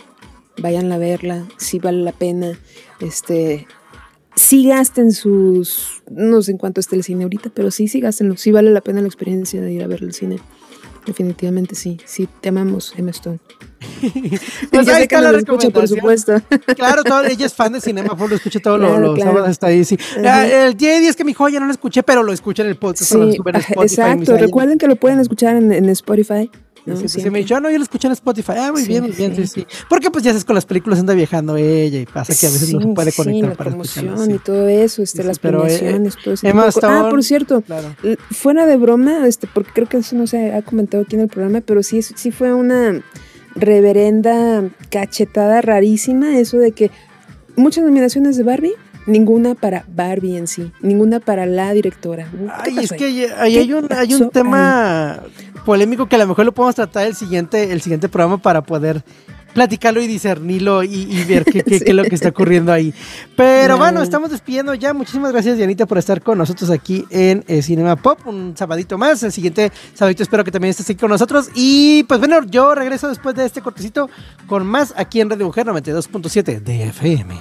Vayan 0.61 0.91
a 0.91 0.97
verla, 0.97 1.47
sí 1.57 1.79
vale 1.79 2.01
la 2.01 2.11
pena. 2.11 2.59
Este, 2.99 3.67
sí 4.35 4.67
gasten 4.67 5.11
sus, 5.11 6.03
no 6.09 6.41
sé 6.41 6.51
en 6.51 6.57
cuánto 6.57 6.79
esté 6.79 6.95
el 6.95 7.03
cine 7.03 7.23
ahorita, 7.23 7.49
pero 7.53 7.71
sí, 7.71 7.87
sí 7.87 7.99
gastenlo. 7.99 8.37
Sí 8.37 8.51
vale 8.51 8.71
la 8.71 8.81
pena 8.81 9.01
la 9.01 9.07
experiencia 9.07 9.61
de 9.61 9.71
ir 9.71 9.83
a 9.83 9.87
ver 9.87 10.03
el 10.03 10.13
cine. 10.13 10.39
definitivamente 11.05 11.75
sí. 11.75 11.99
Sí, 12.05 12.27
te 12.41 12.49
amamos, 12.49 12.93
Emma 12.97 13.11
Stone. 13.11 13.39
Pues 14.71 14.85
Ya 14.85 14.95
ahí 14.97 15.03
está 15.03 15.21
la 15.21 15.29
escucha, 15.37 15.69
por 15.69 15.83
recomendación. 15.83 15.87
supuesto. 15.99 16.41
Claro, 16.75 17.03
todo, 17.03 17.23
ella 17.23 17.45
es 17.45 17.53
fan 17.53 17.73
de 17.73 17.81
Cinema 17.81 18.15
lo 18.17 18.35
escucha 18.35 18.59
todos 18.59 18.79
Claro, 18.79 18.99
los 18.99 19.15
claro. 19.15 19.31
sábados 19.31 19.49
hasta 19.49 19.67
ahí, 19.67 19.83
sí. 19.85 19.97
Ah, 20.25 20.45
El 20.45 20.75
día 20.77 20.93
de 20.93 20.99
10 21.01 21.15
que 21.15 21.23
mi 21.23 21.33
joya 21.33 21.59
no 21.59 21.65
lo 21.65 21.71
escuché, 21.71 22.03
pero 22.03 22.23
lo 22.23 22.31
escuché 22.33 22.63
en 22.63 22.69
el 22.69 22.75
podcast. 22.77 23.11
lo 23.13 23.31
Sí, 23.31 23.37
en 23.43 23.55
ajá, 23.55 23.59
Spotify, 23.69 24.01
exacto. 24.01 24.37
Recuerden 24.37 24.77
que 24.77 24.87
lo 24.87 24.95
pueden 24.95 25.19
escuchar 25.19 25.55
en, 25.55 25.71
en 25.71 25.89
Spotify. 25.89 26.49
¿no? 26.85 26.95
Sí, 26.95 27.07
sí, 27.09 27.21
sí, 27.21 27.29
me 27.29 27.39
dijo, 27.39 27.53
ah, 27.55 27.59
no, 27.59 27.69
yo 27.69 27.77
lo 27.77 27.83
escuché 27.83 28.07
en 28.07 28.13
Spotify. 28.13 28.53
Ah, 28.57 28.71
muy 28.71 28.83
bien, 28.85 29.03
muy 29.03 29.11
bien, 29.11 29.35
sí, 29.35 29.45
sí. 29.47 29.67
Porque 29.89 30.09
pues 30.09 30.23
ya 30.23 30.31
sabes, 30.31 30.45
con 30.45 30.55
las 30.55 30.65
películas 30.65 30.97
anda 30.99 31.13
viajando 31.13 31.55
ella 31.57 31.99
y 31.99 32.05
pasa 32.05 32.33
que 32.33 32.47
a 32.47 32.49
veces 32.49 32.73
no 32.73 32.81
se 32.81 32.87
puede 32.87 33.11
conectar 33.11 33.49
la 33.49 33.55
para 33.55 33.69
promoción 33.69 34.31
y 34.31 34.39
todo 34.39 34.67
eso, 34.67 35.03
este, 35.03 35.23
las 35.23 35.37
pero, 35.39 35.59
eh, 35.67 35.77
premiaciones, 35.77 36.15
todo 36.23 36.33
eso. 36.35 36.47
Ah, 36.83 37.07
por 37.09 37.21
cierto, 37.23 37.61
claro. 37.61 37.95
fuera 38.31 38.65
de 38.65 38.77
broma, 38.77 39.27
este, 39.27 39.47
porque 39.53 39.71
creo 39.73 39.87
que 39.87 39.97
eso 39.97 40.15
no 40.15 40.25
se 40.25 40.53
ha 40.53 40.61
comentado 40.61 41.03
aquí 41.03 41.15
en 41.15 41.21
el 41.23 41.27
programa, 41.27 41.61
pero 41.61 41.83
sí, 41.83 41.99
es- 41.99 42.13
sí 42.15 42.31
fue 42.31 42.53
una 42.53 43.01
reverenda 43.55 44.63
cachetada 44.89 45.61
rarísima 45.61 46.37
eso 46.37 46.57
de 46.57 46.71
que 46.71 46.91
muchas 47.55 47.83
nominaciones 47.83 48.37
de 48.37 48.43
Barbie, 48.43 48.73
ninguna 49.05 49.55
para 49.55 49.85
Barbie 49.87 50.37
en 50.37 50.47
sí, 50.47 50.71
ninguna 50.81 51.19
para 51.19 51.45
la 51.45 51.73
directora. 51.73 52.27
¿Qué 52.63 52.71
Ay, 52.77 52.83
es 52.83 52.91
que 52.91 53.05
ahí? 53.05 53.23
ahí, 53.23 53.31
ahí 53.37 53.53
¿Qué 53.53 53.59
hay 53.59 53.73
un, 53.73 53.87
hay 53.91 54.13
un 54.13 54.29
tema 54.29 55.23
polémico 55.65 56.07
que 56.07 56.15
a 56.15 56.19
lo 56.19 56.27
mejor 56.27 56.45
lo 56.45 56.53
podemos 56.53 56.75
tratar 56.75 57.07
el 57.07 57.15
siguiente, 57.15 57.71
el 57.71 57.81
siguiente 57.81 58.09
programa 58.09 58.37
para 58.37 58.61
poder 58.61 59.03
platicarlo 59.53 60.01
y 60.01 60.07
discernirlo 60.07 60.83
y, 60.83 60.93
y 61.09 61.23
ver 61.25 61.43
qué, 61.45 61.63
qué- 61.63 61.79
Sí. 61.79 61.79
qué 61.85 61.89
es 61.91 61.95
lo 61.95 62.03
que 62.03 62.15
está 62.15 62.29
ocurriendo 62.29 62.71
ahí. 62.71 62.93
Pero 63.35 63.73
No. 63.73 63.77
bueno, 63.79 64.01
estamos 64.01 64.29
despidiendo 64.31 64.73
ya. 64.73 64.93
Muchísimas 64.93 65.31
gracias, 65.31 65.57
Dianita, 65.57 65.85
por 65.85 65.97
estar 65.97 66.21
con 66.21 66.37
nosotros 66.37 66.69
aquí 66.69 67.05
en 67.09 67.43
eh, 67.47 67.61
Cinema 67.61 67.95
Pop. 67.95 68.19
Un 68.25 68.55
sabadito 68.57 68.97
más. 68.97 69.21
El 69.23 69.31
siguiente 69.31 69.71
sabadito 69.93 70.23
espero 70.23 70.43
que 70.43 70.51
también 70.51 70.69
estés 70.71 70.89
aquí 70.89 70.99
con 70.99 71.09
nosotros. 71.09 71.49
Y 71.55 72.03
pues 72.03 72.19
bueno, 72.19 72.43
yo 72.45 72.73
regreso 72.75 73.07
después 73.09 73.35
de 73.35 73.45
este 73.45 73.61
cortecito 73.61 74.09
con 74.47 74.65
más 74.65 74.93
aquí 74.97 75.21
en 75.21 75.29
Radio 75.29 75.45
Mujer 75.45 75.65
92.7 75.67 76.59
de 76.61 76.83
FM. 76.89 77.35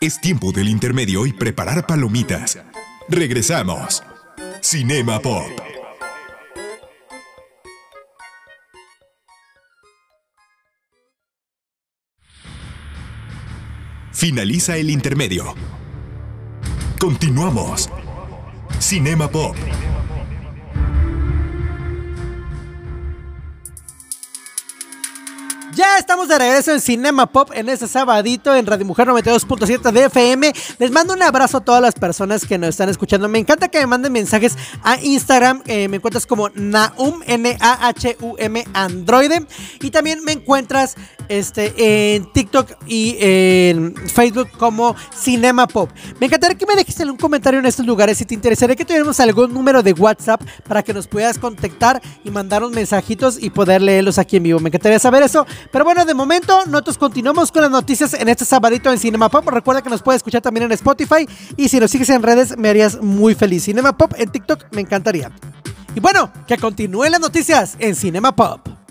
Es 0.00 0.20
tiempo 0.20 0.50
del 0.52 0.68
intermedio 0.68 1.26
y 1.26 1.32
preparar 1.32 1.86
palomitas. 1.86 2.58
Regresamos. 3.08 4.02
Cinema 4.60 5.20
Pop. 5.20 5.44
Finaliza 14.22 14.76
el 14.76 14.88
intermedio. 14.88 15.52
Continuamos. 17.00 17.90
Cinema 18.78 19.28
Pop. 19.28 19.56
Ya 25.74 25.96
estamos 25.98 26.28
de 26.28 26.38
regreso 26.38 26.70
en 26.70 26.80
Cinema 26.80 27.26
Pop 27.26 27.50
en 27.54 27.68
este 27.70 27.88
sabadito 27.88 28.54
en 28.54 28.66
Radio 28.66 28.84
Mujer 28.84 29.08
92.7 29.08 29.90
de 29.90 30.04
FM. 30.04 30.52
Les 30.78 30.90
mando 30.90 31.14
un 31.14 31.22
abrazo 31.22 31.56
a 31.56 31.60
todas 31.64 31.80
las 31.80 31.94
personas 31.94 32.44
que 32.44 32.58
nos 32.58 32.68
están 32.68 32.90
escuchando. 32.90 33.26
Me 33.28 33.38
encanta 33.38 33.68
que 33.68 33.80
me 33.80 33.86
manden 33.86 34.12
mensajes 34.12 34.56
a 34.84 35.00
Instagram. 35.00 35.62
eh, 35.64 35.88
me 35.88 35.96
encuentras 35.96 36.26
como 36.26 36.50
Nahum, 36.50 37.22
N-A-H-U-M 37.26 38.64
Androide. 38.74 39.46
Y 39.80 39.90
también 39.90 40.22
me 40.22 40.32
encuentras 40.32 40.94
este, 41.28 42.14
en 42.14 42.30
TikTok 42.32 42.70
y 42.86 43.16
en 43.18 43.94
Facebook 43.94 44.48
como 44.58 44.94
Cinema 45.16 45.66
Pop. 45.66 45.90
Me 46.20 46.26
encantaría 46.26 46.56
que 46.56 46.66
me 46.66 46.74
dejes 46.74 46.98
un 47.00 47.16
comentario 47.16 47.60
en 47.60 47.66
estos 47.66 47.86
lugares 47.86 48.18
si 48.18 48.24
te 48.24 48.34
interesaría 48.34 48.76
que 48.76 48.84
tuviéramos 48.84 49.18
algún 49.20 49.52
número 49.52 49.82
de 49.82 49.92
WhatsApp 49.92 50.42
para 50.66 50.82
que 50.82 50.94
nos 50.94 51.06
puedas 51.06 51.38
contactar 51.38 52.00
y 52.24 52.30
mandar 52.30 52.62
unos 52.62 52.74
mensajitos 52.74 53.42
y 53.42 53.50
poder 53.50 53.82
leerlos 53.82 54.18
aquí 54.18 54.36
en 54.36 54.44
vivo. 54.44 54.60
Me 54.60 54.68
encantaría 54.68 54.98
saber 54.98 55.22
eso. 55.22 55.46
Pero 55.70 55.84
bueno, 55.84 56.04
de 56.04 56.14
momento 56.14 56.64
nosotros 56.66 56.98
continuamos 56.98 57.50
con 57.50 57.62
las 57.62 57.70
noticias 57.70 58.14
en 58.14 58.28
este 58.28 58.44
sabadito 58.44 58.90
en 58.90 58.98
Cinema 58.98 59.28
Pop. 59.28 59.46
Recuerda 59.48 59.82
que 59.82 59.90
nos 59.90 60.02
puedes 60.02 60.18
escuchar 60.18 60.42
también 60.42 60.64
en 60.64 60.72
Spotify 60.72 61.26
y 61.56 61.68
si 61.68 61.80
nos 61.80 61.90
sigues 61.90 62.08
en 62.10 62.22
redes 62.22 62.56
me 62.56 62.68
harías 62.68 63.00
muy 63.00 63.34
feliz. 63.34 63.64
Cinema 63.64 63.96
Pop 63.96 64.12
en 64.16 64.30
TikTok 64.30 64.66
me 64.72 64.80
encantaría. 64.80 65.30
Y 65.94 66.00
bueno, 66.00 66.32
que 66.46 66.56
continúen 66.56 67.12
las 67.12 67.20
noticias 67.20 67.76
en 67.78 67.94
Cinema 67.94 68.34
Pop. 68.34 68.81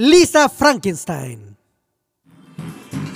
Lisa 0.00 0.48
Frankenstein. 0.48 1.57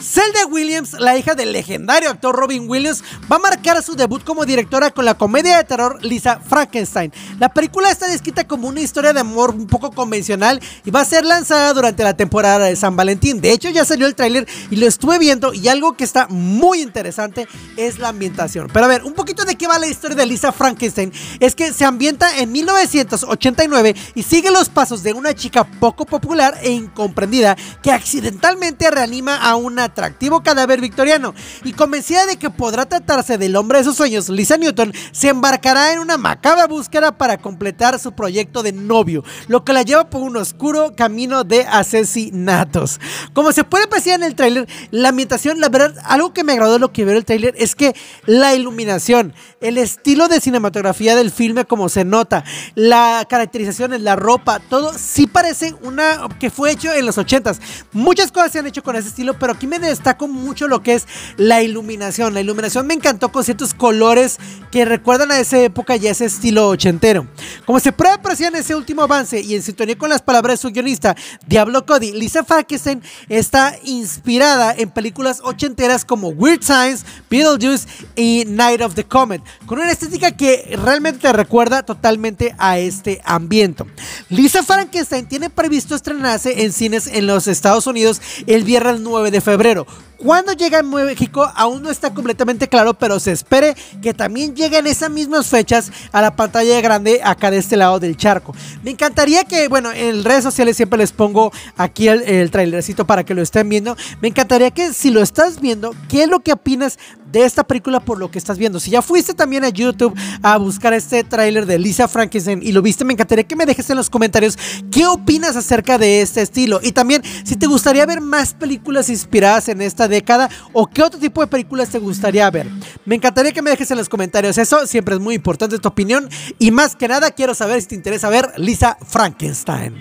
Zelda 0.03 0.47
Williams, 0.51 0.95
la 0.99 1.17
hija 1.17 1.35
del 1.35 1.53
legendario 1.53 2.11
actor 2.11 2.35
Robin 2.35 2.69
Williams, 2.69 3.05
va 3.31 3.37
a 3.37 3.39
marcar 3.39 3.81
su 3.83 3.95
debut 3.95 4.25
como 4.25 4.45
directora 4.45 4.91
con 4.91 5.05
la 5.05 5.15
comedia 5.15 5.57
de 5.57 5.65
terror 5.65 6.05
Lisa 6.05 6.41
Frankenstein. 6.41 7.13
La 7.39 7.51
película 7.51 7.91
está 7.91 8.09
descrita 8.09 8.47
como 8.47 8.67
una 8.67 8.81
historia 8.81 9.13
de 9.13 9.21
amor 9.21 9.51
un 9.51 9.69
poco 9.69 9.93
convencional 9.93 10.61
y 10.85 10.91
va 10.91 11.01
a 11.01 11.05
ser 11.05 11.25
lanzada 11.25 11.73
durante 11.73 12.03
la 12.03 12.17
temporada 12.17 12.67
de 12.67 12.75
San 12.75 12.97
Valentín. 12.97 13.41
De 13.41 13.53
hecho, 13.53 13.71
ya 13.71 13.85
salió 13.85 14.07
el 14.07 14.17
tráiler 14.17 14.49
y 14.71 14.77
lo 14.77 14.87
estuve 14.87 15.19
viendo 15.21 15.55
y 15.55 15.69
algo 15.69 15.97
que 15.97 16.05
está 16.05 16.27
muy 16.29 16.81
interesante 16.83 17.47
es 17.77 17.99
la 17.99 18.09
ambientación. 18.09 18.69
Pero 18.73 18.87
a 18.87 18.89
ver, 18.89 19.05
un 19.05 19.13
poquito 19.13 19.45
de 19.45 19.55
qué 19.55 19.69
va 19.69 19.79
la 19.79 19.87
historia 19.87 20.17
de 20.17 20.27
Lisa 20.27 20.51
Frankenstein. 20.51 21.13
Es 21.39 21.55
que 21.55 21.73
se 21.73 21.85
ambienta 21.85 22.39
en 22.39 22.51
1989 22.51 23.95
y 24.17 24.23
sigue 24.25 24.51
los 24.51 24.69
pasos 24.69 25.05
de 25.05 25.13
una 25.13 25.35
chica 25.35 25.65
poco 25.65 26.07
popular 26.07 26.59
e 26.63 26.71
incomprendida 26.71 27.57
que 27.83 27.93
accidentalmente 27.93 28.91
reanima 28.91 29.37
a 29.37 29.55
un 29.55 29.79
atractivo 29.93 30.43
cadáver 30.43 30.81
victoriano. 30.81 31.35
Y 31.65 31.73
convencida 31.73 32.27
de 32.27 32.37
que 32.37 32.51
podrá 32.51 32.87
tratarse 32.87 33.39
del 33.39 33.57
hombre 33.57 33.79
de 33.79 33.85
sus 33.85 33.97
sueños, 33.97 34.29
Lisa 34.29 34.57
Newton 34.57 34.93
se 35.13 35.29
embarcará 35.29 35.93
en 35.93 35.99
una 35.99 36.17
macabra 36.17 36.67
búsqueda 36.67 37.17
para 37.17 37.39
completar 37.39 37.99
su 37.99 38.13
proyecto 38.13 38.63
de 38.63 38.73
novio, 38.73 39.23
lo 39.49 39.65
que 39.65 39.73
la 39.73 39.83
lleva 39.83 40.09
por 40.09 40.23
un 40.23 40.37
oscuro 40.37 40.95
camino 40.97 41.45
de 41.45 41.63
asesinatos. 41.63 43.01
Como 43.33 43.53
se 43.53 43.65
puede 43.65 43.85
apreciar 43.85 44.21
en 44.21 44.27
el 44.27 44.35
tráiler, 44.35 44.69
la 44.91 45.11
ambientación, 45.11 45.61
la 45.61 45.69
verdad, 45.69 45.95
algo 46.05 46.33
que 46.33 46.45
me 46.45 46.53
agradó 46.53 46.75
de 46.75 46.79
lo 46.79 46.93
que 46.93 47.05
veo 47.05 47.17
el 47.17 47.25
tráiler 47.25 47.55
es 47.59 47.75
que 47.75 47.95
la 48.27 48.55
iluminación, 48.55 49.35
el 49.61 49.79
estilo 49.79 50.29
de 50.29 50.41
cinematografía 50.41 51.15
del 51.17 51.31
filme 51.31 51.65
como 51.65 51.89
se 51.89 52.05
nota, 52.05 52.45
la 52.75 53.27
caracterización, 53.29 54.03
la 54.03 54.17
ropa, 54.17 54.59
todo 54.59 54.93
sí 54.97 55.27
parece 55.27 55.75
una 55.83 56.29
que 56.41 56.51
fue 56.51 56.71
hecho 56.71 56.93
en 56.93 57.07
los 57.07 57.19
80s. 57.19 57.59
Muchas 57.93 58.33
cosas 58.33 58.53
se 58.53 58.59
han 58.59 58.67
hecho 58.67 58.83
con 58.83 58.97
ese 58.97 59.09
estilo, 59.09 59.39
pero 59.39 59.53
aquí 59.53 59.67
me 59.67 59.79
destaco 59.89 60.29
mucho 60.29 60.69
lo 60.69 60.83
que 60.83 60.95
es 60.95 61.07
la 61.37 61.63
iluminación. 61.63 62.35
La 62.35 62.41
iluminación 62.41 62.87
me 62.87 62.95
encantó 62.95 63.33
con 63.33 63.45
ciertos 63.45 63.75
colores 63.75 64.39
que 64.71 64.85
recuerdan 64.85 65.31
a 65.31 65.39
esa 65.39 65.59
época 65.59 65.97
y 65.97 66.07
a 66.07 66.11
ese 66.11 66.27
estilo 66.27 66.69
ochentero. 66.69 67.27
Como 67.67 67.81
se 67.81 67.93
puede 67.93 68.13
apreciar 68.13 68.55
en 68.55 68.61
ese 68.61 68.75
último 68.75 69.03
avance 69.03 69.41
y 69.41 69.55
en 69.55 69.63
sintonía 69.63 69.97
con 69.97 70.11
las 70.11 70.23
palabras 70.23 70.59
de 70.59 70.63
su 70.63 70.73
guionista, 70.73 71.17
Diablo 71.47 71.85
Cody, 71.87 72.13
Lisa 72.13 72.45
Frankenstein 72.45 73.03
está 73.29 73.77
inspirada 73.85 74.75
en 74.77 74.91
películas 74.91 75.41
ochenteras 75.43 76.05
como 76.05 76.29
Weird 76.29 76.63
Science, 76.63 77.05
Beetlejuice 77.31 77.87
y 78.17 78.45
Night 78.47 78.81
of 78.81 78.95
the 78.95 79.05
Comet, 79.05 79.43
con 79.67 79.79
una 79.79 79.91
estética 79.91 80.33
que 80.33 80.77
realmente 80.83 81.21
te 81.21 81.33
recuerda 81.33 81.83
totalmente 81.83 82.55
a 82.59 82.79
este 82.79 83.21
ambiente. 83.25 83.85
Lisa 84.29 84.63
Frankenstein 84.63 85.27
tiene 85.27 85.51
previsto 85.51 85.95
estrenarse 85.95 86.65
en 86.65 86.73
cines 86.73 87.07
en 87.07 87.27
los 87.27 87.47
Estados 87.47 87.87
Unidos 87.87 88.21
el 88.47 88.65
viernes 88.65 89.01
9 89.01 89.31
de 89.31 89.41
febrero 89.41 89.62
febrero. 89.63 89.87
Cuando 90.23 90.53
llega 90.53 90.79
a 90.79 90.83
México 90.85 91.51
aún 91.57 91.83
no 91.83 91.91
está 91.91 92.15
completamente 92.15 92.69
claro, 92.69 92.95
pero 92.95 93.19
se 93.19 93.33
espere 93.33 93.75
que 94.01 94.15
también 94.15 94.55
llegue 94.55 94.79
en 94.79 94.87
esas 94.87 95.11
mismas 95.11 95.49
fechas 95.49 95.91
a 96.13 96.23
la 96.23 96.37
pantalla 96.37 96.81
grande 96.81 97.21
acá 97.25 97.51
de 97.51 97.59
este 97.59 97.77
lado 97.77 97.99
del 97.99 98.17
charco. 98.17 98.55
Me 98.85 98.93
encantaría 98.93 99.43
que, 99.43 99.67
bueno, 99.67 99.91
en 99.91 100.23
redes 100.23 100.45
sociales 100.45 100.77
siempre 100.77 100.97
les 100.97 101.11
pongo 101.11 101.51
aquí 101.77 102.07
el, 102.07 102.23
el 102.23 102.53
trailercito 102.53 103.05
para 103.05 103.25
que 103.25 103.35
lo 103.35 103.43
estén 103.43 103.69
viendo. 103.69 103.97
Me 104.21 104.29
encantaría 104.29 104.71
que 104.71 104.93
si 104.93 105.11
lo 105.11 105.23
estás 105.23 105.61
viendo, 105.61 105.93
¿qué 106.09 106.23
es 106.23 106.29
lo 106.29 106.39
que 106.39 106.53
opinas 106.53 107.01
de 107.33 107.45
esta 107.45 107.65
película 107.65 107.99
por 107.99 108.19
lo 108.19 108.31
que 108.31 108.39
estás 108.39 108.59
viendo? 108.59 108.79
Si 108.79 108.93
ya 108.93 109.03
fuiste 109.03 109.35
también 109.35 109.65
a 109.65 109.71
YouTube 109.71 110.15
a 110.43 110.57
buscar 110.57 110.93
este 110.93 111.25
tráiler 111.25 111.67
de 111.67 111.81
Lisa 111.81 112.07
Frankenstein 112.07 112.61
y 112.63 112.71
lo 112.71 112.81
viste, 112.83 113.05
me 113.05 113.15
encantaría 113.15 113.45
que 113.45 113.57
me 113.57 113.67
dejes 113.67 113.91
en 113.91 113.97
los 113.97 114.09
comentarios 114.09 114.57
qué 114.93 115.05
opinas 115.05 115.57
acerca 115.57 115.99
de 115.99 116.23
este 116.23 116.43
estilo. 116.43 116.79
Y 116.81 116.93
también 116.93 117.23
si 117.43 117.57
te 117.57 117.67
gustaría 117.67 118.07
ver 118.07 118.21
más 118.21 118.55
películas 118.55 119.09
inspiradas 119.09 119.69
en 119.69 119.83
esta 119.83 120.12
década 120.13 120.49
o 120.73 120.87
qué 120.87 121.03
otro 121.03 121.19
tipo 121.19 121.41
de 121.41 121.49
películas 121.49 121.89
te 121.89 121.99
gustaría 121.99 122.49
ver. 122.51 122.69
Me 123.05 123.17
encantaría 123.17 123.51
que 123.51 123.63
me 123.63 123.71
dejes 123.71 123.91
en 123.91 123.99
los 123.99 124.09
comentarios 124.09 124.59
eso, 124.59 124.87
siempre 124.87 125.17
es 125.17 125.21
muy 125.21 125.35
importante 125.35 125.79
tu 125.79 125.89
opinión 125.89 126.29
y 126.59 126.71
más 126.71 126.95
que 126.95 127.09
nada 127.09 127.33
quiero 127.33 127.55
saber 127.55 127.83
si 127.83 127.89
te 127.89 127.95
interesa 127.97 128.31
ver 128.31 128.53
Lisa 128.57 128.97
Frankenstein. 129.05 129.97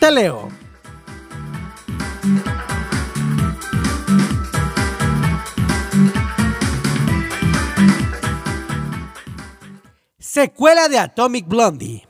Te 0.00 0.10
leo. 0.10 0.48
Secuela 10.18 10.88
de 10.88 10.98
Atomic 10.98 11.48
Blondie. 11.48 12.06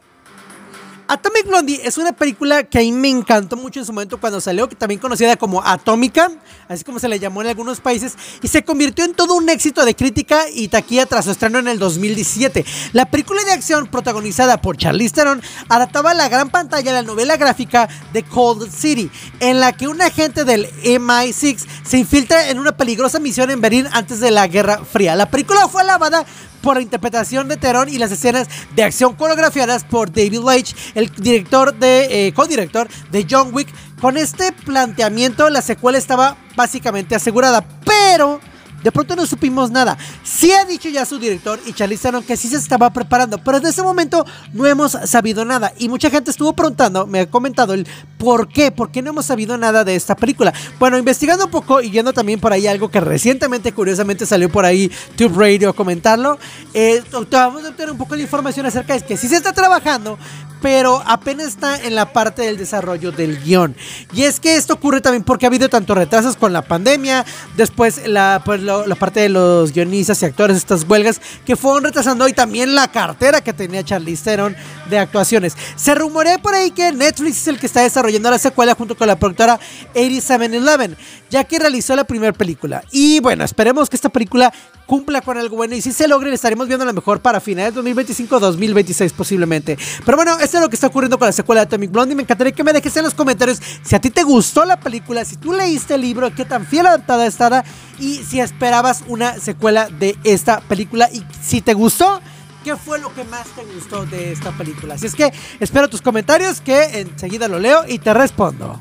Atomic 1.08 1.46
Blondie 1.46 1.80
es 1.84 1.98
una 1.98 2.12
película 2.12 2.64
que 2.64 2.78
a 2.78 2.80
mí 2.80 2.90
me 2.90 3.08
encantó 3.08 3.56
mucho 3.56 3.78
en 3.78 3.86
su 3.86 3.92
momento 3.92 4.18
cuando 4.18 4.40
salió, 4.40 4.68
que 4.68 4.74
también 4.74 5.00
conocida 5.00 5.36
como 5.36 5.62
Atómica, 5.64 6.32
así 6.68 6.82
como 6.82 6.98
se 6.98 7.08
le 7.08 7.20
llamó 7.20 7.42
en 7.42 7.48
algunos 7.48 7.80
países, 7.80 8.14
y 8.42 8.48
se 8.48 8.64
convirtió 8.64 9.04
en 9.04 9.14
todo 9.14 9.34
un 9.36 9.48
éxito 9.48 9.84
de 9.84 9.94
crítica 9.94 10.50
y 10.52 10.66
taquilla 10.66 11.06
tras 11.06 11.26
su 11.26 11.30
estreno 11.30 11.60
en 11.60 11.68
el 11.68 11.78
2017. 11.78 12.64
La 12.92 13.08
película 13.08 13.40
de 13.44 13.52
acción 13.52 13.86
protagonizada 13.86 14.60
por 14.60 14.76
Charlize 14.76 15.14
Theron 15.14 15.42
adaptaba 15.68 16.12
la 16.12 16.28
gran 16.28 16.50
pantalla 16.50 16.92
la 16.92 17.02
novela 17.02 17.36
gráfica 17.36 17.88
de 18.12 18.24
Cold 18.24 18.68
City, 18.72 19.08
en 19.38 19.60
la 19.60 19.72
que 19.72 19.86
un 19.86 20.02
agente 20.02 20.44
del 20.44 20.68
MI6 20.82 21.66
se 21.84 21.98
infiltra 21.98 22.50
en 22.50 22.58
una 22.58 22.76
peligrosa 22.76 23.20
misión 23.20 23.52
en 23.52 23.60
Berlín 23.60 23.86
antes 23.92 24.18
de 24.18 24.32
la 24.32 24.48
Guerra 24.48 24.84
Fría. 24.84 25.14
La 25.14 25.30
película 25.30 25.68
fue 25.68 25.82
alabada 25.82 26.26
por 26.66 26.78
la 26.78 26.82
interpretación 26.82 27.46
de 27.46 27.56
Terón 27.56 27.88
y 27.88 27.96
las 27.96 28.10
escenas 28.10 28.48
de 28.74 28.82
acción 28.82 29.14
coreografiadas 29.14 29.84
por 29.84 30.10
David 30.10 30.40
Leitch, 30.44 30.74
el 30.96 31.08
director 31.10 31.72
de, 31.72 32.26
eh, 32.26 32.32
co-director 32.32 32.88
de 33.12 33.24
John 33.30 33.50
Wick. 33.54 33.68
Con 34.00 34.16
este 34.16 34.50
planteamiento, 34.50 35.48
la 35.48 35.62
secuela 35.62 35.96
estaba 35.96 36.36
básicamente 36.56 37.14
asegurada, 37.14 37.64
pero 37.84 38.40
de 38.82 38.92
pronto 38.92 39.16
no 39.16 39.26
supimos 39.26 39.70
nada. 39.70 39.96
Sí 40.22 40.52
ha 40.52 40.64
dicho 40.64 40.88
ya 40.88 41.04
su 41.04 41.18
director 41.18 41.58
y 41.66 41.72
Charlize 41.72 42.02
Theron 42.02 42.22
que 42.22 42.36
sí 42.36 42.48
se 42.48 42.56
estaba 42.56 42.90
preparando, 42.92 43.38
pero 43.38 43.58
desde 43.58 43.70
ese 43.70 43.82
momento 43.82 44.24
no 44.52 44.66
hemos 44.66 44.92
sabido 44.92 45.44
nada. 45.44 45.72
Y 45.78 45.88
mucha 45.88 46.10
gente 46.10 46.30
estuvo 46.30 46.52
preguntando, 46.52 47.06
me 47.06 47.20
ha 47.20 47.30
comentado 47.30 47.74
el 47.74 47.86
por 48.18 48.48
qué, 48.48 48.70
por 48.70 48.90
qué 48.90 49.02
no 49.02 49.10
hemos 49.10 49.26
sabido 49.26 49.56
nada 49.56 49.84
de 49.84 49.96
esta 49.96 50.16
película. 50.16 50.52
Bueno, 50.78 50.98
investigando 50.98 51.46
un 51.46 51.50
poco 51.50 51.80
y 51.80 51.90
viendo 51.90 52.12
también 52.12 52.40
por 52.40 52.52
ahí 52.52 52.66
algo 52.66 52.90
que 52.90 53.00
recientemente, 53.00 53.72
curiosamente, 53.72 54.26
salió 54.26 54.50
por 54.50 54.64
ahí 54.64 54.90
Tube 55.16 55.34
Radio 55.36 55.70
a 55.70 55.72
comentarlo, 55.72 56.38
eh, 56.74 57.02
vamos 57.12 57.64
a 57.64 57.68
obtener 57.68 57.90
un 57.90 57.98
poco 57.98 58.16
de 58.16 58.22
información 58.22 58.66
acerca 58.66 58.94
de 58.94 59.02
que 59.02 59.16
sí 59.16 59.28
se 59.28 59.36
está 59.36 59.52
trabajando, 59.52 60.18
pero 60.60 61.02
apenas 61.06 61.48
está 61.48 61.76
en 61.82 61.94
la 61.94 62.12
parte 62.12 62.42
del 62.42 62.56
desarrollo 62.56 63.12
del 63.12 63.42
guion. 63.42 63.76
Y 64.12 64.24
es 64.24 64.40
que 64.40 64.56
esto 64.56 64.74
ocurre 64.74 65.00
también 65.00 65.22
porque 65.22 65.46
ha 65.46 65.48
habido 65.48 65.68
tanto 65.68 65.94
retrasos 65.94 66.36
con 66.36 66.52
la 66.52 66.62
pandemia, 66.62 67.24
después 67.56 68.06
la, 68.06 68.42
pues, 68.44 68.62
la 68.66 68.94
parte 68.94 69.20
de 69.20 69.28
los 69.28 69.72
guionistas 69.72 70.20
y 70.22 70.26
actores, 70.26 70.56
estas 70.56 70.84
huelgas 70.88 71.20
que 71.44 71.56
fueron 71.56 71.84
retrasando 71.84 72.28
y 72.28 72.32
también 72.32 72.74
la 72.74 72.90
cartera 72.90 73.40
que 73.40 73.52
tenía 73.52 73.84
Charlize 73.84 74.24
Theron 74.24 74.56
de 74.90 74.98
actuaciones. 74.98 75.56
Se 75.76 75.94
rumorea 75.94 76.38
por 76.38 76.54
ahí 76.54 76.70
que 76.70 76.92
Netflix 76.92 77.38
es 77.38 77.48
el 77.48 77.58
que 77.58 77.66
está 77.66 77.82
desarrollando 77.82 78.30
la 78.30 78.38
secuela 78.38 78.74
junto 78.74 78.96
con 78.96 79.06
la 79.06 79.18
productora 79.18 79.58
8711, 79.94 80.96
ya 81.30 81.44
que 81.44 81.58
realizó 81.58 81.96
la 81.96 82.04
primera 82.04 82.32
película. 82.32 82.82
Y 82.90 83.20
bueno, 83.20 83.44
esperemos 83.44 83.88
que 83.88 83.96
esta 83.96 84.08
película 84.08 84.52
cumpla 84.86 85.20
con 85.20 85.36
algo 85.36 85.56
bueno 85.56 85.74
y 85.74 85.82
si 85.82 85.92
se 85.92 86.08
logre 86.08 86.32
estaremos 86.32 86.68
viendo 86.68 86.88
a 86.88 86.92
mejor 86.92 87.20
para 87.20 87.40
finales 87.40 87.74
de 87.74 87.82
2025-2026 87.82 89.12
posiblemente. 89.12 89.76
Pero 90.04 90.16
bueno, 90.16 90.38
esto 90.38 90.56
es 90.58 90.62
lo 90.62 90.68
que 90.68 90.76
está 90.76 90.86
ocurriendo 90.86 91.18
con 91.18 91.26
la 91.26 91.32
secuela 91.32 91.62
de 91.62 91.66
Atomic 91.66 91.90
Blonde 91.90 92.12
y 92.12 92.16
me 92.16 92.22
encantaría 92.22 92.52
que 92.52 92.64
me 92.64 92.72
dejes 92.72 92.96
en 92.96 93.04
los 93.04 93.14
comentarios 93.14 93.60
si 93.82 93.94
a 93.94 94.00
ti 94.00 94.10
te 94.10 94.22
gustó 94.22 94.64
la 94.64 94.78
película, 94.78 95.24
si 95.24 95.36
tú 95.36 95.52
leíste 95.52 95.94
el 95.94 96.02
libro, 96.02 96.32
qué 96.34 96.44
tan 96.44 96.66
fiel 96.66 96.86
adaptada 96.86 97.26
estará 97.26 97.64
y 97.98 98.16
si 98.16 98.40
esperabas 98.56 99.04
una 99.06 99.38
secuela 99.38 99.90
de 99.90 100.16
esta 100.24 100.60
película 100.60 101.10
y 101.12 101.22
si 101.42 101.60
te 101.60 101.74
gustó. 101.74 102.22
¿Qué 102.64 102.74
fue 102.74 102.98
lo 102.98 103.12
que 103.12 103.22
más 103.24 103.46
te 103.48 103.62
gustó 103.66 104.06
de 104.06 104.32
esta 104.32 104.50
película? 104.52 104.94
Así 104.94 105.04
es 105.04 105.14
que 105.14 105.30
espero 105.60 105.90
tus 105.90 106.00
comentarios 106.00 106.62
que 106.62 107.00
enseguida 107.00 107.48
lo 107.48 107.58
leo 107.58 107.84
y 107.86 107.98
te 107.98 108.14
respondo. 108.14 108.80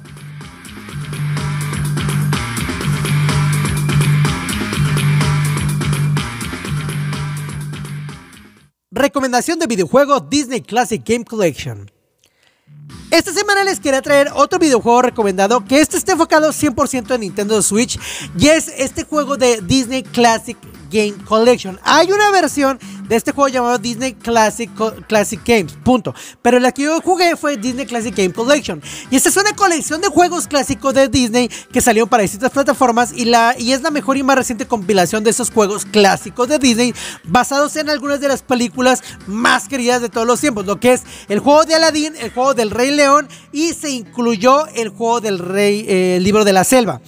Recomendación 8.91 9.59
de 9.59 9.67
videojuego 9.67 10.21
Disney 10.21 10.61
Classic 10.61 11.03
Game 11.05 11.25
Collection. 11.25 11.94
Esta 13.11 13.31
semana 13.31 13.63
les 13.63 13.79
quería 13.79 14.01
traer 14.01 14.29
otro 14.33 14.59
videojuego 14.59 15.03
recomendado 15.03 15.63
que 15.63 15.79
este 15.79 15.97
esté 15.97 16.13
enfocado 16.13 16.49
100% 16.49 17.13
en 17.13 17.21
Nintendo 17.21 17.61
Switch 17.61 17.99
y 18.37 18.47
es 18.47 18.67
este 18.67 19.03
juego 19.03 19.37
de 19.37 19.61
Disney 19.61 20.03
Classic 20.03 20.57
Game 20.95 21.13
Collection. 21.25 21.77
Hay 21.83 22.09
una 22.09 22.31
versión 22.31 22.79
de 23.09 23.17
este 23.17 23.33
juego 23.33 23.49
llamado 23.49 23.77
Disney 23.77 24.13
Classic, 24.13 24.69
Classic 25.07 25.41
Games, 25.45 25.73
punto. 25.83 26.15
Pero 26.41 26.59
la 26.59 26.71
que 26.71 26.83
yo 26.83 27.01
jugué 27.01 27.35
fue 27.35 27.57
Disney 27.57 27.85
Classic 27.85 28.15
Game 28.15 28.31
Collection. 28.31 28.81
Y 29.11 29.17
esta 29.17 29.29
es 29.29 29.35
una 29.35 29.53
colección 29.53 29.99
de 29.99 30.07
juegos 30.07 30.47
clásicos 30.47 30.93
de 30.93 31.09
Disney 31.09 31.49
que 31.71 31.81
salieron 31.81 32.07
para 32.07 32.23
distintas 32.23 32.51
plataformas 32.51 33.11
y, 33.13 33.25
la, 33.25 33.55
y 33.59 33.73
es 33.73 33.81
la 33.81 33.91
mejor 33.91 34.15
y 34.15 34.23
más 34.23 34.37
reciente 34.37 34.65
compilación 34.65 35.23
de 35.23 35.31
esos 35.31 35.51
juegos 35.51 35.85
clásicos 35.85 36.47
de 36.47 36.59
Disney 36.59 36.93
basados 37.25 37.75
en 37.75 37.89
algunas 37.89 38.21
de 38.21 38.29
las 38.29 38.41
películas 38.41 39.03
más 39.27 39.67
queridas 39.67 40.01
de 40.01 40.09
todos 40.09 40.25
los 40.25 40.39
tiempos, 40.39 40.65
lo 40.65 40.79
que 40.79 40.93
es 40.93 41.03
el 41.27 41.39
juego 41.39 41.65
de 41.65 41.75
Aladdin, 41.75 42.13
el 42.19 42.31
juego 42.31 42.53
del 42.53 42.71
Rey 42.71 42.91
León 42.91 43.27
y 43.51 43.73
se 43.73 43.89
incluyó 43.89 44.67
el 44.67 44.89
juego 44.89 45.19
del 45.19 45.39
Rey, 45.39 45.85
eh, 45.87 46.15
el 46.17 46.23
libro 46.23 46.45
de 46.45 46.53
la 46.53 46.63
selva. 46.63 47.01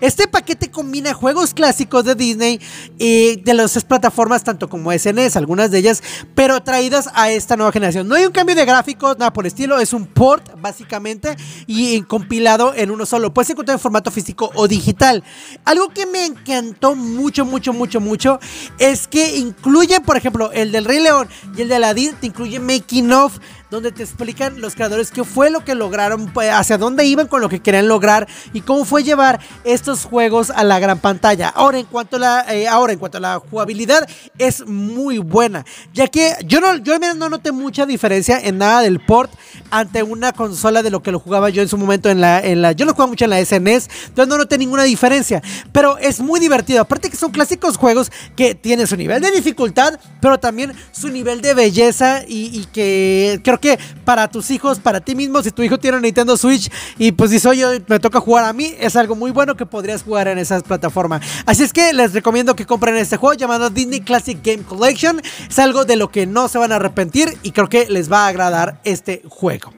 Este 0.00 0.28
paquete 0.28 0.70
combina 0.70 1.12
juegos 1.12 1.52
clásicos 1.52 2.04
de 2.04 2.14
Disney 2.14 2.60
y 2.98 3.36
de 3.36 3.54
las 3.54 3.82
plataformas, 3.84 4.44
tanto 4.44 4.68
como 4.68 4.92
SNES, 4.92 5.36
algunas 5.36 5.70
de 5.70 5.78
ellas, 5.78 6.02
pero 6.34 6.62
traídas 6.62 7.10
a 7.14 7.30
esta 7.30 7.56
nueva 7.56 7.72
generación. 7.72 8.08
No 8.08 8.14
hay 8.14 8.24
un 8.24 8.32
cambio 8.32 8.54
de 8.54 8.64
gráficos, 8.64 9.18
nada 9.18 9.32
por 9.32 9.46
estilo, 9.46 9.78
es 9.78 9.92
un 9.92 10.06
port 10.06 10.50
básicamente 10.60 11.36
y 11.66 12.00
compilado 12.02 12.72
en 12.74 12.90
uno 12.90 13.04
solo. 13.04 13.34
Puedes 13.34 13.50
encontrar 13.50 13.76
en 13.76 13.80
formato 13.80 14.10
físico 14.10 14.50
o 14.54 14.68
digital. 14.68 15.22
Algo 15.64 15.88
que 15.90 16.06
me 16.06 16.24
encantó 16.24 16.94
mucho, 16.94 17.44
mucho, 17.44 17.72
mucho, 17.72 18.00
mucho 18.00 18.40
es 18.78 19.06
que 19.06 19.36
incluye, 19.36 20.00
por 20.00 20.16
ejemplo, 20.16 20.50
el 20.52 20.72
del 20.72 20.84
Rey 20.84 21.00
León 21.00 21.28
y 21.56 21.62
el 21.62 21.68
de 21.68 21.76
Aladdin, 21.76 22.14
te 22.14 22.26
incluye 22.26 22.58
making 22.58 23.12
of 23.12 23.38
donde 23.70 23.92
te 23.92 24.02
explican 24.02 24.60
los 24.60 24.74
creadores 24.74 25.10
qué 25.10 25.24
fue 25.24 25.50
lo 25.50 25.64
que 25.64 25.74
lograron, 25.74 26.32
pues, 26.32 26.50
hacia 26.50 26.76
dónde 26.76 27.04
iban 27.04 27.28
con 27.28 27.40
lo 27.40 27.48
que 27.48 27.60
querían 27.60 27.88
lograr 27.88 28.28
y 28.52 28.62
cómo 28.62 28.84
fue 28.84 29.04
llevar 29.04 29.40
estos 29.64 30.04
juegos 30.04 30.50
a 30.50 30.64
la 30.64 30.78
gran 30.78 30.98
pantalla. 30.98 31.48
Ahora, 31.48 31.78
en 31.78 31.86
cuanto 31.86 32.16
a 32.16 32.18
la, 32.18 32.54
eh, 32.54 32.66
ahora, 32.66 32.92
en 32.92 32.98
cuanto 32.98 33.18
a 33.18 33.20
la 33.20 33.38
jugabilidad, 33.38 34.08
es 34.38 34.66
muy 34.66 35.18
buena, 35.18 35.64
ya 35.94 36.08
que 36.08 36.34
yo 36.44 36.60
no, 36.60 36.76
yo 36.76 36.98
no 36.98 37.28
noté 37.28 37.52
mucha 37.52 37.86
diferencia 37.86 38.40
en 38.40 38.58
nada 38.58 38.80
del 38.80 39.00
port 39.00 39.30
ante 39.70 40.02
una 40.02 40.32
consola 40.32 40.82
de 40.82 40.90
lo 40.90 41.02
que 41.02 41.12
lo 41.12 41.20
jugaba 41.20 41.50
yo 41.50 41.62
en 41.62 41.68
su 41.68 41.78
momento 41.78 42.10
en 42.10 42.20
la, 42.20 42.40
en 42.40 42.62
la 42.62 42.72
yo 42.72 42.84
lo 42.84 42.92
jugaba 42.92 43.10
mucho 43.10 43.24
en 43.24 43.30
la 43.30 43.44
SNES, 43.44 43.88
entonces 44.08 44.28
no 44.28 44.36
noté 44.36 44.58
ninguna 44.58 44.82
diferencia, 44.82 45.42
pero 45.72 45.96
es 45.98 46.20
muy 46.20 46.40
divertido, 46.40 46.80
aparte 46.80 47.10
que 47.10 47.16
son 47.16 47.30
clásicos 47.30 47.76
juegos 47.76 48.10
que 48.36 48.54
tienen 48.54 48.86
su 48.86 48.96
nivel 48.96 49.22
de 49.22 49.30
dificultad, 49.30 49.98
pero 50.20 50.40
también 50.40 50.72
su 50.92 51.08
nivel 51.08 51.40
de 51.40 51.54
belleza 51.54 52.24
y, 52.26 52.58
y 52.58 52.64
que 52.72 53.40
creo 53.44 53.59
que 53.60 53.78
para 54.04 54.28
tus 54.28 54.50
hijos, 54.50 54.78
para 54.78 55.00
ti 55.00 55.14
mismo, 55.14 55.42
si 55.42 55.50
tu 55.50 55.62
hijo 55.62 55.78
tiene 55.78 55.98
un 55.98 56.02
Nintendo 56.02 56.36
Switch 56.36 56.70
y 56.98 57.12
pues 57.12 57.30
dice, 57.30 57.48
oye, 57.48 57.82
me 57.86 57.98
toca 58.00 58.20
jugar 58.20 58.44
a 58.44 58.52
mí, 58.52 58.74
es 58.78 58.96
algo 58.96 59.14
muy 59.14 59.30
bueno 59.30 59.56
que 59.56 59.66
podrías 59.66 60.02
jugar 60.02 60.28
en 60.28 60.38
esas 60.38 60.62
plataformas. 60.62 61.22
Así 61.46 61.62
es 61.62 61.72
que 61.72 61.92
les 61.92 62.12
recomiendo 62.12 62.56
que 62.56 62.66
compren 62.66 62.96
este 62.96 63.16
juego 63.16 63.34
llamado 63.34 63.70
Disney 63.70 64.00
Classic 64.00 64.38
Game 64.42 64.64
Collection. 64.64 65.20
Es 65.48 65.58
algo 65.58 65.84
de 65.84 65.96
lo 65.96 66.10
que 66.10 66.26
no 66.26 66.48
se 66.48 66.58
van 66.58 66.72
a 66.72 66.76
arrepentir 66.76 67.38
y 67.42 67.52
creo 67.52 67.68
que 67.68 67.86
les 67.88 68.10
va 68.10 68.24
a 68.24 68.28
agradar 68.28 68.80
este 68.84 69.22
juego. 69.28 69.72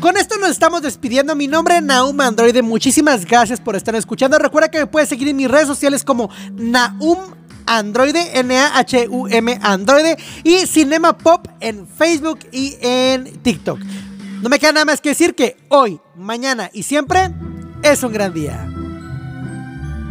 Con 0.00 0.16
esto 0.16 0.36
nos 0.38 0.50
estamos 0.50 0.82
despidiendo. 0.82 1.34
Mi 1.34 1.48
nombre 1.48 1.78
es 1.78 1.82
Naum 1.82 2.20
Android. 2.20 2.62
Muchísimas 2.62 3.24
gracias 3.24 3.60
por 3.60 3.74
estar 3.74 3.96
escuchando. 3.96 4.38
Recuerda 4.38 4.70
que 4.70 4.78
me 4.78 4.86
puedes 4.86 5.08
seguir 5.08 5.26
en 5.26 5.36
mis 5.36 5.50
redes 5.50 5.66
sociales 5.66 6.04
como 6.04 6.30
Naum 6.52 7.18
Androide, 7.76 8.38
N-A-H-U-M 8.38 9.58
Androide 9.62 10.16
y 10.44 10.66
Cinema 10.66 11.16
Pop 11.16 11.46
en 11.60 11.86
Facebook 11.86 12.40
y 12.50 12.76
en 12.80 13.42
TikTok. 13.42 13.78
No 14.42 14.48
me 14.48 14.58
queda 14.58 14.72
nada 14.72 14.84
más 14.84 15.00
que 15.00 15.10
decir 15.10 15.34
que 15.34 15.56
hoy, 15.68 16.00
mañana 16.16 16.70
y 16.72 16.82
siempre 16.82 17.30
es 17.82 18.02
un 18.02 18.12
gran 18.12 18.32
día. 18.32 18.68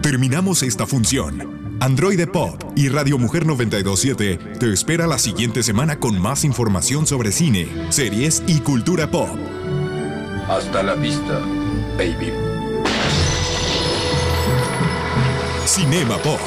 Terminamos 0.02 0.64
esta 0.64 0.86
función. 0.86 1.78
Androide 1.80 2.28
Pop 2.28 2.64
y 2.76 2.90
Radio 2.90 3.18
Mujer 3.18 3.46
927 3.46 4.58
te 4.60 4.74
espera 4.74 5.06
la 5.06 5.20
siguiente 5.20 5.62
semana 5.64 6.00
con 6.00 6.20
más 6.20 6.44
información 6.44 7.06
sobre 7.06 7.32
cine, 7.32 7.68
series 7.90 8.42
y 8.48 8.60
cultura 8.60 9.10
pop. 9.12 9.30
Hasta 10.50 10.82
la 10.82 10.96
vista, 10.96 11.40
baby. 11.98 12.32
Cinema 15.66 16.18
Pop. 16.20 16.40